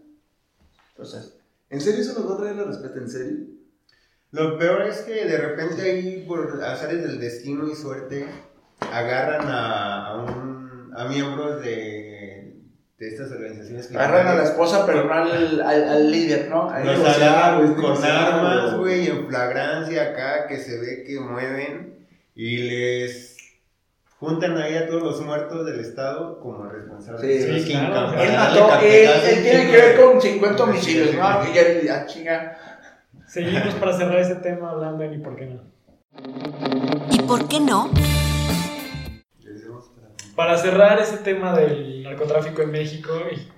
Entonces, 0.90 1.32
¿En 1.70 1.80
serio 1.80 2.00
eso 2.00 2.18
nos 2.20 2.28
va 2.30 2.34
a 2.34 2.38
traer 2.38 2.56
la 2.56 2.64
respuesta? 2.64 2.98
¿En 2.98 3.08
serio? 3.08 3.36
Lo 4.32 4.58
peor 4.58 4.82
es 4.82 4.98
que 5.02 5.24
de 5.24 5.38
repente 5.38 5.82
ahí, 5.82 6.24
por 6.26 6.60
azares 6.64 7.02
del 7.04 7.20
destino 7.20 7.68
y 7.68 7.76
suerte, 7.76 8.26
agarran 8.92 9.46
a, 9.48 10.06
a, 10.08 10.16
un, 10.24 10.90
a 10.96 11.04
miembros 11.08 11.62
de, 11.62 12.05
de 12.98 13.08
estas 13.08 13.30
organizaciones 13.30 13.90
agarran 13.94 14.26
a 14.26 14.34
la 14.34 14.44
esposa, 14.44 14.86
pero 14.86 15.04
no 15.04 15.12
al, 15.12 15.60
al, 15.60 15.88
al 15.88 16.10
líder, 16.10 16.48
¿no? 16.48 16.70
Al 16.70 16.86
Los 16.86 17.04
agarran 17.04 17.74
güey, 17.74 17.74
con 17.74 18.04
armas, 18.04 18.76
güey. 18.76 19.06
en 19.08 19.28
flagrancia 19.28 20.02
acá, 20.02 20.46
que 20.46 20.58
se 20.58 20.78
ve 20.78 21.04
que 21.04 21.20
mueven 21.20 22.06
y 22.34 22.58
les 22.58 23.36
juntan 24.18 24.56
ahí 24.56 24.76
a 24.76 24.86
todos 24.86 25.02
los 25.02 25.20
muertos 25.20 25.66
del 25.66 25.80
Estado 25.80 26.40
como 26.40 26.64
responsables. 26.64 27.44
Sí, 27.44 27.60
sí, 27.60 27.66
que 27.66 27.78
claro. 27.78 28.18
Él 28.18 28.32
mató, 28.32 28.80
él, 28.82 29.42
tiene 29.42 29.70
que 29.70 29.76
ver 29.76 30.00
con 30.00 30.20
50 30.20 30.64
homicidios, 30.64 31.14
¿no? 31.14 31.50
Y 31.50 31.54
ya, 31.54 31.82
ya 31.82 32.06
chinga. 32.06 32.58
Seguimos 33.26 33.74
para 33.74 33.92
cerrar 33.92 34.20
este 34.20 34.36
tema 34.36 34.70
hablando 34.70 35.02
de 35.02 35.10
ni 35.10 35.18
por 35.18 35.36
qué 35.36 35.46
no. 35.46 35.60
¿Y 37.10 37.18
por 37.22 37.46
qué 37.46 37.60
no? 37.60 37.90
Para- 40.36 40.56
cerrar 40.58 41.00
este 41.00 41.18
tema 41.18 41.56
del 41.58 42.02
narcotráfico 42.02 42.62
en 42.62 42.70
México, 42.70 43.20
y 43.32 43.48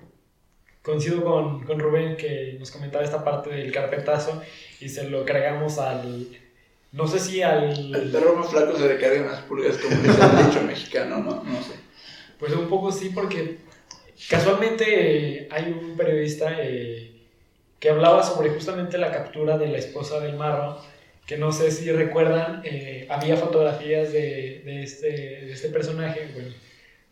coincido 0.81 1.23
con, 1.23 1.63
con 1.65 1.79
Rubén 1.79 2.15
que 2.17 2.55
nos 2.59 2.71
comentaba 2.71 3.03
esta 3.03 3.23
parte 3.23 3.49
del 3.49 3.71
carpetazo 3.71 4.41
y 4.79 4.89
se 4.89 5.09
lo 5.09 5.23
cargamos 5.25 5.77
al. 5.77 6.25
No 6.91 7.07
sé 7.07 7.19
si 7.19 7.41
El 7.41 7.93
al. 7.93 8.09
perro 8.11 8.35
más 8.35 8.49
flaco 8.49 8.75
se 8.77 8.87
le 8.87 8.97
cargan 8.97 9.27
las 9.27 9.41
pulgas, 9.41 9.77
como 9.77 9.95
dice 10.01 10.19
el 10.23 10.47
dicho 10.47 10.61
mexicano, 10.63 11.17
¿no? 11.19 11.43
No 11.43 11.61
sé. 11.61 11.73
Pues 12.39 12.53
un 12.53 12.67
poco 12.67 12.91
sí, 12.91 13.11
porque 13.13 13.57
casualmente 14.29 14.85
eh, 15.43 15.47
hay 15.51 15.71
un 15.71 15.95
periodista 15.95 16.55
eh, 16.59 17.11
que 17.79 17.89
hablaba 17.89 18.23
sobre 18.23 18.49
justamente 18.49 18.97
la 18.97 19.11
captura 19.11 19.57
de 19.57 19.67
la 19.67 19.77
esposa 19.77 20.19
del 20.19 20.35
Marro, 20.35 20.81
que 21.27 21.37
no 21.37 21.51
sé 21.51 21.69
si 21.69 21.91
recuerdan, 21.91 22.61
eh, 22.63 23.05
había 23.09 23.37
fotografías 23.37 24.11
de, 24.11 24.61
de 24.65 24.81
este, 24.83 25.07
de 25.09 25.51
este 25.53 25.69
personaje, 25.69 26.27
bueno, 26.33 26.49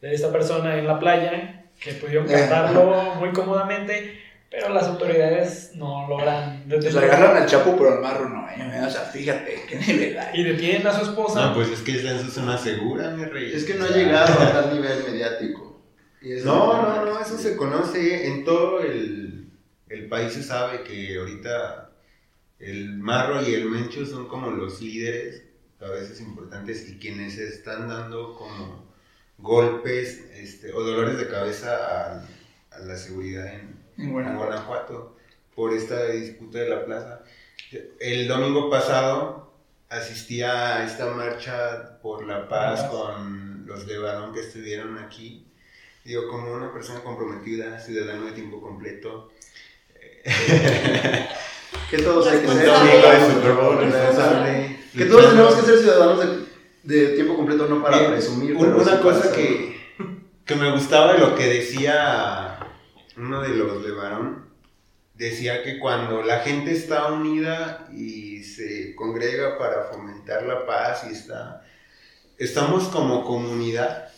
de 0.01 0.13
esta 0.13 0.31
persona 0.31 0.77
en 0.77 0.87
la 0.87 0.99
playa, 0.99 1.65
que 1.79 1.93
pudieron 1.93 2.29
Eh. 2.29 2.33
captarlo 2.33 3.15
muy 3.15 3.31
cómodamente, 3.31 4.19
pero 4.49 4.69
las 4.73 4.85
autoridades 4.87 5.71
no 5.75 6.07
logran 6.07 6.63
Pues 6.69 6.83
detenerlo. 6.83 7.13
agarran 7.13 7.43
al 7.43 7.47
chapo, 7.49 7.75
pero 7.77 7.93
al 7.95 8.01
marro 8.01 8.29
no, 8.29 8.47
¿eh? 8.49 8.81
O 8.85 8.89
sea, 8.89 9.01
fíjate, 9.01 9.63
qué 9.67 9.75
nivel 9.77 10.17
hay. 10.17 10.39
Y 10.39 10.43
detienen 10.43 10.87
a 10.87 10.93
su 10.93 11.01
esposa. 11.03 11.47
No, 11.47 11.53
pues 11.55 11.69
es 11.69 11.81
que 11.81 11.91
está 11.97 12.11
en 12.11 12.19
su 12.21 12.31
zona 12.31 12.57
segura, 12.57 13.09
mi 13.11 13.25
rey. 13.25 13.51
Es 13.53 13.65
que 13.65 13.73
no 13.75 13.85
ha 13.85 13.89
llegado 13.89 14.33
a 14.39 14.51
tal 14.53 14.73
nivel 14.73 15.03
mediático. 15.09 15.81
Y 16.21 16.33
eso 16.33 16.45
No, 16.45 16.73
es- 16.73 16.87
no, 16.87 17.05
no, 17.05 17.19
eso 17.19 17.37
se 17.37 17.55
conoce 17.55 18.27
en 18.27 18.43
todo 18.45 18.79
el, 18.81 19.49
el 19.89 20.07
país 20.07 20.33
se 20.33 20.43
sabe 20.43 20.83
que 20.83 21.17
ahorita 21.17 21.91
el 22.59 22.97
marro 22.97 23.47
y 23.47 23.53
el 23.53 23.65
mencho 23.65 24.05
son 24.05 24.27
como 24.27 24.49
los 24.49 24.81
líderes, 24.81 25.43
a 25.79 25.89
veces 25.89 26.19
importantes, 26.21 26.89
y 26.89 26.97
quienes 26.97 27.37
están 27.37 27.87
dando 27.87 28.33
como 28.35 28.86
golpes 29.37 30.25
este, 30.33 30.73
o 30.73 30.81
dolores 30.81 31.17
de 31.17 31.27
cabeza 31.27 31.75
a, 31.75 32.25
a 32.71 32.79
la 32.79 32.97
seguridad 32.97 33.47
en, 33.47 33.77
En 33.97 34.09
en 34.09 34.37
Guanajuato. 34.37 35.15
Por 35.55 35.73
esta 35.73 36.07
disputa 36.07 36.59
de 36.59 36.69
la 36.69 36.85
plaza. 36.85 37.23
El 37.99 38.27
domingo 38.27 38.69
pasado 38.69 39.51
asistí 39.89 40.41
a 40.41 40.85
esta 40.85 41.07
marcha 41.07 41.99
por 42.01 42.25
la 42.25 42.47
paz 42.47 42.83
con 42.83 43.65
los 43.65 43.87
de 43.87 43.97
Barón 43.97 44.33
que 44.33 44.41
estuvieron 44.41 44.97
aquí. 44.99 45.45
Digo, 46.05 46.27
como 46.29 46.53
una 46.53 46.71
persona 46.71 47.01
comprometida, 47.01 47.79
ciudadano 47.79 48.27
de 48.27 48.31
tiempo 48.33 48.61
completo. 48.61 49.31
Que 51.89 51.97
todos 51.99 52.27
hay 52.27 52.41
que 52.41 52.47
ser. 52.47 52.65
Responsable. 52.65 54.77
Que 54.95 55.05
todos 55.05 55.29
tenemos 55.29 55.55
que 55.55 55.61
ser 55.61 55.79
ciudadanos 55.79 56.19
de, 56.19 56.46
de 56.87 57.07
tiempo 57.09 57.35
completo, 57.35 57.67
no 57.67 57.81
para 57.83 57.97
Bien, 57.99 58.11
presumir. 58.11 58.55
un- 58.55 58.73
una 58.73 58.95
sí 58.97 59.01
cosa 59.01 59.31
que, 59.33 59.77
que 60.45 60.55
me 60.55 60.71
gustaba 60.71 61.13
de 61.13 61.19
lo 61.19 61.35
que 61.35 61.45
decía 61.47 62.57
uno 63.17 63.41
de 63.41 63.49
los 63.49 63.83
de 63.83 63.91
Barón, 63.91 64.47
decía 65.15 65.63
que 65.63 65.79
cuando 65.79 66.21
la 66.21 66.39
gente 66.39 66.71
está 66.71 67.11
unida 67.11 67.87
y 67.91 68.43
se 68.43 68.95
congrega 68.95 69.57
para 69.57 69.85
fomentar 69.91 70.43
la 70.43 70.65
paz 70.65 71.05
y 71.09 71.13
está, 71.13 71.63
estamos 72.37 72.85
como 72.89 73.23
comunidad, 73.25 74.09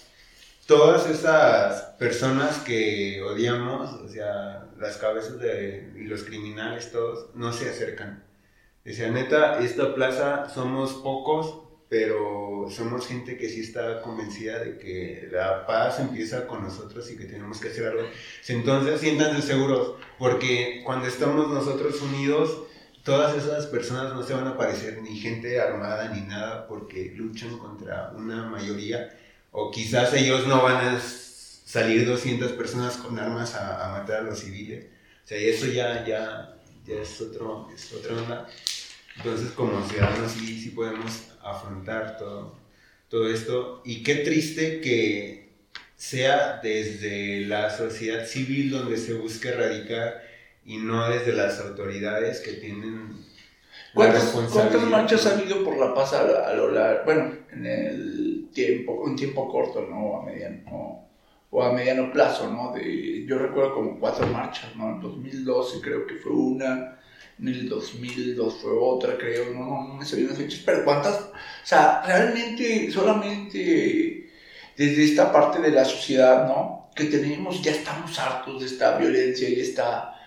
todas 0.68 1.10
esas 1.10 1.82
personas 1.98 2.58
que 2.60 3.22
odiamos, 3.24 3.94
o 3.94 4.08
sea, 4.10 4.66
las 4.78 4.98
cabezas 4.98 5.40
de, 5.40 5.92
y 5.98 6.04
los 6.04 6.24
criminales 6.24 6.92
todos, 6.92 7.34
no 7.36 7.52
se 7.54 7.70
acercan. 7.70 8.24
Decía, 8.84 9.10
neta, 9.10 9.60
esta 9.60 9.96
plaza 9.96 10.50
somos 10.50 10.94
pocos, 10.94 11.69
pero 11.90 12.68
somos 12.70 13.08
gente 13.08 13.36
que 13.36 13.50
sí 13.50 13.62
está 13.62 14.02
convencida 14.04 14.60
de 14.60 14.78
que 14.78 15.28
la 15.32 15.66
paz 15.66 16.00
empieza 16.00 16.46
con 16.46 16.62
nosotros 16.62 17.10
y 17.12 17.18
que 17.18 17.26
tenemos 17.26 17.60
que 17.60 17.70
hacer 17.70 17.88
algo. 17.88 18.04
Entonces, 18.48 19.02
siéntanse 19.02 19.42
seguros, 19.42 19.96
porque 20.20 20.84
cuando 20.86 21.08
estamos 21.08 21.50
nosotros 21.50 22.00
unidos, 22.04 22.62
todas 23.04 23.36
esas 23.36 23.66
personas 23.66 24.14
no 24.14 24.22
se 24.22 24.36
van 24.36 24.46
a 24.46 24.56
parecer 24.56 25.02
ni 25.02 25.18
gente 25.18 25.60
armada 25.60 26.10
ni 26.10 26.22
nada, 26.22 26.68
porque 26.68 27.12
luchan 27.16 27.58
contra 27.58 28.14
una 28.16 28.46
mayoría, 28.48 29.18
o 29.52 29.72
quizás 29.72 30.14
ellos 30.14 30.46
no 30.46 30.62
van 30.62 30.96
a 30.96 31.00
salir 31.00 32.06
200 32.06 32.52
personas 32.52 32.98
con 32.98 33.18
armas 33.18 33.56
a, 33.56 33.86
a 33.86 34.00
matar 34.00 34.18
a 34.18 34.22
los 34.22 34.40
civiles. 34.40 34.86
O 35.26 35.28
sea, 35.28 35.38
eso 35.40 35.66
ya, 35.66 36.06
ya, 36.06 36.56
ya 36.86 37.02
es, 37.02 37.20
otro, 37.20 37.68
es 37.74 37.92
otra 37.94 38.16
onda. 38.16 38.48
Entonces, 39.18 39.52
como 39.52 39.88
ciudadanos, 39.88 40.32
sí, 40.32 40.60
sí 40.62 40.70
podemos 40.70 41.32
afrontar 41.44 42.18
todo, 42.18 42.56
todo 43.10 43.30
esto. 43.30 43.82
Y 43.86 44.04
qué 44.04 44.16
triste 44.16 44.82
que 44.82 45.50
sea 45.96 46.60
desde 46.64 47.42
la 47.42 47.70
sociedad 47.70 48.26
civil 48.26 48.72
donde 48.72 48.98
se 48.98 49.14
busque 49.14 49.50
erradicar 49.50 50.22
y 50.66 50.78
no 50.78 51.10
desde 51.10 51.34
las 51.34 51.60
autoridades 51.60 52.40
que 52.40 52.54
tienen 52.54 53.26
la 53.94 53.94
¿Cuántas. 53.94 54.24
¿Cuántas 54.54 54.84
marchas 54.84 55.26
ha 55.26 55.38
habido 55.38 55.64
por 55.64 55.78
la 55.78 55.94
paz 55.94 56.14
a, 56.14 56.48
a 56.48 56.54
lo 56.54 56.72
largo, 56.72 57.06
bueno, 57.06 57.34
en 57.52 57.66
el 57.66 58.50
tiempo, 58.54 58.94
un 58.94 59.16
tiempo 59.16 59.50
corto, 59.52 59.82
¿no? 59.90 60.22
A 60.22 60.26
mediano, 60.26 60.62
o 60.72 61.10
o 61.52 61.64
a 61.64 61.74
mediano 61.74 62.12
plazo, 62.12 62.52
¿no? 62.52 62.74
De, 62.74 63.26
yo 63.26 63.38
recuerdo 63.40 63.74
como 63.74 64.00
cuatro 64.00 64.28
marchas, 64.28 64.76
¿no? 64.76 64.90
En 64.90 65.02
2012 65.02 65.82
creo 65.82 66.06
que 66.06 66.16
fue 66.16 66.32
una, 66.32 66.99
en 67.42 67.48
el 67.48 67.70
2002 67.70 68.56
fue 68.62 68.72
otra, 68.78 69.18
creo, 69.18 69.54
no, 69.54 69.60
no, 69.60 69.88
no 69.88 69.94
me 69.96 70.06
bien 70.06 70.28
las 70.28 70.38
fechas, 70.38 70.62
pero 70.66 70.84
¿cuántas? 70.84 71.16
O 71.16 71.32
sea, 71.64 72.02
realmente 72.06 72.92
solamente 72.92 74.30
desde 74.76 75.06
esta 75.06 75.32
parte 75.32 75.60
de 75.60 75.72
la 75.72 75.86
sociedad, 75.86 76.48
¿no? 76.48 76.90
Que 76.96 77.06
tenemos, 77.06 77.62
ya 77.62 77.72
estamos 77.72 78.18
hartos 78.20 78.62
de 78.62 78.66
esta 78.66 78.98
violencia 78.98 79.48
y 79.50 79.60
esta, 79.60 80.18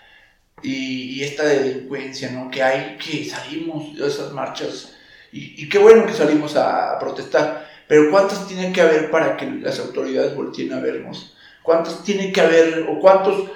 y, 0.63 1.23
esta 1.23 1.45
delincuencia, 1.45 2.31
¿no? 2.31 2.51
Que 2.51 2.63
hay, 2.63 2.97
que 2.99 3.25
salimos 3.25 3.97
de 3.97 4.07
esas 4.07 4.33
marchas, 4.33 4.95
y, 5.33 5.69
qué 5.69 5.79
bueno 5.79 6.07
que 6.07 6.13
salimos 6.13 6.57
a 6.57 6.99
protestar, 6.99 7.67
pero 7.89 8.11
¿cuántas 8.11 8.47
tienen 8.47 8.73
que 8.73 8.83
haber 8.83 9.11
para 9.11 9.37
que 9.37 9.47
las 9.47 9.79
autoridades 9.79 10.35
volteen 10.35 10.73
a 10.73 10.81
vernos? 10.81 11.35
¿Cuántas 11.63 12.03
tienen 12.05 12.33
que 12.33 12.41
haber, 12.41 12.87
o 12.89 13.01
cuántos 13.01 13.51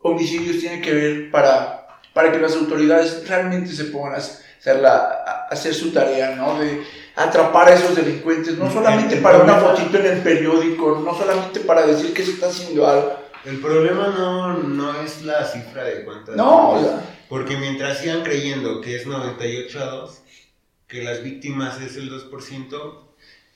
homicidios 0.00 0.58
tienen 0.58 0.82
que 0.82 0.90
haber 0.90 1.30
para, 1.30 1.81
para 2.12 2.30
que 2.32 2.38
las 2.38 2.54
autoridades 2.54 3.26
realmente 3.28 3.72
se 3.72 3.84
pongan 3.86 4.14
a 4.14 4.18
hacer, 4.18 4.80
la, 4.80 4.96
a 4.96 5.46
hacer 5.50 5.74
su 5.74 5.92
tarea, 5.92 6.34
¿no? 6.36 6.58
De 6.58 6.82
atrapar 7.16 7.68
a 7.68 7.74
esos 7.74 7.94
delincuentes, 7.94 8.56
no 8.58 8.70
solamente 8.70 9.16
para 9.16 9.38
una 9.38 9.56
fotito 9.56 9.98
en 9.98 10.06
el 10.06 10.18
periódico, 10.22 11.02
no 11.04 11.14
solamente 11.16 11.60
para 11.60 11.86
decir 11.86 12.12
que 12.14 12.24
se 12.24 12.32
está 12.32 12.46
haciendo 12.48 12.86
algo. 12.86 13.18
El 13.44 13.58
problema 13.58 14.08
no, 14.08 14.58
no 14.58 15.02
es 15.02 15.22
la 15.22 15.44
cifra 15.44 15.84
de 15.84 16.04
cuántas. 16.04 16.36
No, 16.36 16.70
o 16.70 16.80
sea, 16.80 17.02
Porque 17.28 17.56
mientras 17.56 17.98
sigan 17.98 18.22
creyendo 18.22 18.80
que 18.80 18.96
es 18.96 19.06
98 19.06 19.80
a 19.80 19.86
2, 19.86 20.22
que 20.86 21.02
las 21.02 21.22
víctimas 21.22 21.80
es 21.80 21.96
el 21.96 22.10
2%, 22.10 22.94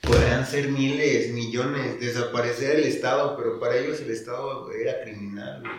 podrán 0.01 0.45
ser 0.45 0.69
miles, 0.69 1.31
millones, 1.31 1.99
desaparecer 1.99 2.79
el 2.79 2.83
Estado, 2.85 3.37
pero 3.37 3.59
para 3.59 3.77
ellos 3.77 4.01
el 4.01 4.11
Estado 4.11 4.71
era 4.71 5.01
criminal. 5.03 5.61
güey. 5.61 5.73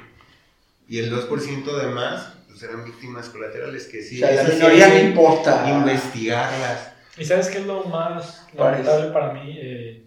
Y 0.89 0.99
el 1.01 1.12
2% 1.12 1.76
de 1.76 1.87
más, 1.89 2.33
pues 2.59 2.70
eran 2.70 2.84
víctimas 2.84 3.28
colaterales 3.28 3.86
que 3.86 4.02
sí. 4.02 4.22
o 4.22 4.26
sea, 4.26 4.42
la 4.42 4.48
minoría 4.48 4.88
no 4.88 4.98
importa. 4.98 5.64
Investigarlas. 5.70 6.92
¿Y 7.16 7.24
sabes 7.24 7.48
qué 7.48 7.59
es 7.59 7.66
lo 7.66 7.84
más 7.84 8.46
lamentable 8.54 9.11
para 9.12 9.32
mí? 9.32 9.56
Eh, 9.56 10.04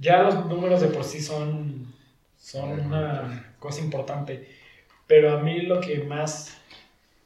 ya 0.00 0.22
los 0.22 0.46
números 0.46 0.80
de 0.80 0.88
por 0.88 1.04
sí 1.04 1.20
son, 1.20 1.92
son 2.36 2.70
una 2.86 3.54
cosa 3.58 3.80
importante, 3.80 4.48
pero 5.06 5.32
a 5.32 5.40
mí 5.40 5.62
lo 5.62 5.80
que 5.80 5.98
más 6.00 6.56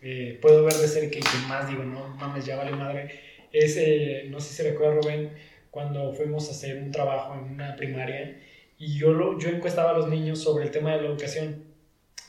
eh, 0.02 0.38
puedo 0.42 0.64
ver 0.64 0.74
de 0.74 0.88
cerca 0.88 1.18
y 1.18 1.22
que 1.22 1.48
más 1.48 1.68
digo, 1.68 1.84
no 1.84 2.08
mames, 2.16 2.44
ya 2.44 2.56
vale 2.56 2.72
madre, 2.72 3.20
es, 3.52 3.76
eh, 3.78 4.26
no 4.28 4.40
sé 4.40 4.54
si 4.54 4.62
recuerda 4.62 5.00
Rubén, 5.00 5.32
cuando 5.70 6.12
fuimos 6.12 6.48
a 6.48 6.50
hacer 6.52 6.82
un 6.82 6.90
trabajo 6.90 7.34
en 7.34 7.54
una 7.54 7.76
primaria 7.76 8.38
y 8.78 8.98
yo, 8.98 9.12
lo, 9.12 9.38
yo 9.38 9.48
encuestaba 9.48 9.90
a 9.90 9.94
los 9.94 10.08
niños 10.08 10.42
sobre 10.42 10.64
el 10.64 10.70
tema 10.70 10.92
de 10.92 11.02
la 11.02 11.08
educación. 11.08 11.65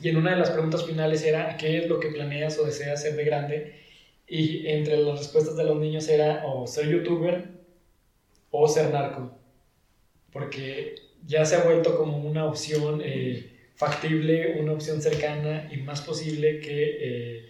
Y 0.00 0.08
en 0.08 0.16
una 0.16 0.30
de 0.32 0.36
las 0.36 0.50
preguntas 0.50 0.84
finales 0.86 1.24
era, 1.24 1.56
¿qué 1.56 1.78
es 1.78 1.88
lo 1.88 1.98
que 2.00 2.08
planeas 2.08 2.58
o 2.58 2.64
deseas 2.64 3.02
ser 3.02 3.16
de 3.16 3.24
grande? 3.24 3.74
Y 4.28 4.66
entre 4.68 4.96
las 4.98 5.18
respuestas 5.18 5.56
de 5.56 5.64
los 5.64 5.78
niños 5.78 6.08
era 6.08 6.44
o 6.46 6.66
ser 6.66 6.88
youtuber 6.88 7.48
o 8.50 8.68
ser 8.68 8.90
narco. 8.92 9.32
Porque 10.32 10.94
ya 11.26 11.44
se 11.44 11.56
ha 11.56 11.64
vuelto 11.64 11.96
como 11.96 12.18
una 12.18 12.44
opción 12.46 13.00
eh, 13.04 13.50
factible, 13.74 14.56
una 14.60 14.72
opción 14.72 15.00
cercana 15.02 15.68
y 15.72 15.78
más 15.78 16.02
posible 16.02 16.60
que 16.60 16.96
eh, 17.00 17.48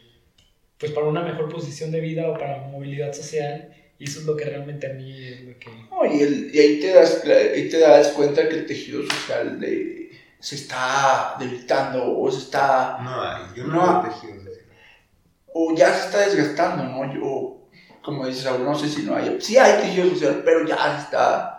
pues 0.79 0.93
para 0.93 1.07
una 1.07 1.23
mejor 1.23 1.49
posición 1.49 1.91
de 1.91 2.01
vida 2.01 2.29
o 2.31 2.35
para 2.35 2.59
movilidad 2.69 3.13
social. 3.13 3.75
Y 3.99 4.05
eso 4.05 4.21
es 4.21 4.27
lo 4.27 4.37
que 4.37 4.45
realmente 4.45 4.87
a 4.87 4.95
mí 4.95 5.13
es 5.25 5.41
lo 5.43 5.59
que... 5.59 5.71
No, 5.91 6.05
y, 6.07 6.51
y 6.55 6.59
ahí, 6.61 6.81
te 6.81 6.93
das, 6.95 7.25
ahí 7.25 7.69
te 7.69 7.81
das 7.81 8.09
cuenta 8.13 8.49
que 8.49 8.55
el 8.57 8.67
tejido 8.67 9.03
social 9.03 9.59
de- 9.59 10.08
se 10.41 10.55
está 10.57 11.35
debilitando 11.39 12.17
o 12.19 12.31
se 12.31 12.39
está 12.39 12.99
No 13.03 13.21
hay, 13.23 13.43
yo 13.57 13.65
no, 13.65 14.03
No. 14.03 14.09
o 15.55 15.75
ya 15.77 15.93
se 15.93 16.07
está 16.07 16.19
desgastando, 16.21 16.85
¿no? 16.85 17.13
Yo, 17.13 17.69
como 18.03 18.27
dices, 18.27 18.45
Saúl, 18.45 18.65
no 18.65 18.79
sé 18.79 18.89
si 18.89 19.03
no 19.03 19.17
hay, 19.17 19.39
sí 19.41 19.59
hay 19.59 19.81
tejido 19.83 20.11
social, 20.11 20.43
pero 20.45 20.67
ya 20.67 20.95
se 20.97 21.03
está 21.05 21.55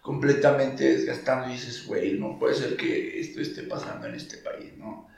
completamente 0.00 0.96
desgastando 0.96 1.48
y 1.48 1.52
dices, 1.52 1.86
güey, 1.86 2.14
no 2.18 2.38
puede 2.38 2.54
ser 2.54 2.76
que 2.76 3.20
esto 3.20 3.40
esté 3.40 3.62
pasando 3.64 4.06
en 4.06 4.14
este 4.14 4.38
país, 4.38 4.72
¿no? 4.76 5.08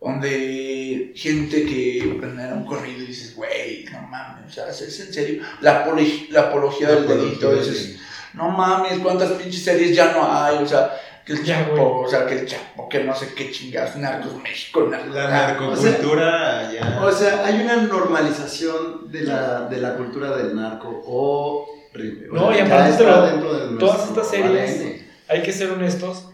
Donde 0.00 1.12
gente 1.16 1.64
que 1.64 2.16
planea 2.20 2.52
un 2.54 2.66
corrido 2.66 3.02
y 3.02 3.06
dices, 3.06 3.34
güey, 3.34 3.84
no 3.92 4.02
mames, 4.02 4.46
o 4.46 4.50
sea, 4.54 4.68
es 4.68 5.00
en 5.00 5.12
serio, 5.12 5.42
la, 5.60 5.86
apolo- 5.86 6.28
la 6.30 6.40
apología 6.42 6.88
del 6.90 7.08
delito, 7.08 7.54
dices, 7.54 7.98
no 8.34 8.50
mames, 8.50 8.98
cuántas 8.98 9.30
pinches 9.32 9.64
series 9.64 9.96
ya 9.96 10.12
no 10.12 10.30
hay, 10.30 10.56
o 10.58 10.66
sea, 10.66 10.90
que 11.26 11.32
el 11.32 11.44
Ya, 11.44 11.66
Chapo, 11.66 12.00
o 12.02 12.08
sea, 12.08 12.24
que 12.26 12.34
el 12.38 12.46
Chapo, 12.46 12.88
que 12.88 13.02
no 13.04 13.14
sé 13.14 13.34
qué 13.34 13.50
chingados, 13.50 13.96
Narcos 13.96 14.40
México, 14.42 14.86
Narcos 14.88 15.14
La 15.14 15.28
narcocultura 15.28 16.72
ya. 16.72 17.00
O 17.02 17.10
sea, 17.12 17.44
hay 17.44 17.60
una 17.62 17.76
normalización 17.82 19.10
de 19.10 19.22
la, 19.22 19.62
de 19.68 19.78
la 19.78 19.96
cultura 19.96 20.36
del 20.36 20.54
narco 20.54 21.02
horrible. 21.06 22.28
O 22.30 22.34
No, 22.34 22.52
sea, 22.52 22.56
y 22.58 22.66
aparte 22.66 22.90
está 22.90 23.02
lo- 23.04 23.26
dentro 23.26 23.54
de 23.68 23.78
todas 23.78 24.08
estas 24.08 24.28
series-. 24.30 25.02
Hay 25.28 25.42
que 25.42 25.52
ser 25.52 25.70
honestos, 25.72 26.28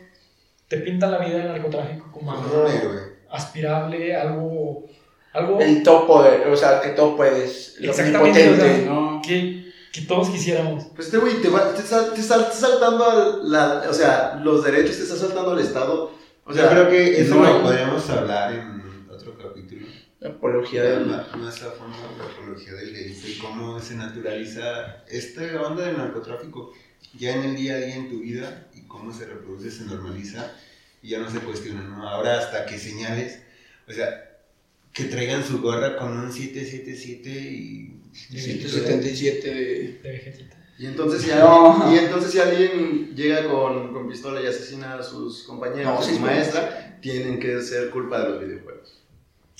te 0.68 0.76
pintan 0.78 1.10
la 1.12 1.18
vida 1.18 1.38
del 1.38 1.48
narcotráfico 1.48 2.10
como 2.12 2.32
Como 2.34 2.44
algo 2.44 2.64
un 2.66 2.70
héroe. 2.70 3.00
aspirable, 3.30 4.14
algo... 4.14 4.84
algo 5.32 5.58
el 5.60 5.82
topo 5.82 6.22
de, 6.22 6.44
o 6.50 6.56
sea, 6.56 6.80
que 6.82 6.90
todo 6.90 7.16
puedes, 7.16 7.76
lo 7.80 7.90
Exactamente, 7.90 8.50
o 8.50 8.56
sea, 8.56 8.76
¿no? 8.84 9.22
que, 9.26 9.71
que 9.92 10.00
todos 10.02 10.30
quisiéramos. 10.30 10.84
Pues 10.94 11.06
este 11.08 11.18
güey 11.18 11.42
te, 11.42 11.48
va- 11.50 11.74
te, 11.74 11.82
sal- 11.82 12.12
te 12.14 12.22
sal- 12.22 12.48
te 12.50 12.56
saltando 12.56 13.04
al, 13.04 13.50
la, 13.50 13.84
o 13.88 13.92
sea, 13.92 14.40
los 14.42 14.64
derechos 14.64 14.96
te 14.96 15.02
está 15.02 15.16
saltando 15.16 15.52
al 15.52 15.58
Estado. 15.60 16.10
O 16.44 16.52
sea, 16.52 16.64
Yo 16.64 16.70
creo 16.70 16.88
que 16.88 17.20
eso 17.20 17.34
no 17.36 17.44
lo 17.44 17.62
podemos 17.62 18.08
hablar 18.10 18.52
en 18.54 19.06
otro 19.10 19.36
capítulo. 19.38 19.86
La 20.20 20.30
apología 20.30 20.82
del 20.84 21.06
Más 21.06 21.36
más 21.36 21.62
a 21.62 21.70
fondo 21.72 21.96
la 22.18 22.24
apología 22.24 22.72
del 22.74 22.92
delito 22.94 23.26
y 23.28 23.38
cómo 23.38 23.80
se 23.80 23.94
naturaliza 23.96 25.04
esta 25.08 25.42
onda 25.62 25.84
del 25.84 25.96
narcotráfico 25.98 26.72
ya 27.18 27.34
en 27.34 27.42
el 27.44 27.56
día 27.56 27.74
a 27.74 27.78
día 27.78 27.96
en 27.96 28.08
tu 28.08 28.20
vida 28.20 28.68
y 28.74 28.82
cómo 28.86 29.12
se 29.12 29.26
reproduce, 29.26 29.70
se 29.70 29.84
normaliza 29.84 30.52
y 31.02 31.10
ya 31.10 31.18
no 31.18 31.28
se 31.30 31.40
cuestiona, 31.40 31.82
¿no? 31.82 32.08
Ahora 32.08 32.38
hasta 32.38 32.64
que 32.66 32.78
señales, 32.78 33.42
o 33.88 33.92
sea, 33.92 34.31
que 34.92 35.04
traigan 35.04 35.42
su 35.44 35.60
gorra 35.62 35.96
con 35.96 36.16
un 36.18 36.32
777 36.32 37.30
y... 37.30 37.98
177 38.12 39.54
de... 39.54 39.98
De 40.02 40.10
vegetita. 40.12 40.56
Y 40.78 40.86
entonces, 40.86 41.22
si 41.22 41.28
No. 41.30 41.82
alguien, 41.82 41.94
y 42.02 42.04
entonces 42.04 42.32
si 42.32 42.38
alguien 42.40 43.14
llega 43.14 43.44
con, 43.48 43.92
con 43.92 44.08
pistola 44.08 44.40
y 44.42 44.46
asesina 44.46 44.94
a 44.94 45.02
sus 45.02 45.44
compañeros, 45.44 45.84
No, 45.84 45.98
a 45.98 46.02
sí, 46.02 46.14
su 46.14 46.20
maestra, 46.20 46.98
tienen 47.00 47.38
que 47.38 47.60
ser 47.62 47.90
culpa 47.90 48.22
de 48.22 48.30
los 48.30 48.40
videojuegos. 48.40 48.98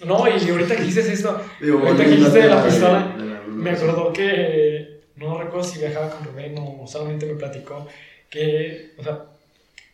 No, 0.04 0.24
y 0.28 0.50
ahorita 0.50 0.76
que 0.76 0.82
dices 0.82 1.06
esto, 1.08 1.40
Digo, 1.60 1.78
Ahorita 1.78 2.04
que 2.04 2.10
dijiste 2.10 2.38
de 2.40 2.48
la 2.48 2.64
pistola, 2.64 3.14
de 3.16 3.24
la- 3.24 3.40
me 3.46 3.70
acordó 3.70 4.12
que, 4.12 5.02
no 5.16 5.40
recuerdo 5.40 5.62
si 5.68 5.78
viajaba 5.78 6.10
con 6.10 6.24
Rubén 6.24 6.54
o 6.58 6.86
solamente 6.88 7.26
me 7.26 7.34
platicó, 7.34 7.86
que, 8.28 8.94
o 8.98 9.02
sea, 9.04 9.26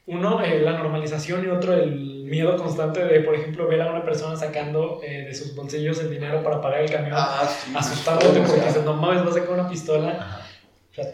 uno, 0.08 0.42
eh, 0.42 0.60
la 0.60 0.72
normalización 0.72 1.44
y 1.44 1.48
otro, 1.48 1.74
el 1.74 2.24
miedo 2.24 2.56
constante 2.56 3.04
de, 3.04 3.20
por 3.20 3.34
ejemplo, 3.34 3.66
ver 3.68 3.80
a 3.82 3.90
una 3.90 4.04
persona 4.04 4.36
sacando 4.36 5.00
eh, 5.02 5.24
de 5.28 5.34
sus 5.34 5.54
bolsillos 5.54 5.98
el 6.00 6.10
dinero 6.10 6.42
para 6.42 6.60
pagar 6.60 6.80
el 6.80 6.90
camión, 6.90 7.12
Ah, 7.14 7.46
sí. 7.48 7.72
asustándote 7.76 8.40
porque 8.40 8.60
dices, 8.66 8.84
no 8.84 8.94
mames, 8.94 9.24
vas 9.24 9.36
a 9.36 9.40
sacar 9.40 9.54
una 9.58 9.68
pistola. 9.68 10.10
Ajá. 10.20 10.46
O 10.90 10.94
sea, 10.94 11.04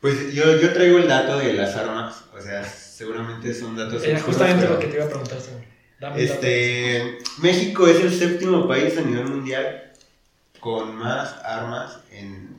Pues 0.00 0.32
yo, 0.34 0.56
yo 0.58 0.72
traigo 0.72 0.98
el 0.98 1.06
dato 1.08 1.38
de 1.38 1.52
las 1.52 1.76
armas, 1.76 2.24
o 2.36 2.40
sea, 2.40 2.64
seguramente 2.64 3.52
son 3.54 3.76
datos... 3.76 4.02
era 4.04 4.20
justamente 4.20 4.62
pero- 4.62 4.74
lo 4.74 4.80
que 4.80 4.86
te 4.88 4.96
iba 4.96 5.04
a 5.04 5.08
preguntar, 5.08 5.38
Saúl. 5.40 5.62
Dame. 6.00 6.22
Este, 6.22 7.18
México 7.42 7.86
es 7.86 8.00
el 8.00 8.10
séptimo 8.12 8.66
país 8.66 8.96
a 8.96 9.02
nivel 9.02 9.26
mundial 9.26 9.92
con 10.58 10.94
más 10.96 11.36
armas 11.44 11.98
en, 12.10 12.56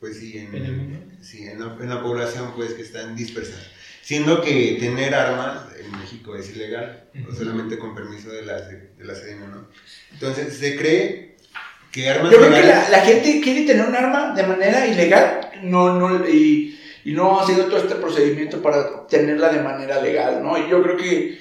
pues 0.00 0.18
sí, 0.18 0.38
en, 0.38 0.54
¿En 0.54 0.64
el 0.64 0.72
mundo? 0.76 0.98
sí, 1.20 1.46
en, 1.46 1.60
la, 1.60 1.74
en 1.78 1.88
la 1.90 2.02
población 2.02 2.52
pues 2.56 2.72
que 2.72 2.80
están 2.82 3.14
dispersas. 3.16 3.66
Siendo 4.04 4.42
que 4.42 4.76
tener 4.78 5.14
armas 5.14 5.64
en 5.82 5.90
México 5.98 6.36
es 6.36 6.50
ilegal, 6.54 7.08
o 7.14 7.28
Ujú. 7.30 7.36
solamente 7.36 7.78
con 7.78 7.94
permiso 7.94 8.30
de 8.30 8.42
la, 8.42 8.60
de 8.60 9.02
la 9.02 9.14
Sedena, 9.14 9.46
¿no? 9.46 9.68
Entonces 10.12 10.58
se 10.58 10.76
cree 10.76 11.36
que 11.90 12.10
armas 12.10 12.30
Yo 12.30 12.36
creo 12.36 12.52
que 12.52 12.62
la 12.66 13.00
gente 13.00 13.40
quiere 13.40 13.64
tener 13.64 13.86
un 13.86 13.96
arma 13.96 14.34
de 14.34 14.42
manera 14.42 14.86
ilegal 14.86 15.52
no, 15.62 15.98
no, 15.98 16.28
y, 16.28 16.78
y 17.04 17.12
no 17.12 17.40
haciendo 17.40 17.64
todo 17.64 17.78
este 17.78 17.94
procedimiento 17.94 18.60
para 18.60 19.06
tenerla 19.06 19.48
de 19.50 19.62
manera 19.62 20.02
legal, 20.02 20.42
¿no? 20.42 20.58
Y 20.58 20.68
yo 20.68 20.82
creo 20.82 20.98
que 20.98 21.38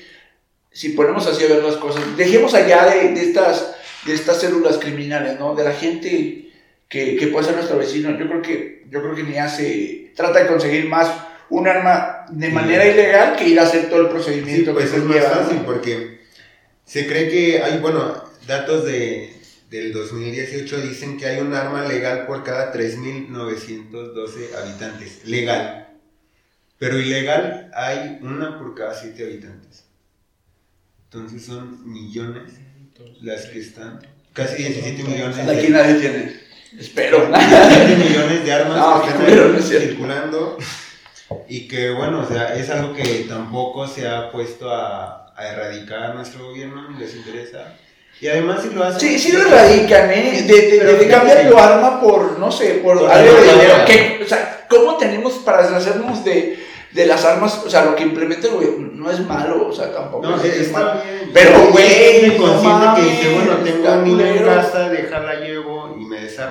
si 0.71 0.89
ponemos 0.89 1.27
así 1.27 1.43
a 1.43 1.49
ver 1.49 1.63
las 1.63 1.75
cosas, 1.75 2.15
dejemos 2.15 2.53
allá 2.53 2.85
de, 2.85 3.09
de 3.09 3.23
estas, 3.23 3.75
de 4.05 4.13
estas 4.13 4.39
células 4.39 4.77
criminales, 4.77 5.37
¿no? 5.37 5.53
De 5.53 5.65
la 5.65 5.73
gente 5.73 6.49
que, 6.87 7.17
que 7.17 7.27
puede 7.27 7.45
ser 7.45 7.55
nuestro 7.55 7.77
vecino. 7.77 8.17
Yo 8.17 8.27
creo 8.27 8.41
que, 8.41 8.85
yo 8.89 9.01
creo 9.01 9.15
que 9.15 9.23
ni 9.23 9.37
hace, 9.37 10.13
trata 10.15 10.39
de 10.39 10.47
conseguir 10.47 10.87
más 10.87 11.11
un 11.59 11.67
arma 11.67 12.25
de 12.29 12.49
manera 12.49 12.85
ilegal 12.85 13.35
que 13.35 13.47
ir 13.47 13.59
a 13.59 13.63
hacer 13.63 13.89
todo 13.89 14.01
el 14.01 14.07
Sí, 14.07 14.11
procedimiento 14.13 14.73
pues 14.73 14.89
que 14.89 14.95
es 14.97 15.01
se 15.01 15.07
más 15.07 15.15
lleva. 15.17 15.29
fácil 15.29 15.57
¿no? 15.57 15.65
porque 15.65 16.21
se 16.85 17.07
cree 17.07 17.29
que 17.29 17.61
hay, 17.63 17.79
bueno, 17.79 18.23
datos 18.47 18.85
de, 18.85 19.33
del 19.69 19.93
2018 19.93 20.81
dicen 20.81 21.17
que 21.17 21.25
hay 21.27 21.41
un 21.41 21.53
arma 21.53 21.85
legal 21.87 22.25
por 22.25 22.43
cada 22.43 22.73
3.912 22.73 24.55
habitantes. 24.61 25.21
Legal. 25.25 25.87
Pero 26.79 26.99
ilegal 26.99 27.71
hay 27.75 28.19
una 28.21 28.57
por 28.59 28.75
cada 28.75 28.93
siete 28.93 29.23
habitantes. 29.23 29.85
Entonces 31.05 31.45
son 31.45 31.91
millones 31.91 32.53
las 33.21 33.45
que 33.45 33.59
están. 33.59 33.99
Casi 34.33 34.63
17 34.63 35.03
millones. 35.03 35.37
Aquí 35.47 35.67
nadie 35.69 35.95
tiene. 35.95 36.33
Espero. 36.79 37.27
17 37.27 37.95
millones 38.03 38.43
de 38.45 38.51
armas 38.51 38.77
No, 38.79 39.01
que 39.03 39.09
están 39.09 39.25
pero 39.27 39.49
no 39.49 39.57
es 39.59 39.67
cierto. 39.67 39.87
circulando. 39.87 40.57
Y 41.47 41.67
que 41.67 41.91
bueno, 41.91 42.21
o 42.21 42.25
sea, 42.27 42.55
es 42.55 42.69
algo 42.69 42.93
que 42.93 43.25
tampoco 43.29 43.87
se 43.87 44.07
ha 44.07 44.31
puesto 44.31 44.69
a, 44.71 45.31
a 45.35 45.47
erradicar 45.47 46.15
nuestro 46.15 46.47
gobierno, 46.47 46.89
ni 46.91 46.99
les 46.99 47.15
interesa. 47.15 47.75
Y 48.21 48.27
además 48.27 48.61
si 48.61 48.73
lo 48.73 48.83
hacen... 48.83 48.99
Sí, 48.99 49.19
sí 49.19 49.31
lo 49.33 49.41
erradican, 49.47 50.09
¿eh? 50.11 50.43
De, 50.47 50.53
de, 50.53 50.77
Pero 50.79 50.97
de 50.97 51.07
cambiar 51.07 51.49
tu 51.49 51.57
arma 51.57 51.99
por, 51.99 52.39
no 52.39 52.51
sé, 52.51 52.75
por, 52.83 52.99
Por 52.99 53.11
algo 53.11 53.33
de 53.35 53.41
dinero. 53.41 53.77
de- 53.79 53.85
¿Qué? 53.85 54.21
O 54.23 54.27
sea, 54.27 54.65
¿cómo 54.69 54.95
tenemos 54.97 55.33
para 55.39 55.63
deshacernos 55.63 56.23
de, 56.23 56.63
de 56.91 57.05
las 57.05 57.25
armas? 57.25 57.61
O 57.65 57.69
sea, 57.69 57.83
lo 57.83 57.95
que 57.95 58.03
implementa 58.03 58.47
el 58.47 58.53
gobierno 58.53 58.89
no 58.93 59.11
es 59.11 59.19
malo, 59.19 59.67
o 59.67 59.73
sea, 59.73 59.91
tampoco 59.91 60.25
No, 60.27 60.37
es, 60.41 60.45
es 60.45 60.71
malo. 60.71 61.01
bien. 61.03 61.31
Pero, 61.33 61.67
güey, 61.71 61.85
es 62.25 62.39
no 62.39 62.45
consciente 62.45 62.87
que 62.95 63.09
dice, 63.09 63.33
bueno, 63.33 63.55
tengo 63.63 64.03
culero. 64.05 64.45
casa, 64.45 64.89
déjala 64.89 65.33
llevo 65.41 65.72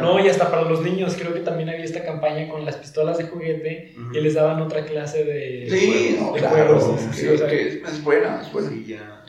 No, 0.01 0.19
y 0.25 0.29
hasta 0.29 0.51
para 0.51 0.63
los 0.63 0.83
niños, 0.83 1.15
creo 1.19 1.33
que 1.35 1.41
también 1.41 1.69
había 1.69 1.85
esta 1.85 2.05
campaña 2.05 2.49
con 2.49 2.65
las 2.65 2.77
pistolas 2.77 3.19
de 3.19 3.25
juguete 3.25 3.95
Ujú. 4.01 4.15
y 4.17 4.21
les 4.21 4.35
daban 4.35 4.61
otra 4.61 4.85
clase 4.85 5.25
de. 5.25 5.67
Sí, 5.71 6.17
no, 6.21 6.33
de 6.33 6.39
claro, 6.41 6.79
juegos, 6.79 7.01
sí, 7.01 7.09
sí, 7.13 7.21
que- 7.23 7.31
o 7.35 7.39
sea, 7.39 7.47
que 7.49 7.83
es 7.87 8.03
buena, 8.05 8.43
es 8.43 8.53
buena. 8.53 8.69
Sí, 8.71 8.85
ya. 8.87 9.25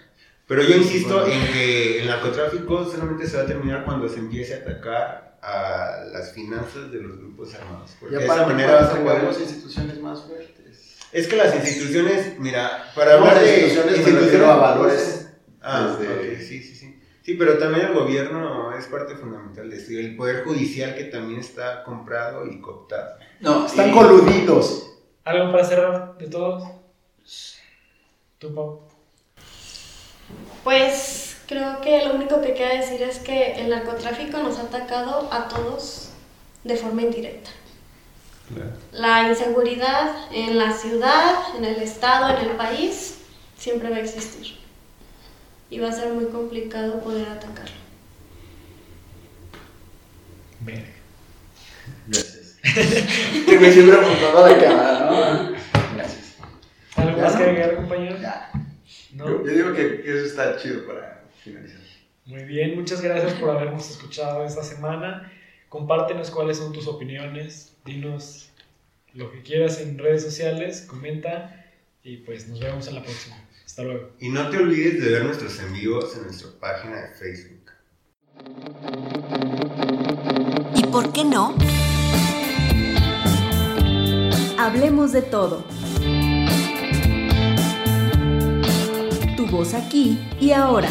Pero 0.48 0.62
yo 0.64 0.76
insisto 0.76 1.26
en 1.26 1.48
que 1.54 2.02
el 2.02 2.08
narcotráfico 2.08 2.86
solamente 2.86 3.26
se 3.28 3.38
va 3.38 3.44
a 3.44 3.46
terminar 3.46 3.86
cuando 3.86 4.08
se 4.10 4.20
empiece 4.20 4.54
a 4.54 4.58
atacar 4.58 5.38
a 5.42 6.04
las 6.12 6.32
finanzas 6.34 6.92
de 6.92 7.02
los 7.02 7.18
grupos 7.18 7.54
armados. 7.56 7.92
Porque 8.00 8.18
de 8.18 8.26
esa 8.26 8.46
manera 8.46 8.76
vas 8.76 8.90
a 8.92 9.00
poder... 9.00 9.16
tengamos 9.20 9.40
instituciones 9.42 10.00
más 10.00 10.22
fuertes. 10.24 10.98
Es 11.12 11.28
que 11.28 11.36
las 11.38 11.56
instituciones, 11.56 12.40
mira, 12.40 12.92
para 12.96 13.14
No, 13.14 13.20
hablar 13.20 13.36
las 13.36 13.44
de 13.46 13.62
instituciones 13.68 14.00
me 14.14 14.20
refiero 14.20 14.52
a 14.52 14.56
valores 14.58 15.30
Ah, 15.62 15.96
desde- 15.98 16.14
ok, 16.36 16.40
sí, 16.40 16.62
sí, 16.62 16.76
sí. 16.76 17.00
Sí, 17.24 17.36
pero 17.36 17.58
también 17.58 17.88
el 17.88 17.94
gobierno 17.94 18.76
es 18.78 18.86
parte 18.88 19.16
fundamental 19.16 19.70
de 19.70 19.78
esto. 19.78 19.94
y 19.94 19.98
El 19.98 20.16
poder 20.18 20.44
judicial 20.44 20.94
que 20.96 21.06
también 21.06 21.40
está 21.40 21.84
comprado 21.84 22.46
y 22.46 22.60
cooptado. 22.60 23.16
No, 23.40 23.66
Están 23.66 23.92
coludidos. 23.92 24.92
¿Algo 25.24 25.52
para 25.52 25.64
cerrar 25.64 26.18
de 26.18 26.28
todos? 26.28 26.64
¿Tú, 28.40 28.54
Pau? 28.54 28.82
Pues 30.66 31.38
creo 31.48 31.80
que 31.82 32.06
lo 32.06 32.16
único 32.16 32.42
que 32.42 32.54
queda 32.54 32.74
decir 32.76 33.02
es 33.02 33.20
que 33.20 33.54
el 33.54 33.70
narcotráfico 33.70 34.40
nos 34.40 34.60
ha 34.60 34.64
atacado 34.64 35.30
a 35.32 35.48
todos 35.48 36.10
de 36.66 36.76
forma 36.76 37.04
indirecta. 37.04 37.50
La 38.92 39.30
inseguridad 39.30 40.28
en 40.32 40.58
la 40.58 40.74
ciudad, 40.74 41.36
en 41.58 41.64
el 41.64 41.82
estado, 41.82 42.38
en 42.38 42.50
el 42.50 42.56
país, 42.58 43.20
siempre 43.58 43.90
va 43.90 43.96
a 43.96 44.00
existir. 44.02 44.58
Y 45.70 45.80
va 45.80 45.90
a 45.90 45.94
ser 45.94 46.14
muy 46.14 46.26
complicado 46.26 47.02
poder 47.02 47.28
atacarlo. 47.30 47.76
Verga. 50.62 50.84
Gracias. 52.08 52.60
Que 53.46 53.60
me 53.60 53.72
siempre 53.72 53.98
apuntando 53.98 54.46
a 54.46 54.50
la 54.50 54.58
cámara, 54.58 55.00
¿no? 55.06 55.96
Gracias. 55.96 56.38
¿Algo 56.96 57.22
más 57.22 57.36
que 57.36 57.44
agregar, 57.44 57.76
compañero? 57.76 58.18
Ya. 58.22 58.52
¿No? 59.14 59.28
Yo, 59.28 59.46
yo 59.46 59.52
digo 59.52 59.74
que, 59.74 60.02
que 60.02 60.18
eso 60.18 60.26
está 60.26 60.58
chido 60.58 60.86
para 60.88 61.24
finalizar. 61.44 61.82
Muy 62.26 62.44
bien, 62.46 62.76
muchas 62.76 63.02
gracias 63.02 63.34
por 63.34 63.50
habernos 63.50 63.90
escuchado 63.90 64.46
esta 64.46 64.64
semana. 64.64 65.32
Compártenos 65.68 66.32
cuáles 66.32 66.58
son 66.58 66.72
tus 66.72 66.88
opiniones, 66.88 67.76
dinos 67.84 68.50
lo 69.14 69.32
que 69.32 69.42
quieras 69.42 69.80
en 69.82 69.98
redes 69.98 70.24
sociales, 70.24 70.82
comenta 70.82 71.66
y 72.04 72.18
pues 72.18 72.48
nos 72.48 72.60
vemos 72.60 72.88
en 72.88 72.96
la 72.96 73.04
próxima. 73.04 73.36
Hasta 73.74 73.86
luego. 73.86 74.12
Y 74.20 74.30
no 74.30 74.52
te 74.52 74.58
olvides 74.58 75.04
de 75.04 75.10
ver 75.10 75.26
nuestros 75.26 75.60
en 75.60 75.74
vivos 75.74 76.16
en 76.16 76.26
nuestra 76.26 76.50
página 76.60 76.96
de 77.02 77.08
Facebook. 77.16 77.72
¿Y 80.76 80.84
por 80.92 81.12
qué 81.12 81.26
no? 81.26 81.56
Hablemos 84.60 85.12
de 85.12 85.24
todo. 85.24 85.66
Tu 89.36 89.48
voz 89.48 89.74
aquí 89.74 90.20
y 90.40 90.52
ahora. 90.52 90.90